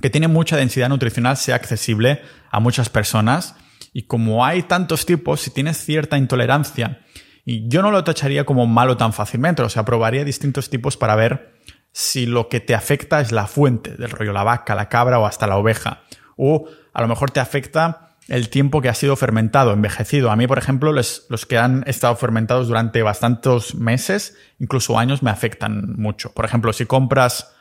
que 0.01 0.09
tiene 0.09 0.29
mucha 0.29 0.57
densidad 0.57 0.89
nutricional, 0.89 1.37
sea 1.37 1.57
accesible 1.57 2.23
a 2.51 2.59
muchas 2.59 2.89
personas. 2.89 3.55
Y 3.93 4.05
como 4.05 4.47
hay 4.47 4.63
tantos 4.63 5.05
tipos, 5.05 5.43
si 5.43 5.51
tienes 5.51 5.77
cierta 5.77 6.17
intolerancia, 6.17 7.01
y 7.45 7.69
yo 7.69 7.83
no 7.83 7.91
lo 7.91 8.03
tacharía 8.03 8.47
como 8.47 8.67
malo 8.67 8.97
tan 8.97 9.13
fácilmente, 9.13 9.61
o 9.61 9.69
sea, 9.69 9.85
probaría 9.85 10.25
distintos 10.25 10.71
tipos 10.71 10.97
para 10.97 11.17
ver 11.17 11.58
si 11.99 12.27
lo 12.27 12.49
que 12.49 12.61
te 12.61 12.77
afecta 12.77 13.21
es 13.21 13.33
la 13.33 13.49
fuente 13.49 13.97
del 13.97 14.11
rollo, 14.11 14.33
la 14.33 14.45
vaca, 14.45 14.77
la 14.77 14.89
cabra 14.89 15.19
o 15.19 15.27
hasta 15.27 15.49
la 15.49 15.57
oveja. 15.57 16.03
O 16.37 16.69
a 16.93 17.03
lo 17.03 17.09
mejor 17.09 17.33
te 17.33 17.41
afecta 17.41 18.15
el 18.29 18.51
tiempo 18.51 18.81
que 18.81 18.89
ha 18.89 18.95
sido 18.95 19.17
fermentado, 19.17 19.73
envejecido. 19.73 20.31
A 20.31 20.37
mí, 20.37 20.47
por 20.47 20.59
ejemplo, 20.59 20.93
los 20.93 21.47
que 21.49 21.59
han 21.59 21.83
estado 21.89 22.15
fermentados 22.15 22.69
durante 22.69 23.03
bastantes 23.03 23.75
meses, 23.75 24.37
incluso 24.61 24.97
años, 24.97 25.25
me 25.25 25.31
afectan 25.31 25.97
mucho. 25.97 26.33
Por 26.35 26.45
ejemplo, 26.45 26.73
si 26.73 26.87
compras 26.87 27.53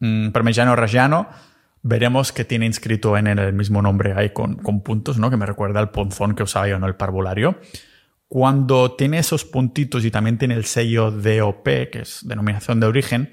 mmm, 0.00 0.32
Parmigiano 0.32 0.76
Reggiano, 0.76 1.26
veremos 1.80 2.30
que 2.30 2.44
tiene 2.44 2.66
inscrito 2.66 3.16
en 3.16 3.26
el 3.26 3.54
mismo 3.54 3.80
nombre 3.80 4.12
ahí 4.14 4.34
con, 4.34 4.56
con 4.56 4.82
puntos, 4.82 5.16
¿no? 5.16 5.30
Que 5.30 5.38
me 5.38 5.46
recuerda 5.46 5.80
al 5.80 5.92
ponzón 5.92 6.34
que 6.34 6.42
usaba 6.42 6.68
yo 6.68 6.76
en 6.76 6.84
el 6.84 6.94
parvulario 6.94 7.58
cuando 8.28 8.92
tiene 8.92 9.18
esos 9.18 9.46
puntitos 9.46 10.04
y 10.04 10.10
también 10.10 10.36
tiene 10.36 10.54
el 10.54 10.66
sello 10.66 11.10
DOP, 11.10 11.64
que 11.64 12.00
es 12.02 12.20
denominación 12.24 12.78
de 12.78 12.86
origen, 12.86 13.32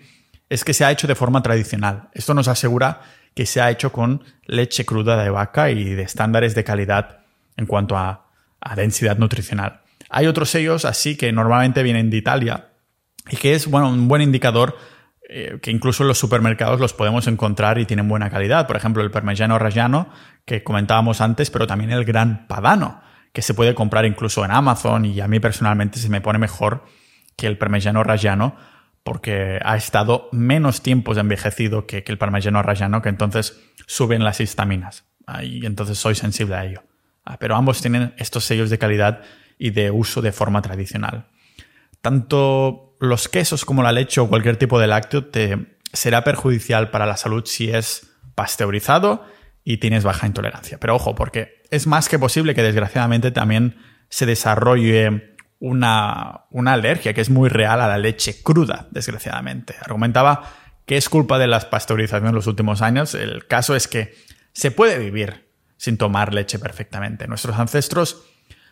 es 0.49 0.63
que 0.63 0.73
se 0.73 0.85
ha 0.85 0.91
hecho 0.91 1.07
de 1.07 1.15
forma 1.15 1.41
tradicional. 1.41 2.09
Esto 2.13 2.33
nos 2.33 2.47
asegura 2.47 3.01
que 3.33 3.45
se 3.45 3.61
ha 3.61 3.69
hecho 3.69 3.91
con 3.91 4.23
leche 4.45 4.85
cruda 4.85 5.21
de 5.21 5.29
vaca 5.29 5.69
y 5.69 5.83
de 5.93 6.03
estándares 6.03 6.55
de 6.55 6.63
calidad 6.63 7.19
en 7.57 7.65
cuanto 7.65 7.97
a, 7.97 8.21
densidad 8.75 9.19
nutricional. 9.19 9.81
Hay 10.09 10.25
otros 10.25 10.49
sellos 10.49 10.85
así 10.85 11.15
que 11.15 11.31
normalmente 11.31 11.83
vienen 11.83 12.09
de 12.09 12.17
Italia 12.17 12.69
y 13.29 13.35
que 13.35 13.53
es 13.53 13.67
bueno, 13.67 13.89
un 13.89 14.07
buen 14.07 14.23
indicador 14.23 14.75
eh, 15.29 15.59
que 15.61 15.69
incluso 15.69 16.01
en 16.03 16.07
los 16.07 16.17
supermercados 16.17 16.79
los 16.79 16.91
podemos 16.91 17.27
encontrar 17.27 17.77
y 17.77 17.85
tienen 17.85 18.07
buena 18.07 18.31
calidad. 18.31 18.65
Por 18.65 18.75
ejemplo, 18.75 19.03
el 19.03 19.11
Parmigiano 19.11 19.59
Reggiano 19.59 20.09
que 20.45 20.63
comentábamos 20.63 21.21
antes, 21.21 21.51
pero 21.51 21.67
también 21.67 21.91
el 21.91 22.05
Gran 22.05 22.47
Padano 22.47 23.03
que 23.33 23.43
se 23.43 23.53
puede 23.53 23.75
comprar 23.75 24.05
incluso 24.05 24.43
en 24.45 24.49
Amazon 24.49 25.05
y 25.05 25.19
a 25.19 25.27
mí 25.27 25.39
personalmente 25.39 25.99
se 25.99 26.09
me 26.09 26.21
pone 26.21 26.39
mejor 26.39 26.85
que 27.35 27.45
el 27.45 27.59
Parmigiano 27.59 28.03
Reggiano 28.03 28.55
porque 29.05 29.59
ha 29.63 29.77
estado 29.77 30.29
menos 30.31 30.81
tiempos 30.81 31.19
envejecido 31.19 31.85
que, 31.85 32.03
el 32.07 32.17
Parmigiano 32.17 32.63
Reggiano, 32.63 33.03
que 33.03 33.09
entonces 33.09 33.61
suben 33.85 34.23
las 34.23 34.41
histaminas. 34.41 35.05
Y 35.43 35.67
entonces 35.67 35.99
soy 35.99 36.15
sensible 36.15 36.55
a 36.55 36.65
ello. 36.65 36.83
Ah, 37.23 37.37
pero 37.37 37.55
ambos 37.55 37.81
tienen 37.81 38.15
estos 38.17 38.45
sellos 38.45 38.71
de 38.71 38.79
calidad 38.79 39.21
y 39.59 39.69
de 39.69 39.91
uso 39.91 40.23
de 40.23 40.31
forma 40.31 40.63
tradicional. 40.63 41.27
Tanto 42.01 42.97
los 42.99 43.29
quesos 43.29 43.63
como 43.63 43.83
la 43.83 43.91
leche 43.91 44.21
o 44.21 44.27
cualquier 44.27 44.57
tipo 44.57 44.79
de 44.79 44.87
lácteo 44.87 45.25
te 45.25 45.77
será 45.93 46.23
perjudicial 46.23 46.89
para 46.89 47.05
la 47.05 47.15
salud 47.15 47.45
si 47.45 47.69
es 47.69 48.11
pasteurizado 48.33 49.23
y 49.63 49.77
tienes 49.77 50.03
baja 50.03 50.25
intolerancia. 50.25 50.79
Pero 50.79 50.95
ojo, 50.95 51.13
porque 51.13 51.61
es 51.69 51.85
más 51.85 52.09
que 52.09 52.17
posible 52.17 52.55
que 52.55 52.63
desgraciadamente 52.63 53.29
también 53.29 53.77
se 54.09 54.25
desarrolle 54.25 55.34
una, 55.65 56.41
una 56.51 56.73
alergia 56.73 57.15
que 57.15 57.21
es 57.21 57.31
muy 57.31 57.49
real 57.49 57.81
a 57.81 57.87
la 57.87 57.97
leche 57.97 58.43
cruda, 58.43 58.87
desgraciadamente. 58.91 59.73
Argumentaba 59.81 60.43
que 60.85 60.95
es 60.95 61.09
culpa 61.09 61.39
de 61.39 61.47
las 61.47 61.65
pasteurizaciones 61.65 62.29
en 62.29 62.35
los 62.35 62.45
últimos 62.45 62.83
años. 62.83 63.15
El 63.15 63.47
caso 63.47 63.75
es 63.75 63.87
que 63.87 64.13
se 64.53 64.69
puede 64.69 64.99
vivir 64.99 65.49
sin 65.77 65.97
tomar 65.97 66.35
leche 66.35 66.59
perfectamente. 66.59 67.27
Nuestros 67.27 67.57
ancestros 67.57 68.23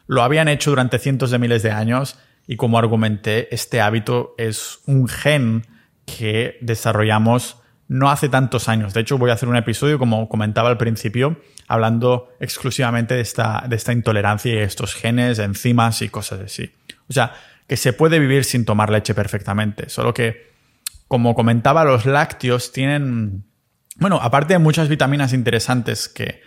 lo 0.06 0.22
habían 0.22 0.48
hecho 0.48 0.70
durante 0.70 1.00
cientos 1.00 1.32
de 1.32 1.40
miles 1.40 1.64
de 1.64 1.72
años 1.72 2.20
y 2.46 2.58
como 2.58 2.78
argumenté, 2.78 3.54
este 3.54 3.82
hábito 3.82 4.36
es 4.38 4.82
un 4.86 5.08
gen 5.08 5.66
que 6.06 6.60
desarrollamos 6.62 7.58
no 7.88 8.12
hace 8.12 8.30
tantos 8.30 8.70
años. 8.70 8.94
De 8.94 9.02
hecho, 9.02 9.18
voy 9.18 9.32
a 9.32 9.34
hacer 9.34 9.50
un 9.50 9.56
episodio, 9.56 9.98
como 9.98 10.30
comentaba 10.30 10.70
al 10.70 10.78
principio, 10.78 11.42
hablando 11.68 12.30
exclusivamente 12.40 13.16
de 13.16 13.22
esta, 13.22 13.66
de 13.68 13.76
esta 13.76 13.94
intolerancia 13.94 14.54
y 14.54 14.58
estos 14.58 14.94
genes, 14.94 15.40
enzimas 15.40 16.02
y 16.02 16.10
cosas 16.10 16.42
así. 16.42 16.72
O 17.14 17.16
sea, 17.16 17.34
que 17.68 17.78
se 17.78 17.94
puede 17.94 18.20
vivir 18.20 18.44
sin 18.44 18.66
tomar 18.66 18.90
leche 18.90 19.14
perfectamente. 19.14 19.90
Solo 19.90 20.14
que, 20.14 20.52
como 21.08 21.36
comentaba, 21.36 21.86
los 21.86 22.06
lácteos 22.06 22.72
tienen, 22.72 23.46
bueno, 23.98 24.20
aparte 24.22 24.54
de 24.54 24.60
muchas 24.60 24.90
vitaminas 24.90 25.34
interesantes 25.34 26.10
que, 26.10 26.42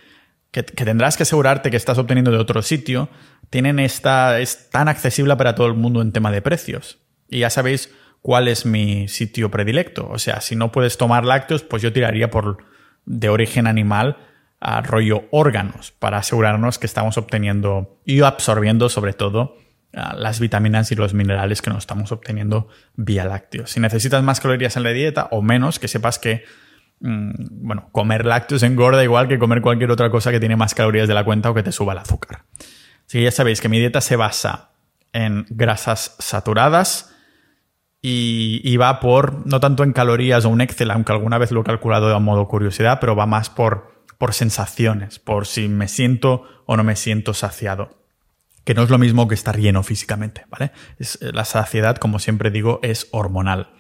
que, 0.50 0.62
tendrás 0.62 1.16
que 1.16 1.22
asegurarte 1.22 1.70
que 1.70 1.76
estás 1.76 1.98
obteniendo 1.98 2.30
de 2.30 2.38
otro 2.38 2.62
sitio, 2.62 3.08
tienen 3.50 3.78
esta, 3.78 4.40
es 4.40 4.70
tan 4.70 4.88
accesible 4.88 5.36
para 5.36 5.54
todo 5.54 5.66
el 5.66 5.74
mundo 5.74 6.02
en 6.02 6.12
tema 6.12 6.30
de 6.32 6.42
precios. 6.42 6.98
Y 7.28 7.40
ya 7.40 7.50
sabéis 7.50 7.92
cuál 8.22 8.48
es 8.48 8.66
mi 8.66 9.08
sitio 9.08 9.50
predilecto. 9.50 10.08
O 10.10 10.18
sea, 10.18 10.40
si 10.40 10.56
no 10.56 10.72
puedes 10.72 10.96
tomar 10.98 11.24
lácteos, 11.24 11.62
pues 11.62 11.82
yo 11.82 11.92
tiraría 11.92 12.30
por 12.30 12.64
de 13.04 13.28
origen 13.28 13.66
animal 13.66 14.16
a 14.58 14.80
rollo 14.80 15.24
órganos 15.30 15.92
para 15.92 16.18
asegurarnos 16.18 16.78
que 16.78 16.86
estamos 16.86 17.18
obteniendo 17.18 18.00
y 18.04 18.22
absorbiendo 18.22 18.88
sobre 18.88 19.12
todo 19.12 19.56
las 20.16 20.40
vitaminas 20.40 20.92
y 20.92 20.94
los 20.94 21.14
minerales 21.14 21.62
que 21.62 21.70
nos 21.70 21.78
estamos 21.78 22.12
obteniendo 22.12 22.68
vía 22.94 23.24
lácteos. 23.24 23.70
Si 23.70 23.80
necesitas 23.80 24.22
más 24.22 24.40
calorías 24.40 24.76
en 24.76 24.82
la 24.82 24.90
dieta 24.90 25.28
o 25.30 25.42
menos, 25.42 25.78
que 25.78 25.88
sepas 25.88 26.18
que 26.18 26.44
mm, 27.00 27.30
bueno, 27.62 27.88
comer 27.92 28.26
lácteos 28.26 28.62
engorda 28.62 29.02
igual 29.02 29.26
que 29.26 29.38
comer 29.38 29.62
cualquier 29.62 29.90
otra 29.90 30.10
cosa 30.10 30.30
que 30.30 30.40
tiene 30.40 30.56
más 30.56 30.74
calorías 30.74 31.08
de 31.08 31.14
la 31.14 31.24
cuenta 31.24 31.50
o 31.50 31.54
que 31.54 31.62
te 31.62 31.72
suba 31.72 31.94
el 31.94 31.98
azúcar. 32.00 32.42
Así 33.06 33.18
que 33.18 33.24
ya 33.24 33.30
sabéis 33.30 33.60
que 33.60 33.68
mi 33.68 33.78
dieta 33.78 34.00
se 34.00 34.16
basa 34.16 34.70
en 35.12 35.46
grasas 35.48 36.16
saturadas, 36.18 37.16
y, 38.08 38.76
va 38.76 39.00
por, 39.00 39.44
no 39.48 39.58
tanto 39.58 39.82
en 39.82 39.92
calorías 39.92 40.44
o 40.44 40.48
un 40.48 40.60
Excel, 40.60 40.92
aunque 40.92 41.10
alguna 41.10 41.38
vez 41.38 41.50
lo 41.50 41.62
he 41.62 41.64
calculado 41.64 42.08
de 42.08 42.18
modo 42.20 42.46
curiosidad, 42.46 42.98
pero 43.00 43.16
va 43.16 43.26
más 43.26 43.50
por, 43.50 44.04
por 44.16 44.32
sensaciones, 44.32 45.18
por 45.18 45.44
si 45.44 45.66
me 45.66 45.88
siento 45.88 46.44
o 46.66 46.76
no 46.76 46.84
me 46.84 46.94
siento 46.94 47.34
saciado. 47.34 48.05
Que 48.66 48.74
no 48.74 48.82
es 48.82 48.90
lo 48.90 48.98
mismo 48.98 49.28
que 49.28 49.34
estar 49.36 49.58
lleno 49.58 49.84
físicamente, 49.84 50.44
¿vale? 50.50 50.72
la 51.20 51.44
saciedad, 51.44 51.96
como 51.96 52.18
siempre 52.18 52.50
digo, 52.50 52.80
es 52.82 53.06
hormonal. 53.12 53.70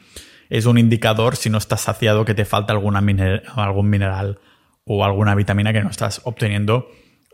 Es 0.48 0.64
un 0.64 0.78
indicador 0.78 1.34
si 1.34 1.50
no 1.50 1.58
estás 1.58 1.80
saciado 1.80 2.24
que 2.24 2.34
te 2.34 2.44
falta 2.44 2.72
algún 2.72 2.94
mineral 3.90 4.38
o 4.84 5.04
alguna 5.04 5.34
vitamina 5.34 5.72
que 5.72 5.82
no 5.82 5.90
estás 5.90 6.20
obteniendo 6.22 6.88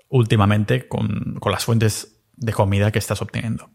últimamente 0.08 0.88
con, 0.88 1.36
con 1.40 1.52
las 1.52 1.66
fuentes 1.66 2.22
de 2.36 2.54
comida 2.54 2.90
que 2.90 2.98
estás 2.98 3.20
obteniendo. 3.20 3.68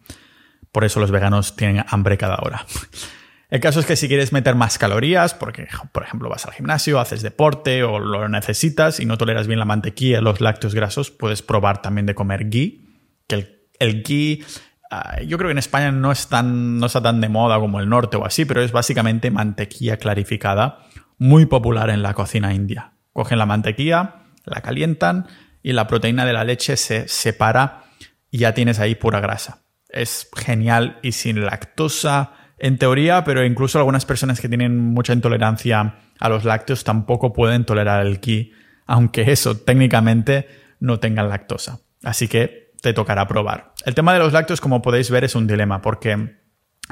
Por 0.72 0.84
eso 0.84 1.00
los 1.00 1.12
veganos 1.12 1.56
tienen 1.56 1.86
hambre 1.88 2.18
cada 2.18 2.38
hora. 2.42 2.66
El 3.50 3.60
caso 3.62 3.80
es 3.80 3.86
que 3.86 3.96
si 3.96 4.08
quieres 4.08 4.34
meter 4.34 4.56
más 4.56 4.78
calorías, 4.78 5.34
porque 5.34 5.68
por 5.94 6.04
ejemplo 6.04 6.30
vas 6.30 6.46
al 6.46 6.54
gimnasio, 6.54 7.00
haces 7.00 7.22
deporte 7.22 7.84
o 7.84 8.00
lo 8.00 8.28
necesitas 8.28 9.00
y 9.00 9.06
no 9.06 9.18
toleras 9.18 9.48
bien 9.48 9.60
la 9.60 9.66
mantequilla, 9.66 10.20
los 10.20 10.42
lácteos 10.42 10.76
grasos, 10.76 11.12
puedes 11.12 11.42
probar 11.44 11.82
también 11.82 12.06
de 12.06 12.16
comer 12.16 12.50
ghee, 12.50 12.84
que 13.26 13.36
el, 13.36 13.57
el 13.80 14.04
ghee 14.04 14.44
ah, 14.92 15.22
yo 15.22 15.38
creo 15.38 15.50
que 15.50 15.54
en 15.54 15.58
España 15.58 15.92
no, 15.92 16.14
tan, 16.30 16.80
no 16.80 16.86
está 16.86 17.02
tan 17.02 17.22
de 17.22 17.30
moda 17.30 17.60
como 17.60 17.80
el 17.80 17.90
norte 17.90 18.18
o 18.18 18.26
así, 18.26 18.46
pero 18.46 18.62
es 18.62 18.72
básicamente 18.72 19.32
mantequilla 19.32 19.98
clarificada, 19.98 20.80
muy 21.18 21.46
popular 21.46 21.90
en 21.90 22.02
la 22.04 22.14
cocina 22.14 22.54
india. 22.54 22.94
Cogen 23.14 23.38
la 23.38 23.46
mantequilla, 23.46 24.24
la 24.46 24.62
calientan 24.62 25.28
y 25.64 25.74
la 25.74 25.88
proteína 25.88 26.26
de 26.26 26.34
la 26.34 26.44
leche 26.44 26.78
se 26.78 27.08
separa 27.08 27.84
y 28.30 28.40
ya 28.40 28.54
tienes 28.54 28.80
ahí 28.80 28.96
pura 28.96 29.20
grasa 29.20 29.64
es 29.90 30.30
genial 30.36 31.00
y 31.02 31.14
sin 31.14 31.46
lactosa 31.46 32.32
en 32.60 32.78
teoría, 32.78 33.24
pero 33.24 33.46
incluso 33.46 33.78
algunas 33.78 34.06
personas 34.06 34.42
que 34.42 34.50
tienen 34.50 34.78
mucha 34.78 35.14
intolerancia 35.14 35.96
a 36.20 36.30
los 36.30 36.44
lácteos 36.44 36.84
tampoco 36.84 37.34
pueden 37.34 37.66
tolerar 37.66 38.06
el 38.06 38.20
ghee, 38.20 38.52
aunque 38.86 39.32
eso 39.32 39.58
técnicamente 39.58 40.48
no 40.80 41.00
tengan 41.00 41.30
lactosa. 41.30 41.80
Así 42.04 42.28
que 42.28 42.67
te 42.82 42.94
tocará 42.94 43.28
probar. 43.28 43.74
El 43.86 43.96
tema 43.96 44.14
de 44.14 44.20
los 44.20 44.34
lácteos, 44.34 44.62
como 44.62 44.82
podéis 44.82 45.10
ver, 45.10 45.24
es 45.24 45.36
un 45.36 45.48
dilema, 45.48 45.82
porque 45.82 46.12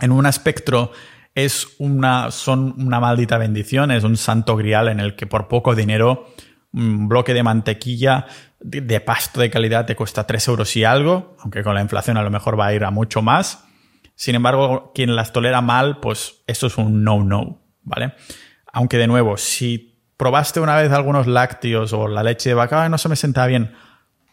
en 0.02 0.12
un 0.12 0.26
espectro 0.26 0.92
es 1.34 1.76
una, 1.80 2.32
son 2.32 2.76
una 2.78 3.00
maldita 3.00 3.38
bendición, 3.38 3.92
es 3.92 4.04
un 4.04 4.18
santo 4.18 4.56
grial 4.56 4.88
en 4.88 5.00
el 5.00 5.16
que 5.16 5.28
por 5.28 5.48
poco 5.48 5.76
dinero 5.76 6.28
un 6.76 7.08
bloque 7.08 7.34
de 7.34 7.44
mantequilla 7.44 8.26
de, 8.60 9.00
pasto 9.00 9.40
de 9.40 9.50
calidad 9.50 9.86
te 9.86 9.96
cuesta 9.96 10.28
3 10.28 10.48
euros 10.50 10.76
y 10.76 10.84
algo, 10.84 11.36
aunque 11.40 11.64
con 11.64 11.76
la 11.76 11.82
inflación 11.82 12.18
a 12.18 12.24
lo 12.24 12.32
mejor 12.32 12.60
va 12.60 12.68
a 12.68 12.74
ir 12.74 12.84
a 12.84 12.92
mucho 12.92 13.22
más. 13.22 13.64
Sin 14.16 14.36
embargo, 14.36 14.92
quien 14.94 15.16
las 15.16 15.32
tolera 15.32 15.62
mal, 15.62 16.00
pues 16.00 16.44
eso 16.48 16.68
es 16.68 16.78
un 16.78 17.04
no-no, 17.04 17.62
¿vale? 17.84 18.14
Aunque 18.74 18.98
de 18.98 19.08
nuevo, 19.08 19.38
si 19.38 20.02
probaste 20.18 20.60
una 20.60 20.76
vez 20.76 20.92
algunos 20.92 21.28
lácteos 21.28 21.94
o 21.94 22.08
la 22.08 22.24
leche 22.24 22.50
de 22.50 22.56
vaca, 22.56 22.90
no 22.90 22.98
se 22.98 23.10
me 23.10 23.16
sentaba 23.16 23.48
bien, 23.48 23.74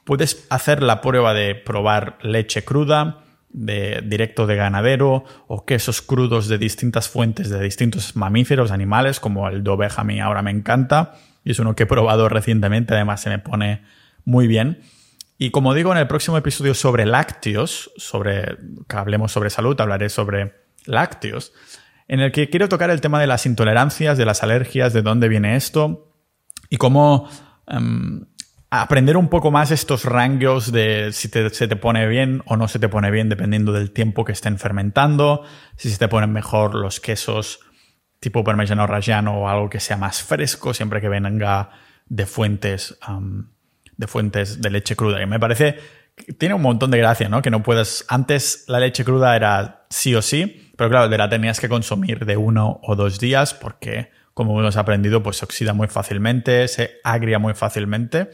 puedes 0.04 0.46
hacer 0.50 0.82
la 0.82 1.00
prueba 1.00 1.34
de 1.34 1.54
probar 1.54 2.18
leche 2.22 2.64
cruda, 2.64 3.24
de 3.50 4.02
directo 4.04 4.46
de 4.46 4.56
ganadero 4.56 5.24
o 5.46 5.66
quesos 5.66 6.00
crudos 6.00 6.48
de 6.48 6.58
distintas 6.58 7.08
fuentes 7.08 7.50
de 7.50 7.60
distintos 7.60 8.16
mamíferos, 8.16 8.70
animales, 8.70 9.20
como 9.20 9.48
el 9.48 9.62
de 9.62 9.88
a 9.94 10.04
mí 10.04 10.20
ahora 10.20 10.42
me 10.42 10.50
encanta 10.50 11.14
y 11.44 11.52
es 11.52 11.58
uno 11.58 11.74
que 11.74 11.84
he 11.84 11.86
probado 11.86 12.28
recientemente, 12.28 12.94
además 12.94 13.20
se 13.20 13.30
me 13.30 13.38
pone 13.38 13.82
muy 14.24 14.46
bien. 14.46 14.80
Y 15.38 15.50
como 15.50 15.74
digo, 15.74 15.92
en 15.92 15.98
el 15.98 16.06
próximo 16.06 16.38
episodio 16.38 16.74
sobre 16.74 17.04
lácteos, 17.04 17.90
sobre 17.96 18.58
que 18.88 18.96
hablemos 18.96 19.32
sobre 19.32 19.50
salud, 19.50 19.80
hablaré 19.80 20.08
sobre 20.08 20.54
lácteos, 20.84 21.52
en 22.06 22.20
el 22.20 22.30
que 22.30 22.48
quiero 22.48 22.68
tocar 22.68 22.90
el 22.90 23.00
tema 23.00 23.20
de 23.20 23.26
las 23.26 23.46
intolerancias, 23.46 24.18
de 24.18 24.24
las 24.24 24.42
alergias, 24.42 24.92
de 24.92 25.02
dónde 25.02 25.28
viene 25.28 25.56
esto 25.56 26.12
y 26.70 26.76
cómo 26.76 27.28
em, 27.66 28.26
aprender 28.80 29.18
un 29.18 29.28
poco 29.28 29.50
más 29.50 29.70
estos 29.70 30.06
rangos 30.06 30.72
de 30.72 31.10
si 31.12 31.28
se 31.28 31.68
te 31.68 31.76
pone 31.76 32.06
bien 32.06 32.42
o 32.46 32.56
no 32.56 32.68
se 32.68 32.78
te 32.78 32.88
pone 32.88 33.10
bien 33.10 33.28
dependiendo 33.28 33.70
del 33.72 33.90
tiempo 33.90 34.24
que 34.24 34.32
estén 34.32 34.58
fermentando, 34.58 35.42
si 35.76 35.90
se 35.90 35.98
te 35.98 36.08
ponen 36.08 36.32
mejor 36.32 36.74
los 36.74 36.98
quesos 36.98 37.60
tipo 38.18 38.42
parmigiano 38.42 38.86
reggiano 38.86 39.42
o 39.42 39.48
algo 39.48 39.68
que 39.68 39.78
sea 39.78 39.98
más 39.98 40.22
fresco, 40.22 40.72
siempre 40.72 41.02
que 41.02 41.10
venga 41.10 41.68
de 42.06 42.24
fuentes, 42.24 42.98
de 43.98 44.06
fuentes 44.06 44.62
de 44.62 44.70
leche 44.70 44.96
cruda. 44.96 45.22
Y 45.22 45.26
me 45.26 45.38
parece 45.38 45.76
que 46.16 46.32
tiene 46.32 46.54
un 46.54 46.62
montón 46.62 46.90
de 46.90 46.96
gracia, 46.96 47.28
¿no? 47.28 47.42
Que 47.42 47.50
no 47.50 47.62
puedes. 47.62 48.06
Antes 48.08 48.64
la 48.68 48.80
leche 48.80 49.04
cruda 49.04 49.36
era 49.36 49.84
sí 49.90 50.14
o 50.14 50.22
sí, 50.22 50.72
pero 50.78 50.88
claro, 50.88 51.10
de 51.10 51.18
la 51.18 51.28
tenías 51.28 51.60
que 51.60 51.68
consumir 51.68 52.24
de 52.24 52.38
uno 52.38 52.80
o 52.82 52.96
dos 52.96 53.20
días 53.20 53.52
porque, 53.52 54.12
como 54.32 54.58
hemos 54.58 54.78
aprendido, 54.78 55.22
pues 55.22 55.36
se 55.36 55.44
oxida 55.44 55.74
muy 55.74 55.88
fácilmente, 55.88 56.68
se 56.68 57.00
agria 57.04 57.38
muy 57.38 57.52
fácilmente. 57.52 58.30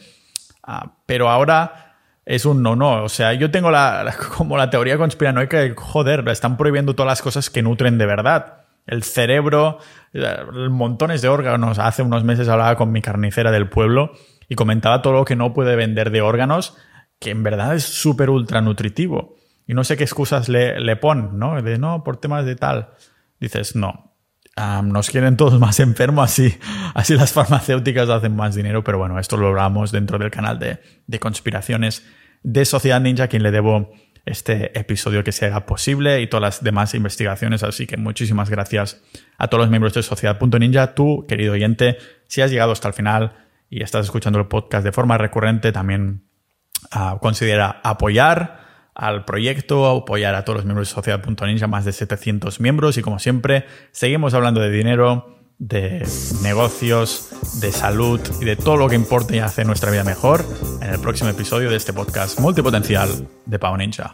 Ah, 0.71 0.93
pero 1.07 1.31
ahora 1.31 1.97
es 2.27 2.45
un 2.45 2.62
no, 2.62 2.77
no. 2.77 3.03
O 3.03 3.09
sea, 3.09 3.33
yo 3.33 3.51
tengo 3.51 3.71
la, 3.71 4.14
como 4.37 4.59
la 4.59 4.69
teoría 4.69 4.99
conspiranoica 4.99 5.61
de, 5.61 5.75
joder, 5.75 6.29
están 6.29 6.59
prohibiendo 6.59 6.95
todas 6.95 7.09
las 7.09 7.23
cosas 7.23 7.49
que 7.49 7.62
nutren 7.62 7.97
de 7.97 8.05
verdad. 8.05 8.66
El 8.87 9.03
cerebro, 9.03 9.79
eh, 10.12 10.37
montones 10.69 11.23
de 11.23 11.29
órganos. 11.29 11.79
Hace 11.79 12.03
unos 12.03 12.23
meses 12.23 12.51
hablaba 12.51 12.77
con 12.77 12.93
mi 12.93 13.01
carnicera 13.01 13.51
del 13.51 13.71
pueblo 13.71 14.12
y 14.47 14.57
comentaba 14.57 15.01
todo 15.01 15.14
lo 15.14 15.25
que 15.25 15.37
no 15.37 15.55
puede 15.55 15.75
vender 15.75 16.11
de 16.11 16.21
órganos, 16.21 16.77
que 17.19 17.31
en 17.31 17.43
verdad 17.43 17.75
es 17.75 17.85
súper 17.85 18.29
ultra 18.29 18.61
nutritivo. 18.61 19.37
Y 19.66 19.73
no 19.73 19.85
sé 19.85 19.97
qué 19.97 20.05
excusas 20.05 20.51
le, 20.51 20.81
le 20.81 21.01
¿no? 21.33 21.62
De 21.62 21.79
no, 21.79 22.05
por 22.05 22.19
temas 22.19 22.45
de 22.45 22.57
tal. 22.57 22.91
Dices, 23.41 23.75
no, 23.75 24.12
nos 24.84 25.11
quieren 25.11 25.36
todos 25.36 25.59
más 25.61 25.80
enfermos, 25.80 26.30
así, 26.30 26.54
así 26.94 27.14
las 27.14 27.32
farmacéuticas 27.32 28.09
hacen 28.09 28.34
más 28.34 28.54
dinero, 28.54 28.84
pero 28.84 28.98
bueno, 28.98 29.18
esto 29.18 29.36
lo 29.36 29.48
hablamos 29.48 29.92
dentro 29.92 30.18
del 30.18 30.30
canal 30.30 30.59
de, 30.59 30.80
de 31.06 31.18
conspiraciones 31.18 32.04
de 32.42 32.64
Sociedad 32.64 33.00
Ninja, 33.00 33.24
a 33.24 33.28
quien 33.28 33.42
le 33.42 33.50
debo 33.50 33.90
este 34.28 34.78
episodio 34.78 35.24
que 35.24 35.32
se 35.32 35.46
haga 35.46 35.66
posible 35.66 36.20
y 36.20 36.26
todas 36.26 36.42
las 36.42 36.64
demás 36.64 36.94
investigaciones. 36.94 37.62
Así 37.62 37.86
que 37.86 37.96
muchísimas 37.96 38.50
gracias 38.50 39.02
a 39.38 39.48
todos 39.48 39.62
los 39.62 39.70
miembros 39.70 39.94
de 39.94 40.02
Sociedad.ninja. 40.02 40.94
Tú, 40.94 41.24
querido 41.26 41.54
oyente, 41.54 41.98
si 42.26 42.42
has 42.42 42.50
llegado 42.50 42.72
hasta 42.72 42.88
el 42.88 42.94
final 42.94 43.32
y 43.70 43.82
estás 43.82 44.06
escuchando 44.06 44.38
el 44.38 44.46
podcast 44.46 44.84
de 44.84 44.92
forma 44.92 45.18
recurrente, 45.18 45.72
también 45.72 46.24
ah, 46.90 47.18
considera 47.20 47.80
apoyar 47.82 48.68
al 48.99 49.24
proyecto, 49.24 49.86
apoyar 49.86 50.34
a 50.34 50.44
todos 50.44 50.59
los 50.59 50.64
miembros 50.66 50.88
de 50.88 50.94
Sociedad.ninja, 50.94 51.68
más 51.68 51.84
de 51.84 51.92
700 51.92 52.61
miembros 52.61 52.99
y 52.99 53.03
como 53.03 53.20
siempre, 53.20 53.64
seguimos 53.92 54.34
hablando 54.34 54.61
de 54.61 54.70
dinero, 54.70 55.38
de 55.59 56.05
negocios, 56.42 57.30
de 57.61 57.70
salud 57.70 58.20
y 58.40 58.44
de 58.44 58.57
todo 58.57 58.76
lo 58.76 58.88
que 58.88 58.96
importa 58.96 59.36
y 59.36 59.38
hace 59.38 59.64
nuestra 59.64 59.92
vida 59.92 60.03
mejor 60.03 60.44
en 60.82 60.90
el 60.90 60.99
próximo 60.99 61.30
episodio 61.30 61.70
de 61.70 61.76
este 61.76 61.92
podcast 61.92 62.40
multipotencial 62.40 63.28
de 63.46 63.59
Pau 63.59 63.76
Ninja. 63.76 64.12